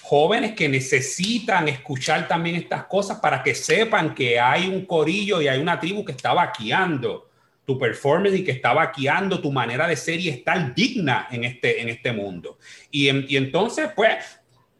jóvenes 0.00 0.52
que 0.52 0.70
necesitan 0.70 1.68
escuchar 1.68 2.26
también 2.26 2.56
estas 2.56 2.86
cosas 2.86 3.20
para 3.20 3.42
que 3.42 3.54
sepan 3.54 4.14
que 4.14 4.40
hay 4.40 4.68
un 4.68 4.86
corillo 4.86 5.42
y 5.42 5.48
hay 5.48 5.60
una 5.60 5.78
tribu 5.78 6.02
que 6.02 6.12
está 6.12 6.32
vaqueando 6.32 7.28
tu 7.66 7.78
performance 7.78 8.38
y 8.38 8.44
que 8.44 8.52
está 8.52 8.72
vaqueando 8.72 9.38
tu 9.42 9.52
manera 9.52 9.86
de 9.86 9.96
ser 9.96 10.18
y 10.18 10.30
estar 10.30 10.74
digna 10.74 11.28
en 11.30 11.44
este, 11.44 11.82
en 11.82 11.90
este 11.90 12.10
mundo. 12.10 12.56
Y 12.90 13.36
entonces, 13.36 13.90
pues, 13.94 14.35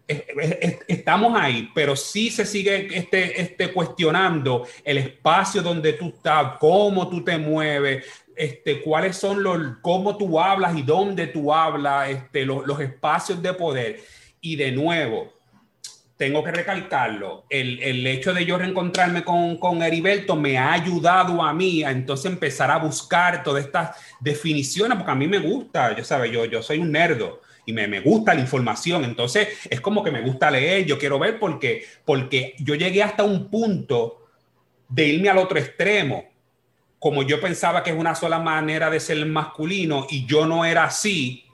estamos 0.07 1.37
ahí, 1.37 1.71
pero 1.75 1.97
sí 1.97 2.31
se 2.31 2.47
sigue 2.47 2.97
este, 2.97 3.41
este 3.41 3.73
cuestionando 3.73 4.67
el 4.85 4.99
espacio 4.99 5.63
donde 5.63 5.95
tú 5.95 6.09
estás, 6.09 6.59
cómo 6.61 7.09
tú 7.09 7.25
te 7.25 7.37
mueves, 7.39 8.05
este, 8.37 8.83
cuáles 8.83 9.17
son 9.17 9.43
los, 9.43 9.79
cómo 9.81 10.17
tú 10.17 10.39
hablas 10.39 10.77
y 10.77 10.83
dónde 10.83 11.27
tú 11.27 11.53
hablas, 11.53 12.11
este, 12.11 12.45
los, 12.45 12.67
los 12.67 12.79
espacios 12.81 13.43
de 13.43 13.53
poder. 13.55 14.01
Y 14.41 14.55
de 14.55 14.71
nuevo, 14.71 15.33
tengo 16.17 16.43
que 16.45 16.53
recalcarlo, 16.53 17.45
el, 17.51 17.83
el, 17.83 18.07
hecho 18.07 18.33
de 18.33 18.47
yo 18.47 18.57
reencontrarme 18.57 19.23
con, 19.23 19.59
con 19.59 19.83
Heriberto 19.83 20.35
me 20.35 20.57
ha 20.57 20.73
ayudado 20.73 21.43
a 21.43 21.53
mí 21.53 21.83
a 21.83 21.91
entonces 21.91 22.33
empezar 22.33 22.71
a 22.71 22.79
buscar 22.79 23.43
todas 23.43 23.65
estas 23.65 23.97
definiciones, 24.21 24.97
porque 24.97 25.13
a 25.13 25.17
mí 25.17 25.27
me 25.27 25.39
gusta, 25.39 25.95
yo 25.95 26.05
sabe, 26.05 26.31
yo, 26.31 26.45
yo 26.47 26.63
soy 26.63 26.79
un 26.79 26.93
nerdo 26.93 27.43
y 27.67 27.73
me, 27.73 27.87
me, 27.89 28.01
gusta 28.01 28.33
la 28.33 28.41
información. 28.41 29.05
Entonces 29.05 29.49
es 29.69 29.81
como 29.81 30.03
que 30.03 30.11
me 30.11 30.23
gusta 30.23 30.51
leer, 30.51 30.87
yo 30.87 30.99
quiero 30.99 31.19
ver 31.19 31.39
porque, 31.39 31.85
porque 32.05 32.55
yo 32.61 32.75
llegué 32.75 33.03
hasta 33.03 33.25
un 33.25 33.51
punto 33.51 34.25
de 34.89 35.07
irme 35.09 35.29
al 35.29 35.39
otro 35.39 35.59
extremo. 35.59 36.25
Como 36.99 37.23
yo 37.23 37.41
pensaba 37.41 37.83
que 37.83 37.91
es 37.91 37.97
una 37.97 38.15
sola 38.15 38.39
manera 38.39 38.89
de 38.89 39.01
ser 39.01 39.25
masculino 39.27 40.07
y 40.09 40.25
yo 40.25 40.47
no 40.47 40.65
era 40.65 40.85
así, 40.85 41.45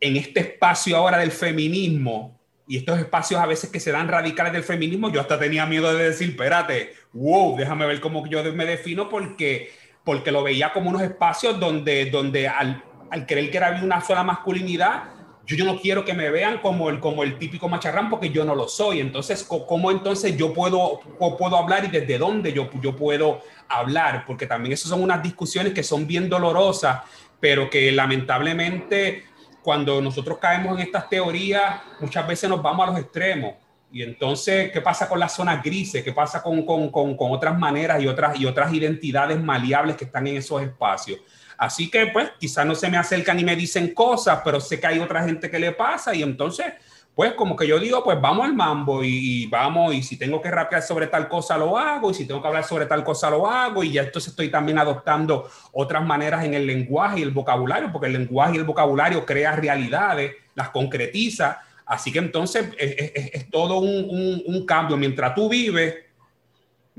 en 0.00 0.16
este 0.16 0.40
espacio 0.40 0.96
ahora 0.96 1.18
del 1.18 1.30
feminismo 1.30 2.38
y 2.66 2.78
estos 2.78 2.98
espacios 2.98 3.40
a 3.40 3.46
veces 3.46 3.70
que 3.70 3.80
se 3.80 3.92
dan 3.92 4.08
radicales 4.08 4.52
del 4.52 4.62
feminismo, 4.62 5.10
yo 5.12 5.20
hasta 5.20 5.38
tenía 5.38 5.66
miedo 5.66 5.92
de 5.92 6.04
decir, 6.04 6.30
espérate, 6.30 6.94
wow, 7.12 7.56
déjame 7.56 7.86
ver 7.86 8.00
cómo 8.00 8.26
yo 8.26 8.42
me 8.54 8.64
defino 8.64 9.08
porque, 9.08 9.72
porque 10.04 10.30
lo 10.30 10.42
veía 10.42 10.72
como 10.72 10.90
unos 10.90 11.02
espacios 11.02 11.58
donde, 11.58 12.06
donde 12.06 12.48
al, 12.48 12.82
al 13.10 13.26
creer 13.26 13.50
que 13.50 13.56
era 13.56 13.80
una 13.82 14.00
sola 14.00 14.22
masculinidad, 14.22 15.19
yo, 15.56 15.64
no 15.64 15.78
quiero 15.80 16.04
que 16.04 16.14
me 16.14 16.30
vean 16.30 16.58
como 16.58 16.90
el, 16.90 17.00
como 17.00 17.22
el 17.22 17.38
típico 17.38 17.68
macharrán 17.68 18.08
porque 18.08 18.30
yo 18.30 18.44
no 18.44 18.54
lo 18.54 18.68
soy. 18.68 19.00
Entonces, 19.00 19.44
¿cómo 19.44 19.90
entonces 19.90 20.36
yo 20.36 20.52
puedo, 20.52 21.00
puedo 21.38 21.56
hablar 21.56 21.84
y 21.84 21.88
desde 21.88 22.18
dónde 22.18 22.52
yo, 22.52 22.70
yo 22.80 22.94
puedo 22.94 23.42
hablar? 23.68 24.24
Porque 24.26 24.46
también 24.46 24.72
esas 24.72 24.90
son 24.90 25.02
unas 25.02 25.22
discusiones 25.22 25.72
que 25.72 25.82
son 25.82 26.06
bien 26.06 26.28
dolorosas, 26.28 27.00
pero 27.40 27.68
que 27.68 27.90
lamentablemente 27.92 29.24
cuando 29.62 30.00
nosotros 30.00 30.38
caemos 30.38 30.78
en 30.78 30.86
estas 30.86 31.08
teorías, 31.08 31.80
muchas 32.00 32.26
veces 32.26 32.48
nos 32.48 32.62
vamos 32.62 32.88
a 32.88 32.92
los 32.92 33.00
extremos. 33.00 33.54
Y 33.92 34.02
entonces, 34.02 34.70
¿qué 34.70 34.80
pasa 34.80 35.08
con 35.08 35.18
las 35.18 35.34
zonas 35.34 35.62
grises? 35.62 36.04
¿Qué 36.04 36.12
pasa 36.12 36.42
con, 36.42 36.64
con, 36.64 36.90
con, 36.90 37.16
con 37.16 37.32
otras 37.32 37.58
maneras 37.58 38.00
y 38.00 38.06
otras, 38.06 38.38
y 38.38 38.46
otras 38.46 38.72
identidades 38.72 39.40
maleables 39.42 39.96
que 39.96 40.04
están 40.04 40.26
en 40.28 40.36
esos 40.36 40.62
espacios? 40.62 41.18
Así 41.60 41.90
que 41.90 42.06
pues 42.06 42.30
quizás 42.38 42.64
no 42.64 42.74
se 42.74 42.88
me 42.88 42.96
acercan 42.96 43.38
y 43.38 43.44
me 43.44 43.54
dicen 43.54 43.92
cosas, 43.92 44.40
pero 44.42 44.58
sé 44.62 44.80
que 44.80 44.86
hay 44.86 44.98
otra 44.98 45.22
gente 45.24 45.50
que 45.50 45.58
le 45.58 45.72
pasa 45.72 46.14
y 46.14 46.22
entonces 46.22 46.72
pues 47.14 47.34
como 47.34 47.54
que 47.54 47.66
yo 47.66 47.78
digo, 47.78 48.02
pues 48.02 48.18
vamos 48.18 48.46
al 48.46 48.54
mambo 48.54 49.04
y, 49.04 49.44
vamos, 49.48 49.94
y 49.94 50.02
si 50.02 50.16
tengo 50.16 50.40
que 50.40 50.50
rapear 50.50 50.80
sobre 50.80 51.06
tal 51.08 51.28
cosa 51.28 51.58
lo 51.58 51.76
hago, 51.76 52.12
y 52.12 52.14
si 52.14 52.24
tengo 52.24 52.40
que 52.40 52.48
hablar 52.48 52.64
sobre 52.64 52.86
tal 52.86 53.04
cosa 53.04 53.28
lo 53.28 53.46
hago, 53.46 53.84
y 53.84 53.92
ya 53.92 54.04
entonces 54.04 54.30
estoy 54.30 54.48
también 54.48 54.78
adoptando 54.78 55.50
otras 55.72 56.02
maneras 56.02 56.46
en 56.46 56.54
el 56.54 56.66
lenguaje 56.66 57.18
y 57.18 57.22
el 57.22 57.30
vocabulario, 57.30 57.92
porque 57.92 58.06
el 58.06 58.14
lenguaje 58.14 58.54
y 58.54 58.58
el 58.58 58.64
vocabulario 58.64 59.26
crea 59.26 59.54
realidades, 59.54 60.36
las 60.54 60.70
concretiza, 60.70 61.60
así 61.84 62.10
que 62.10 62.20
entonces 62.20 62.70
es, 62.78 63.50
todo 63.50 63.80
un, 63.80 64.06
un, 64.08 64.42
un 64.46 64.64
cambio, 64.64 64.96
mientras 64.96 65.34
tú 65.34 65.50
vives, 65.50 65.96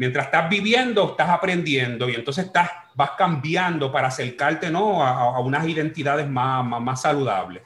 mientras 0.02 0.26
estás 0.26 0.50
viviendo, 0.50 1.12
estás 1.12 1.30
aprendiendo, 1.30 2.10
y 2.10 2.16
entonces 2.16 2.48
estás 2.48 2.72
vas 2.96 3.12
cambiando 3.12 3.92
para 3.92 4.08
acercarte 4.08 4.72
¿no? 4.72 5.04
a, 5.04 5.36
a 5.36 5.40
unas 5.42 5.68
identidades 5.68 6.28
más, 6.28 6.66
más, 6.66 6.82
más 6.82 7.02
saludables. 7.04 7.62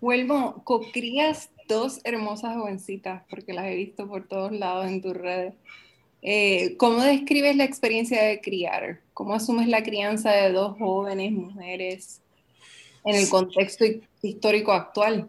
Vuelvo, 0.00 0.64
cocrías 0.64 1.50
dos 1.68 2.00
hermosas 2.02 2.56
jovencitas, 2.56 3.24
porque 3.28 3.52
las 3.52 3.66
he 3.66 3.74
visto 3.74 4.08
por 4.08 4.26
todos 4.26 4.52
lados 4.52 4.86
en 4.86 5.02
tus 5.02 5.14
redes. 5.14 5.52
Eh, 6.22 6.78
¿Cómo 6.78 7.02
describes 7.02 7.56
la 7.56 7.64
experiencia 7.64 8.22
de 8.22 8.40
criar? 8.40 9.00
¿Cómo 9.12 9.34
asumes 9.34 9.68
la 9.68 9.82
crianza 9.82 10.30
de 10.32 10.52
dos 10.52 10.78
jóvenes 10.78 11.30
mujeres 11.30 12.22
en 13.04 13.16
el 13.16 13.28
contexto 13.28 13.84
histórico 14.22 14.72
actual? 14.72 15.28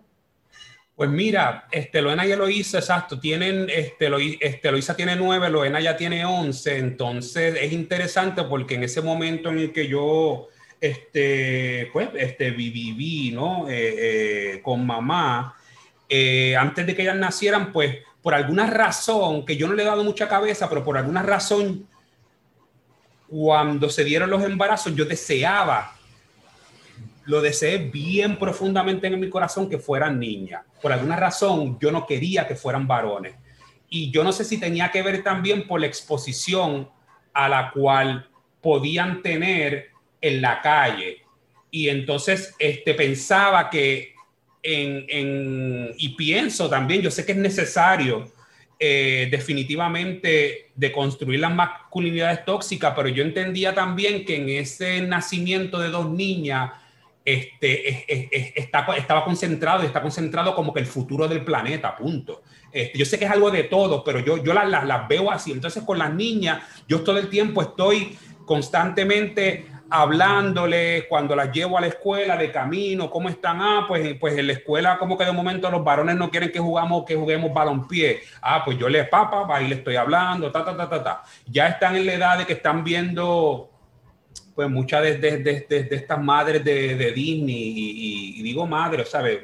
Pues 0.98 1.12
mira, 1.12 1.68
este, 1.72 2.02
Loena 2.02 2.26
y 2.26 2.32
Eloísa, 2.32 2.80
exacto, 2.80 3.20
tienen, 3.20 3.70
este, 3.70 4.10
Lo, 4.10 4.18
este, 4.18 4.68
Eloísa 4.68 4.96
tiene 4.96 5.16
nueve, 5.16 5.48
Loena 5.48 5.80
ya 5.80 5.96
tiene 5.96 6.26
once, 6.26 6.76
entonces 6.76 7.56
es 7.62 7.72
interesante 7.72 8.42
porque 8.46 8.74
en 8.74 8.84
ese 8.84 9.04
momento 9.04 9.50
en 9.50 9.60
el 9.60 9.72
que 9.72 9.88
yo, 9.88 10.48
este, 10.82 11.92
pues, 11.94 12.10
este, 12.16 12.50
viví, 12.50 13.30
¿no? 13.30 13.70
Eh, 13.70 14.56
eh, 14.56 14.62
con 14.64 14.88
mamá, 14.88 15.56
eh, 16.10 16.56
antes 16.56 16.88
de 16.88 16.96
que 16.96 17.04
ellas 17.04 17.16
nacieran, 17.16 17.72
pues, 17.72 17.98
por 18.24 18.34
alguna 18.34 18.66
razón, 18.66 19.46
que 19.46 19.56
yo 19.56 19.68
no 19.68 19.76
le 19.76 19.84
he 19.84 19.86
dado 19.86 20.04
mucha 20.04 20.28
cabeza, 20.28 20.68
pero 20.68 20.84
por 20.84 20.98
alguna 20.98 21.22
razón, 21.22 21.88
cuando 23.28 23.88
se 23.92 24.04
dieron 24.04 24.32
los 24.32 24.44
embarazos, 24.44 24.96
yo 24.96 25.06
deseaba 25.06 25.96
lo 27.28 27.42
deseé 27.42 27.78
bien 27.78 28.40
profundamente 28.40 29.08
en 29.08 29.20
mi 29.20 29.30
corazón 29.30 29.70
que 29.70 29.78
fueran 29.78 30.18
niñas. 30.18 30.64
Por 30.82 30.94
alguna 30.94 31.18
razón 31.18 31.78
yo 31.80 31.92
no 31.92 32.08
quería 32.08 32.48
que 32.48 32.56
fueran 32.56 32.88
varones. 32.88 33.36
Y 33.90 34.12
yo 34.12 34.24
no 34.24 34.32
sé 34.32 34.46
si 34.46 34.58
tenía 34.58 34.92
que 34.92 35.02
ver 35.02 35.24
también 35.24 35.68
por 35.68 35.82
la 35.82 35.88
exposición 35.88 36.90
a 37.34 37.50
la 37.50 37.72
cual 37.72 38.30
podían 38.62 39.22
tener 39.22 39.90
en 40.22 40.42
la 40.42 40.62
calle. 40.62 41.24
Y 41.70 41.90
entonces 41.90 42.56
este, 42.60 42.94
pensaba 42.94 43.70
que 43.70 44.16
en, 44.64 45.06
en, 45.10 45.94
y 45.98 46.10
pienso 46.16 46.70
también, 46.70 47.02
yo 47.02 47.12
sé 47.12 47.26
que 47.26 47.34
es 47.34 47.38
necesario 47.38 48.32
eh, 48.80 49.28
definitivamente 49.30 50.72
de 50.76 50.92
construir 50.94 51.42
las 51.42 51.54
masculinidades 51.54 52.46
tóxicas, 52.46 52.94
pero 52.96 53.10
yo 53.10 53.24
entendía 53.24 53.74
también 53.74 54.24
que 54.24 54.38
en 54.38 54.50
ese 54.50 55.02
nacimiento 55.02 55.80
de 55.80 55.90
dos 55.90 56.10
niñas, 56.10 56.72
este, 57.28 58.06
estaba 58.58 59.26
concentrado 59.26 59.84
y 59.84 59.88
está 59.88 60.02
concentrado 60.02 60.56
como 60.56 60.74
que 60.74 60.80
el 60.80 60.86
futuro 60.86 61.28
del 61.28 61.44
planeta, 61.44 61.94
punto. 61.94 62.42
Este, 62.72 62.98
yo 62.98 63.04
sé 63.04 63.20
que 63.20 63.26
es 63.26 63.32
algo 63.32 63.52
de 63.52 63.66
todo, 63.66 64.02
pero 64.02 64.22
yo, 64.22 64.42
yo 64.42 64.54
las, 64.54 65.08
veo 65.10 65.30
así. 65.30 65.52
Entonces 65.52 65.84
con 65.84 66.00
las 66.00 66.14
niñas, 66.14 66.64
yo 66.88 67.02
todo 67.02 67.18
el 67.18 67.28
tiempo 67.28 67.62
estoy 67.62 68.18
constantemente 68.46 69.66
hablándole 69.90 71.06
cuando 71.10 71.36
las 71.36 71.52
llevo 71.52 71.78
a 71.78 71.82
la 71.82 71.88
escuela 71.88 72.38
de 72.38 72.50
camino, 72.50 73.10
cómo 73.10 73.28
están, 73.28 73.60
ah, 73.60 73.84
pues, 73.90 74.16
pues 74.22 74.38
en 74.38 74.48
la 74.48 74.54
escuela 74.54 74.98
como 74.98 75.18
que 75.18 75.26
de 75.26 75.34
momento 75.34 75.70
los 75.70 75.84
varones 75.84 76.16
no 76.16 76.30
quieren 76.30 76.50
que 76.50 76.60
jugamos, 76.60 77.04
que 77.04 77.16
juguemos 77.16 77.54
balonpié, 77.54 78.22
ah, 78.42 78.64
pues 78.64 78.78
yo 78.78 78.88
le 78.88 79.04
papa, 79.04 79.46
ahí 79.50 79.68
le 79.68 79.76
estoy 79.76 79.98
hablando, 79.98 80.50
ta, 80.50 80.64
ta, 80.64 80.78
ta, 80.78 80.90
ta, 80.90 81.04
ta. 81.04 81.24
Ya 81.46 81.68
están 81.68 81.98
en 81.98 82.06
la 82.06 82.14
edad 82.14 82.38
de 82.38 82.46
que 82.46 82.54
están 82.54 82.86
viendo, 82.86 83.70
pues 84.58 84.72
muchas 84.72 85.04
de, 85.04 85.18
de, 85.20 85.68
de, 85.70 85.88
estas 85.92 86.20
madres 86.20 86.64
de, 86.64 87.12
Disney, 87.12 87.74
y, 87.76 88.42
digo 88.42 88.66
madre, 88.66 89.06
¿sabes? 89.06 89.42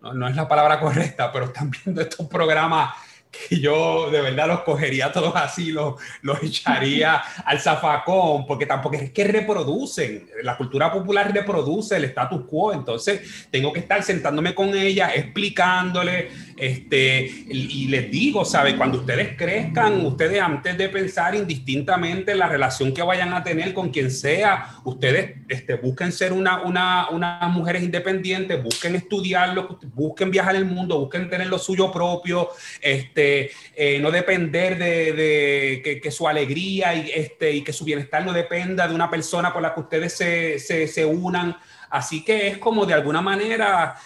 No, 0.00 0.14
no 0.14 0.28
es 0.28 0.36
la 0.36 0.46
palabra 0.46 0.78
correcta, 0.78 1.32
pero 1.32 1.46
están 1.46 1.72
viendo 1.84 2.00
estos 2.00 2.28
programas 2.28 2.94
que 3.32 3.58
yo 3.58 4.08
de 4.12 4.20
verdad 4.20 4.46
los 4.46 4.60
cogería 4.60 5.10
todos 5.10 5.34
así, 5.34 5.72
los, 5.72 5.94
los 6.22 6.40
echaría 6.40 7.16
al 7.44 7.58
zafacón, 7.58 8.46
porque 8.46 8.64
tampoco 8.64 8.94
es 8.94 9.10
que 9.10 9.24
reproducen, 9.24 10.30
la 10.44 10.56
cultura 10.56 10.92
popular 10.92 11.34
reproduce 11.34 11.96
el 11.96 12.04
status 12.04 12.44
quo, 12.48 12.72
entonces 12.72 13.48
tengo 13.50 13.72
que 13.72 13.80
estar 13.80 14.04
sentándome 14.04 14.54
con 14.54 14.72
ella, 14.72 15.12
explicándole, 15.12 16.30
este, 16.58 17.24
y, 17.48 17.86
les 17.88 18.10
digo, 18.10 18.44
¿sabe? 18.44 18.76
Cuando 18.76 18.98
ustedes 18.98 19.36
crezcan, 19.36 20.04
ustedes 20.04 20.40
antes 20.40 20.76
de 20.76 20.88
pensar 20.88 21.34
indistintamente 21.34 22.32
en 22.32 22.38
la 22.38 22.48
relación 22.48 22.92
que 22.92 23.02
vayan 23.02 23.32
a 23.32 23.44
tener 23.44 23.72
con 23.72 23.90
quien 23.90 24.10
sea, 24.10 24.80
ustedes 24.84 25.36
este, 25.48 25.74
busquen 25.74 26.12
ser 26.12 26.32
una, 26.32 26.62
una, 26.62 27.08
unas 27.10 27.50
mujeres 27.50 27.82
independientes, 27.82 28.62
busquen 28.62 28.96
estudiarlo, 28.96 29.78
busquen 29.94 30.30
viajar 30.30 30.56
el 30.56 30.64
mundo, 30.64 30.98
busquen 30.98 31.30
tener 31.30 31.46
lo 31.46 31.58
suyo 31.58 31.92
propio, 31.92 32.48
este, 32.80 33.50
eh, 33.76 33.98
no 34.00 34.10
depender 34.10 34.78
de, 34.78 36.00
que, 36.02 36.10
su 36.10 36.26
alegría 36.26 36.94
y, 36.94 37.10
este, 37.14 37.52
y 37.52 37.62
que 37.62 37.72
su 37.72 37.84
bienestar 37.84 38.24
no 38.24 38.32
dependa 38.32 38.88
de 38.88 38.94
una 38.94 39.10
persona 39.10 39.52
con 39.52 39.62
la 39.62 39.74
que 39.74 39.80
ustedes 39.80 40.12
se, 40.12 40.58
se, 40.58 40.88
se 40.88 41.04
unan. 41.04 41.56
Así 41.90 42.24
que 42.24 42.48
es 42.48 42.58
como 42.58 42.84
de 42.84 42.94
alguna 42.94 43.20
manera 43.22 43.96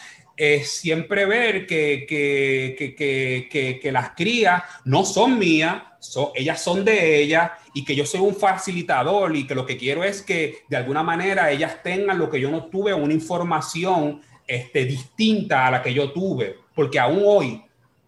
es 0.42 0.72
siempre 0.72 1.24
ver 1.24 1.68
que, 1.68 2.04
que, 2.04 3.92
las 3.92 4.10
crías 4.10 4.64
no 4.84 5.04
son 5.04 5.38
mías, 5.38 5.82
son, 6.00 6.30
ellas 6.34 6.60
son 6.60 6.84
de 6.84 7.22
ellas 7.22 7.52
y 7.74 7.84
que 7.84 7.94
yo 7.94 8.04
soy 8.04 8.18
un 8.18 8.34
facilitador 8.34 9.36
y 9.36 9.46
que 9.46 9.54
lo 9.54 9.64
que 9.64 9.76
quiero 9.76 10.02
es 10.02 10.20
que 10.20 10.64
de 10.68 10.76
alguna 10.76 11.04
manera 11.04 11.48
ellas 11.52 11.80
tengan 11.84 12.18
lo 12.18 12.28
que 12.28 12.40
yo 12.40 12.50
no 12.50 12.64
tuve, 12.64 12.92
una 12.92 13.14
información 13.14 14.20
este, 14.44 14.84
distinta 14.84 15.68
a 15.68 15.70
la 15.70 15.80
que 15.80 15.94
yo 15.94 16.10
tuve, 16.10 16.56
porque 16.74 16.98
aún 16.98 17.22
hoy 17.24 17.62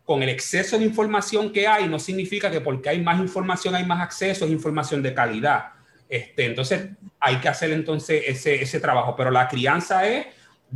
con 0.05 0.21
el 0.21 0.29
exceso 0.29 0.77
de 0.77 0.87
información 0.87 1.53
que 1.53 1.69
hay, 1.69 1.87
no 1.87 2.01
significa 2.01 2.51
que 2.51 2.61
porque 2.61 2.89
hay 2.89 3.01
más 3.01 3.21
información 3.21 3.77
hay 3.77 3.85
más 3.85 4.01
acceso, 4.01 4.45
es 4.45 4.51
información 4.51 5.05
de 5.05 5.15
calidad. 5.15 5.67
Este, 6.09 6.47
entonces 6.47 6.89
hay 7.21 7.37
que 7.37 7.49
hacer 7.49 7.71
entonces 7.71 8.25
ese, 8.27 8.61
ese 8.61 8.81
trabajo, 8.81 9.15
pero 9.17 9.31
la 9.31 9.47
crianza 9.47 10.05
es 10.05 10.27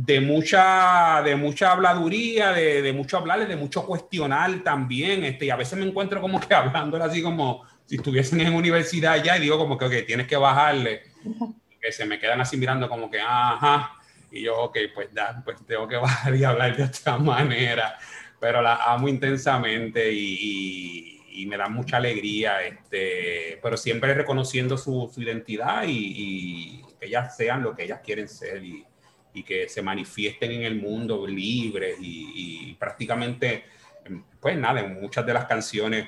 de 0.01 0.21
mucha, 0.21 1.21
de 1.25 1.35
mucha 1.35 1.73
habladuría, 1.73 2.53
de, 2.53 2.81
de 2.81 2.93
mucho 2.93 3.17
hablar, 3.17 3.45
de 3.45 3.55
mucho 3.57 3.85
cuestionar 3.85 4.63
también. 4.63 5.25
Este, 5.25 5.45
y 5.45 5.49
a 5.49 5.57
veces 5.57 5.77
me 5.77 5.85
encuentro 5.85 6.21
como 6.21 6.39
que 6.39 6.53
hablando 6.55 7.03
así 7.03 7.21
como 7.21 7.65
si 7.85 7.97
estuviesen 7.97 8.39
en 8.39 8.53
universidad 8.53 9.21
ya 9.21 9.37
y 9.37 9.41
digo 9.41 9.57
como 9.57 9.77
que, 9.77 9.85
ok, 9.85 9.93
tienes 10.07 10.25
que 10.25 10.37
bajarle. 10.37 11.03
Que 11.81 11.91
se 11.91 12.05
me 12.05 12.17
quedan 12.17 12.39
así 12.39 12.55
mirando 12.55 12.87
como 12.87 13.11
que, 13.11 13.19
ajá. 13.19 13.93
Y 14.31 14.43
yo, 14.43 14.57
ok, 14.57 14.77
pues 14.95 15.09
ya, 15.13 15.41
pues 15.43 15.57
tengo 15.65 15.85
que 15.85 15.95
bajar 15.97 16.33
y 16.33 16.45
hablar 16.45 16.77
de 16.77 16.83
otra 16.83 17.17
manera. 17.17 17.97
Pero 18.39 18.61
la 18.61 18.75
amo 18.75 19.09
intensamente 19.09 20.13
y, 20.13 21.19
y, 21.29 21.45
me 21.45 21.57
da 21.57 21.67
mucha 21.67 21.97
alegría, 21.97 22.61
este, 22.63 23.59
pero 23.61 23.75
siempre 23.75 24.13
reconociendo 24.13 24.77
su, 24.77 25.11
su 25.13 25.21
identidad 25.21 25.83
y, 25.83 25.91
y, 25.91 26.85
que 26.99 27.07
ellas 27.07 27.35
sean 27.35 27.63
lo 27.63 27.75
que 27.75 27.83
ellas 27.83 27.99
quieren 28.01 28.29
ser. 28.29 28.63
Y, 28.63 28.85
y 29.33 29.43
que 29.43 29.69
se 29.69 29.81
manifiesten 29.81 30.51
en 30.51 30.63
el 30.63 30.75
mundo 30.75 31.25
libres 31.27 31.97
y, 32.01 32.73
prácticamente, 32.79 33.65
pues 34.39 34.57
nada, 34.57 34.81
en 34.81 34.99
muchas 34.99 35.25
de 35.25 35.33
las 35.33 35.45
canciones 35.45 36.07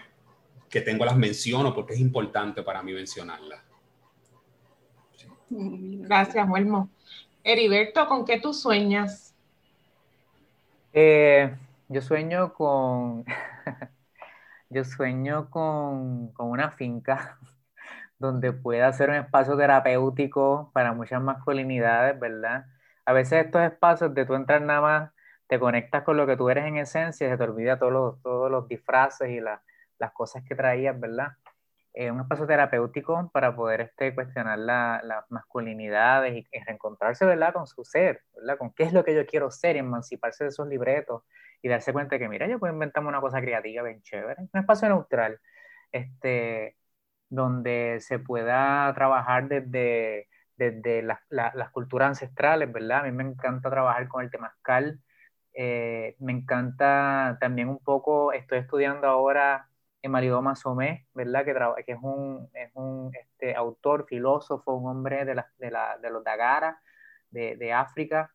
que 0.69 0.81
tengo 0.81 1.05
las 1.05 1.17
menciono 1.17 1.73
porque 1.73 1.93
es 1.93 1.99
importante 1.99 2.63
para 2.63 2.81
mí 2.81 2.93
mencionarlas. 2.93 3.61
Gracias, 5.49 6.49
Huelmo. 6.49 6.89
Heriberto, 7.43 8.07
¿con 8.07 8.23
qué 8.25 8.39
tú 8.39 8.53
sueñas? 8.53 9.35
Eh, 10.93 11.53
yo 11.89 12.01
sueño 12.01 12.53
con, 12.53 13.25
yo 14.69 14.83
sueño 14.85 15.49
con, 15.49 16.29
con, 16.29 16.47
una 16.47 16.71
finca 16.71 17.37
donde 18.19 18.53
pueda 18.53 18.91
ser 18.93 19.09
un 19.09 19.15
espacio 19.17 19.57
terapéutico 19.57 20.69
para 20.73 20.93
muchas 20.93 21.21
masculinidades, 21.21 22.17
¿verdad? 22.19 22.65
A 23.05 23.13
veces 23.13 23.45
estos 23.45 23.61
espacios 23.63 24.13
de 24.13 24.25
tú 24.25 24.35
entrar 24.35 24.61
nada 24.61 24.81
más, 24.81 25.11
te 25.47 25.59
conectas 25.59 26.03
con 26.03 26.17
lo 26.17 26.25
que 26.25 26.37
tú 26.37 26.49
eres 26.49 26.65
en 26.65 26.77
esencia, 26.77 27.29
se 27.29 27.37
te 27.37 27.43
olvida 27.43 27.77
todos 27.77 27.91
los, 27.91 28.21
todos 28.21 28.49
los 28.49 28.67
disfraces 28.67 29.29
y 29.29 29.41
las 29.41 30.11
cosas 30.13 30.43
que 30.47 30.55
traías, 30.55 30.97
¿verdad? 30.99 31.33
Es 31.93 32.09
un 32.09 32.21
espacio 32.21 32.47
terapéutico 32.47 33.29
para 33.33 33.53
poder 33.53 33.81
este, 33.81 34.15
cuestionar 34.15 34.57
las 34.59 35.03
la 35.03 35.25
masculinidades 35.29 36.35
y, 36.35 36.59
reencontrarse, 36.65 37.25
¿verdad? 37.25 37.53
Con 37.53 37.67
su 37.67 37.83
ser, 37.83 38.21
¿verdad? 38.33 38.57
Con 38.57 38.73
qué 38.73 38.83
es 38.83 38.93
lo 38.93 39.03
que 39.03 39.13
yo 39.13 39.25
quiero 39.25 39.51
ser 39.51 39.75
y 39.75 39.79
emanciparse 39.79 40.45
de 40.45 40.51
esos 40.51 40.67
libretos 40.69 41.23
y 41.61 41.67
darse 41.67 41.91
cuenta 41.91 42.15
de 42.15 42.19
que, 42.19 42.29
mira, 42.29 42.47
yo 42.47 42.59
puedo 42.59 42.73
inventarme 42.73 43.09
una 43.09 43.19
cosa 43.19 43.41
creativa 43.41 43.83
bien 43.83 44.01
chévere. 44.03 44.43
Un 44.53 44.59
espacio 44.61 44.87
neutral, 44.87 45.39
este, 45.91 46.77
donde 47.29 47.97
se 47.99 48.19
pueda 48.19 48.93
trabajar 48.93 49.49
desde 49.49 50.29
desde 50.61 51.01
las 51.01 51.71
culturas 51.71 52.09
ancestrales, 52.09 52.71
¿verdad? 52.71 52.99
A 52.99 53.03
mí 53.03 53.11
me 53.11 53.23
encanta 53.23 53.69
trabajar 53.69 54.07
con 54.07 54.23
el 54.23 54.29
temazcal. 54.29 54.99
Eh, 55.53 56.15
me 56.19 56.31
encanta 56.31 57.37
también 57.41 57.67
un 57.69 57.79
poco, 57.79 58.31
estoy 58.31 58.59
estudiando 58.59 59.07
ahora 59.07 59.67
en 60.03 60.11
Marido 60.11 60.41
Masomé, 60.41 61.07
¿verdad? 61.13 61.45
Que, 61.45 61.83
que 61.85 61.91
es 61.93 61.99
un, 62.01 62.49
es 62.53 62.69
un 62.75 63.11
este, 63.15 63.55
autor, 63.55 64.05
filósofo, 64.07 64.73
un 64.75 64.89
hombre 64.89 65.25
de, 65.25 65.35
la, 65.35 65.51
de, 65.57 65.71
la, 65.71 65.97
de 65.97 66.09
los 66.11 66.23
Dagara, 66.23 66.79
de, 67.31 67.55
de, 67.55 67.73
África, 67.73 68.31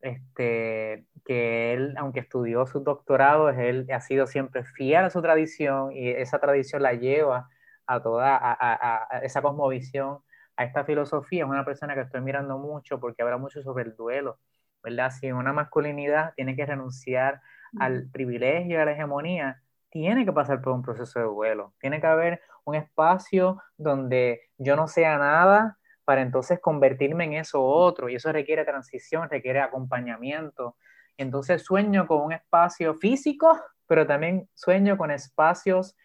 este, 0.00 1.06
que 1.24 1.72
él, 1.74 1.94
aunque 1.98 2.20
estudió 2.20 2.66
su 2.66 2.80
doctorado, 2.80 3.50
él 3.50 3.86
ha 3.92 4.00
sido 4.00 4.26
siempre 4.26 4.64
fiel 4.64 5.04
a 5.04 5.10
su 5.10 5.22
tradición 5.22 5.92
y 5.92 6.10
esa 6.10 6.38
tradición 6.40 6.82
la 6.82 6.92
lleva 6.94 7.48
a 7.86 8.00
toda 8.02 8.36
a, 8.36 8.52
a, 8.52 9.06
a 9.10 9.18
esa 9.20 9.42
cosmovisión 9.42 10.20
a 10.56 10.64
esta 10.64 10.84
filosofía, 10.84 11.44
es 11.44 11.50
una 11.50 11.64
persona 11.64 11.94
que 11.94 12.02
estoy 12.02 12.20
mirando 12.20 12.58
mucho 12.58 13.00
porque 13.00 13.22
habla 13.22 13.38
mucho 13.38 13.62
sobre 13.62 13.84
el 13.84 13.96
duelo, 13.96 14.38
¿verdad? 14.82 15.10
Si 15.10 15.30
una 15.32 15.52
masculinidad 15.52 16.32
tiene 16.34 16.54
que 16.54 16.66
renunciar 16.66 17.40
al 17.78 18.08
privilegio 18.10 18.80
a 18.80 18.84
la 18.84 18.92
hegemonía, 18.92 19.62
tiene 19.90 20.24
que 20.24 20.32
pasar 20.32 20.60
por 20.60 20.72
un 20.72 20.82
proceso 20.82 21.18
de 21.18 21.24
duelo, 21.24 21.74
tiene 21.80 22.00
que 22.00 22.06
haber 22.06 22.40
un 22.64 22.74
espacio 22.74 23.62
donde 23.76 24.42
yo 24.58 24.76
no 24.76 24.88
sea 24.88 25.18
nada 25.18 25.78
para 26.04 26.22
entonces 26.22 26.60
convertirme 26.60 27.24
en 27.24 27.34
eso 27.34 27.62
otro, 27.62 28.08
y 28.08 28.16
eso 28.16 28.30
requiere 28.32 28.64
transición, 28.64 29.28
requiere 29.30 29.60
acompañamiento. 29.60 30.76
Entonces 31.16 31.62
sueño 31.62 32.06
con 32.06 32.20
un 32.20 32.32
espacio 32.32 32.94
físico, 32.94 33.58
pero 33.86 34.06
también 34.06 34.48
sueño 34.54 34.96
con 34.96 35.10
espacios 35.10 35.96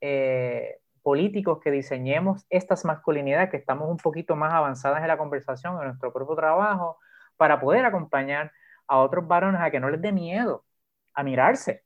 eh, 0.00 0.79
políticos 1.02 1.60
que 1.62 1.70
diseñemos 1.70 2.44
estas 2.50 2.84
masculinidades, 2.84 3.50
que 3.50 3.56
estamos 3.56 3.88
un 3.88 3.96
poquito 3.96 4.36
más 4.36 4.52
avanzadas 4.52 5.02
en 5.02 5.08
la 5.08 5.18
conversación, 5.18 5.78
en 5.78 5.88
nuestro 5.88 6.12
propio 6.12 6.36
trabajo, 6.36 6.98
para 7.36 7.60
poder 7.60 7.84
acompañar 7.84 8.52
a 8.86 8.98
otros 8.98 9.26
varones 9.26 9.60
a 9.60 9.70
que 9.70 9.80
no 9.80 9.88
les 9.90 10.00
dé 10.00 10.12
miedo, 10.12 10.64
a 11.14 11.22
mirarse, 11.22 11.84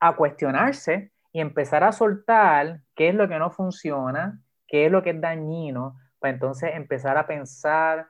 a 0.00 0.16
cuestionarse 0.16 1.12
y 1.32 1.40
empezar 1.40 1.84
a 1.84 1.92
soltar 1.92 2.80
qué 2.94 3.08
es 3.08 3.14
lo 3.14 3.28
que 3.28 3.38
no 3.38 3.50
funciona, 3.50 4.40
qué 4.66 4.86
es 4.86 4.92
lo 4.92 5.02
que 5.02 5.10
es 5.10 5.20
dañino, 5.20 5.96
para 6.18 6.34
entonces 6.34 6.70
empezar 6.74 7.16
a 7.16 7.26
pensar 7.26 8.08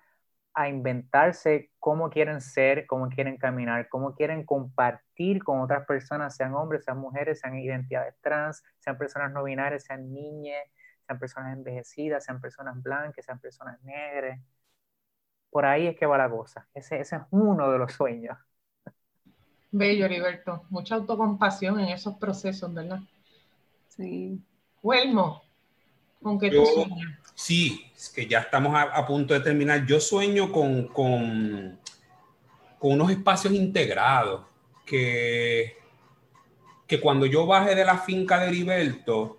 a 0.55 0.69
inventarse 0.69 1.71
cómo 1.81 2.11
quieren 2.11 2.41
ser, 2.41 2.87
cómo 2.87 3.09
quieren 3.09 3.37
caminar, 3.37 3.89
cómo 3.89 4.15
quieren 4.15 4.45
compartir 4.45 5.43
con 5.43 5.61
otras 5.61 5.85
personas, 5.87 6.37
sean 6.37 6.55
hombres, 6.55 6.85
sean 6.85 6.99
mujeres, 6.99 7.41
sean 7.41 7.59
identidades 7.59 8.15
trans, 8.21 8.63
sean 8.79 8.97
personas 8.97 9.33
no 9.33 9.43
binarias, 9.43 9.85
sean 9.85 10.13
niñas, 10.13 10.63
sean 11.07 11.19
personas 11.19 11.57
envejecidas, 11.57 12.25
sean 12.25 12.41
personas 12.41 12.81
blancas, 12.83 13.25
sean 13.25 13.41
personas 13.41 13.83
negras. 13.83 14.41
Por 15.51 15.67
ahí 15.67 15.89
es 15.89 15.97
que 15.97 16.07
va 16.07 16.19
la 16.19 16.31
cosa. 16.31 16.69
Ese, 16.73 17.01
ese 17.01 17.17
es 17.17 17.23
uno 17.31 17.71
de 17.71 17.79
los 17.79 17.93
sueños. 17.93 18.39
Bello, 19.73 20.07
Heriberto. 20.07 20.65
Mucha 20.71 20.95
autocompasión 20.95 21.81
en 21.81 21.89
esos 21.89 22.17
procesos, 22.17 22.73
¿verdad? 22.73 23.01
Sí. 23.89 24.41
Huelmo, 24.83 25.43
¿con 26.25 26.41
qué 26.41 26.51
tú 26.51 26.67
sueñas? 26.67 27.19
Sí, 27.37 27.93
es 27.95 28.09
que 28.09 28.27
ya 28.27 28.41
estamos 28.41 28.75
a, 28.75 29.07
punto 29.07 29.35
de 29.35 29.41
terminar. 29.41 29.87
Yo 29.87 30.01
sueño 30.01 30.51
con, 30.51 30.89
con, 30.89 31.79
con, 32.79 32.93
unos 32.93 33.11
espacios 33.11 33.53
integrados 33.53 34.43
que, 34.87 35.77
que 36.87 37.01
cuando 37.01 37.27
yo 37.27 37.47
baje 37.47 37.75
de 37.75 37.85
la 37.85 37.99
finca 37.99 38.39
de 38.39 38.49
Heriberto, 38.49 39.39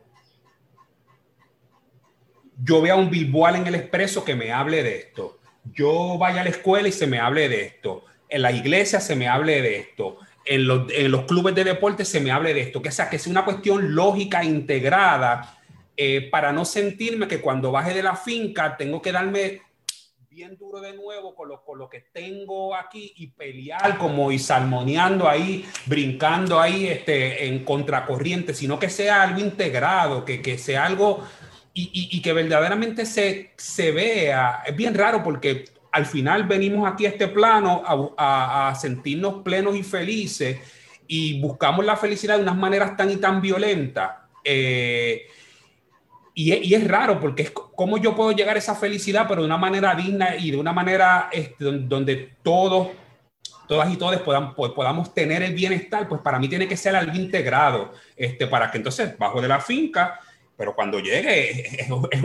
yo 2.64 2.82
vea 2.82 2.96
un 2.96 3.10
billboard 3.10 3.56
en 3.56 3.68
el 3.68 3.76
expreso 3.76 4.24
que 4.24 4.36
me 4.36 4.52
hable 4.52 4.84
de 4.84 4.98
esto. 4.98 5.40
Yo 5.74 6.18
vaya 6.18 6.42
a 6.42 6.44
la 6.44 6.50
escuela 6.52 6.88
y 6.88 6.92
se 6.92 7.08
me 7.08 7.20
hable 7.20 7.50
de 7.50 7.66
esto. 7.66 8.06
En 8.30 8.42
la 8.42 8.52
iglesia 8.52 9.00
se 9.00 9.16
me 9.16 9.28
hable 9.28 9.62
de 9.62 9.80
esto. 9.80 10.18
En 10.46 10.68
los, 10.68 10.92
en 10.92 11.12
los 11.12 11.24
clubes 11.24 11.56
de 11.56 11.64
deporte 11.64 12.06
se 12.06 12.20
me 12.20 12.32
hable 12.32 12.54
de 12.54 12.62
esto. 12.62 12.82
Que 12.82 12.92
sea, 12.92 13.10
que 13.10 13.20
sea 13.20 13.32
una 13.32 13.46
cuestión 13.46 13.96
lógica, 13.96 14.44
integrada, 14.44 15.58
eh, 15.98 16.30
para 16.30 16.52
no 16.52 16.66
sentirme 16.66 17.28
que 17.28 17.41
cuando 17.41 17.72
baje 17.72 17.93
de 17.93 18.04
la 18.04 18.16
finca 18.16 18.76
tengo 18.78 19.02
que 19.02 19.12
darme 19.12 19.62
bien 20.36 20.58
duro 20.58 20.82
de 20.82 20.91
nuevo 20.93 21.34
con 21.34 21.48
lo, 21.48 21.64
con 21.64 21.80
lo 21.80 21.89
que 21.89 22.02
tengo 22.12 22.76
aquí 22.76 23.14
y 23.16 23.28
pelear 23.28 23.98
como 23.98 24.34
y 24.34 24.38
salmoneando 24.38 25.30
ahí, 25.30 25.66
brincando 25.86 26.60
ahí 26.60 26.88
este, 26.88 27.48
en 27.48 27.64
contracorriente, 27.64 28.54
sino 28.54 28.78
que 28.78 28.89
sea 28.89 29.22
algo 29.22 29.39
integrado, 29.39 30.26
que, 30.26 30.41
que 30.41 30.58
sea 30.58 30.88
algo 30.88 31.26
y, 31.74 32.10
y, 32.12 32.22
que 32.22 32.34
verdaderamente 32.34 33.06
se, 33.06 33.52
se 33.56 33.91
vea. 33.91 34.64
Es 34.66 34.76
bien 34.76 34.93
raro 34.93 35.24
porque 35.24 35.66
al 35.91 36.06
final 36.06 36.43
venimos 36.43 36.86
aquí 36.86 37.06
a 37.06 37.10
este 37.10 37.30
plano 37.30 37.84
a, 38.18 38.70
a, 38.70 38.76
sentirnos 38.76 39.41
plenos 39.43 39.78
y 39.78 39.84
felices 39.84 40.60
y 41.08 41.39
buscamos 41.39 41.86
la 41.86 41.96
felicidad 41.96 42.36
de 42.36 42.43
unas 42.43 42.58
maneras 42.58 42.98
tan 42.98 43.10
y 43.10 43.16
tan 43.16 43.39
violentas. 43.39 44.12
Eh, 44.43 45.28
y, 46.38 46.74
es 46.74 46.88
raro 46.88 47.20
porque 47.20 47.44
es 47.44 47.52
cómo 47.52 47.98
yo 47.98 48.14
puedo 48.14 48.34
llegar 48.34 48.58
a 48.58 48.60
esa 48.60 48.76
felicidad, 48.76 49.26
pero 49.28 49.42
de 49.42 49.48
una 49.48 49.58
manera 49.58 49.96
digna 49.96 50.36
y 50.36 50.52
de 50.52 50.58
una 50.58 50.74
manera 50.74 51.30
este, 51.32 51.64
donde 51.64 52.36
todos, 52.44 52.90
todas 53.70 53.92
y 53.92 53.96
todos 53.96 54.18
podamos, 54.18 54.54
pues, 54.54 54.74
podamos 54.74 55.14
tener 55.14 55.42
el 55.42 55.54
bienestar, 55.54 56.10
pues 56.10 56.20
para 56.22 56.38
mí 56.38 56.50
tiene 56.50 56.68
que 56.68 56.76
ser 56.76 56.94
algo 56.94 57.16
integrado, 57.16 57.94
este, 58.18 58.48
para 58.48 58.70
que 58.70 58.78
entonces 58.78 59.18
bajo 59.18 59.42
de 59.42 59.48
la 59.48 59.62
finca 59.62 60.20
pero 60.58 60.74
cuando 60.74 61.00
llegue 61.00 61.68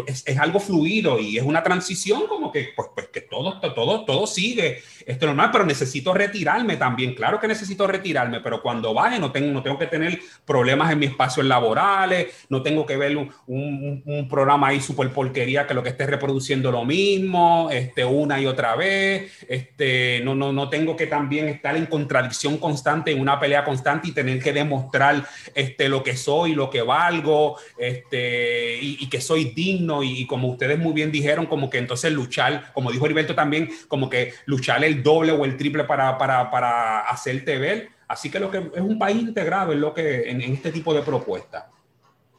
es, 0.07 0.39
algo 0.39 0.61
fluido 0.61 1.19
y 1.19 1.39
es 1.39 1.43
una 1.43 1.63
transición 1.63 2.27
como 2.29 2.53
que, 2.53 2.69
pues, 2.77 2.89
pues 2.95 3.09
que 3.09 3.23
todo, 3.23 3.61
todo, 3.61 4.05
todo 4.05 4.27
sigue 4.27 4.83
esto 5.07 5.27
normal, 5.27 5.51
pero 5.53 5.65
necesito 5.65 6.13
retirarme 6.15 6.77
también. 6.77 7.15
Claro 7.15 7.41
que 7.41 7.49
necesito 7.49 7.87
retirarme, 7.87 8.41
pero 8.41 8.63
cuando 8.63 8.95
baje 8.95 9.19
no 9.19 9.33
tengo, 9.33 9.53
no 9.53 9.63
tengo 9.63 9.79
que 9.79 9.87
tener 9.87 10.19
problemas 10.45 10.93
en 10.93 10.99
mis 10.99 11.11
espacios 11.11 11.47
laborales, 11.47 12.47
no 12.49 12.63
tengo 12.63 12.87
que 12.87 12.97
ver 12.97 13.17
un, 13.17 13.31
un, 13.47 14.29
programa 14.29 14.69
ahí 14.69 14.81
súper 14.81 15.11
porquería 15.11 15.67
que 15.67 15.75
lo 15.75 15.83
que 15.83 15.89
esté 15.89 16.07
reproduciendo 16.07 16.71
lo 16.71 16.85
mismo, 16.85 17.69
este, 17.71 18.05
una 18.05 18.41
y 18.41 18.47
otra 18.47 18.77
vez, 18.77 19.45
este, 19.49 20.21
no, 20.23 20.35
no, 20.35 20.53
no 20.53 20.69
tengo 20.69 20.97
que 20.97 21.07
también 21.07 21.49
estar 21.49 21.77
en 21.77 21.87
contradicción 21.87 22.59
constante, 22.59 23.11
en 23.11 23.21
una 23.21 23.41
pelea 23.41 23.65
constante 23.65 24.09
y 24.09 24.13
tener 24.13 24.41
que 24.41 24.53
demostrar 24.53 25.25
este, 25.55 25.89
lo 25.89 26.03
que 26.03 26.17
soy, 26.17 26.55
lo 26.55 26.71
que 26.71 26.83
valgo, 26.83 27.57
este, 27.79 28.79
y, 28.81 29.09
que 29.11 29.21
soy 29.21 29.47
digno 29.47 30.03
y, 30.03 30.27
como 30.27 30.49
ustedes 30.49 30.79
muy 30.79 30.93
bien 30.93 31.11
dijeron, 31.11 31.47
como 31.47 31.69
que 31.69 31.79
entonces 31.79 32.13
luchar, 32.13 32.73
como 32.73 32.93
dijo 32.93 33.07
Heriberto 33.07 33.35
también, 33.35 33.69
como 33.89 34.09
que 34.09 34.35
luchar 34.47 34.85
el 34.91 35.03
doble 35.03 35.33
o 35.33 35.45
el 35.45 35.57
triple 35.57 35.85
para, 35.85 36.17
para, 36.19 36.51
para 36.51 37.01
hacerte 37.01 37.59
ver. 37.59 37.91
Así 38.09 38.31
que 38.31 38.41
lo 38.41 38.51
que 38.51 38.59
es 38.75 38.81
un 38.81 38.99
país 38.99 39.23
integrado 39.23 39.73
en, 39.73 39.81
lo 39.81 39.95
que, 39.95 40.29
en, 40.29 40.41
este 40.41 40.73
tipo 40.73 40.93
de 40.93 41.03
propuestas 41.03 41.67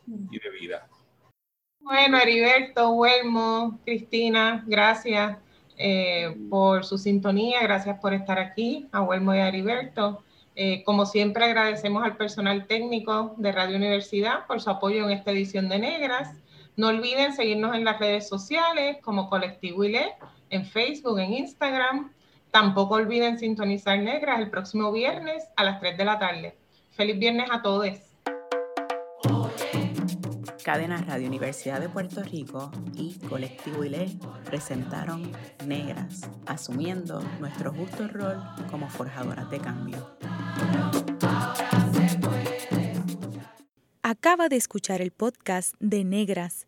y 0.06 0.38
de 0.38 0.50
vida. 0.50 0.88
Bueno, 1.80 2.18
Heriberto, 2.18 2.92
Huelmo, 2.92 3.80
Cristina, 3.86 4.64
gracias 4.68 5.38
eh, 5.78 6.36
por 6.50 6.84
su 6.84 6.98
sintonía, 6.98 7.62
gracias 7.64 8.00
por 8.00 8.14
estar 8.14 8.38
aquí, 8.38 8.88
a 8.92 9.02
Huelmo 9.02 9.34
y 9.34 9.38
a 9.40 9.48
Heriberto. 9.48 10.24
Eh, 10.56 10.84
como 10.84 11.06
siempre, 11.06 11.46
agradecemos 11.46 12.04
al 12.04 12.18
personal 12.18 12.68
técnico 12.68 13.34
de 13.38 13.52
Radio 13.52 13.78
Universidad 13.78 14.46
por 14.48 14.62
su 14.62 14.70
apoyo 14.70 15.06
en 15.06 15.12
esta 15.12 15.32
edición 15.32 15.70
de 15.70 15.80
Negras. 15.80 16.36
No 16.76 16.90
olviden 16.90 17.34
seguirnos 17.34 17.76
en 17.76 17.86
las 17.86 18.00
redes 18.00 18.28
sociales 18.28 18.98
como 19.02 19.30
Colectivo 19.30 19.84
ILE, 19.84 20.14
en 20.50 20.66
Facebook, 20.66 21.20
en 21.20 21.34
Instagram. 21.34 22.12
Tampoco 22.52 22.96
olviden 22.96 23.40
sintonizar 23.40 23.98
Negras 24.00 24.40
el 24.40 24.50
próximo 24.50 24.92
viernes 24.92 25.48
a 25.56 25.64
las 25.64 25.80
3 25.80 25.98
de 25.98 26.06
la 26.06 26.20
tarde. 26.20 26.58
Feliz 26.92 27.18
viernes 27.18 27.48
a 27.50 27.62
todos. 27.62 27.88
Cadena 30.64 30.98
Radio 30.98 31.28
Universidad 31.28 31.80
de 31.80 31.90
Puerto 31.90 32.22
Rico 32.22 32.72
y 32.94 33.18
Colectivo 33.28 33.84
ILE 33.84 34.12
presentaron 34.46 35.32
Negras, 35.66 36.30
asumiendo 36.46 37.24
nuestro 37.40 37.74
justo 37.74 38.08
rol 38.08 38.38
como 38.70 38.88
forjadoras 38.90 39.50
de 39.50 39.60
cambio. 39.60 40.16
Acaba 44.04 44.50
de 44.50 44.58
escuchar 44.58 45.02
el 45.02 45.12
podcast 45.12 45.74
de 45.80 46.04
Negras. 46.04 46.68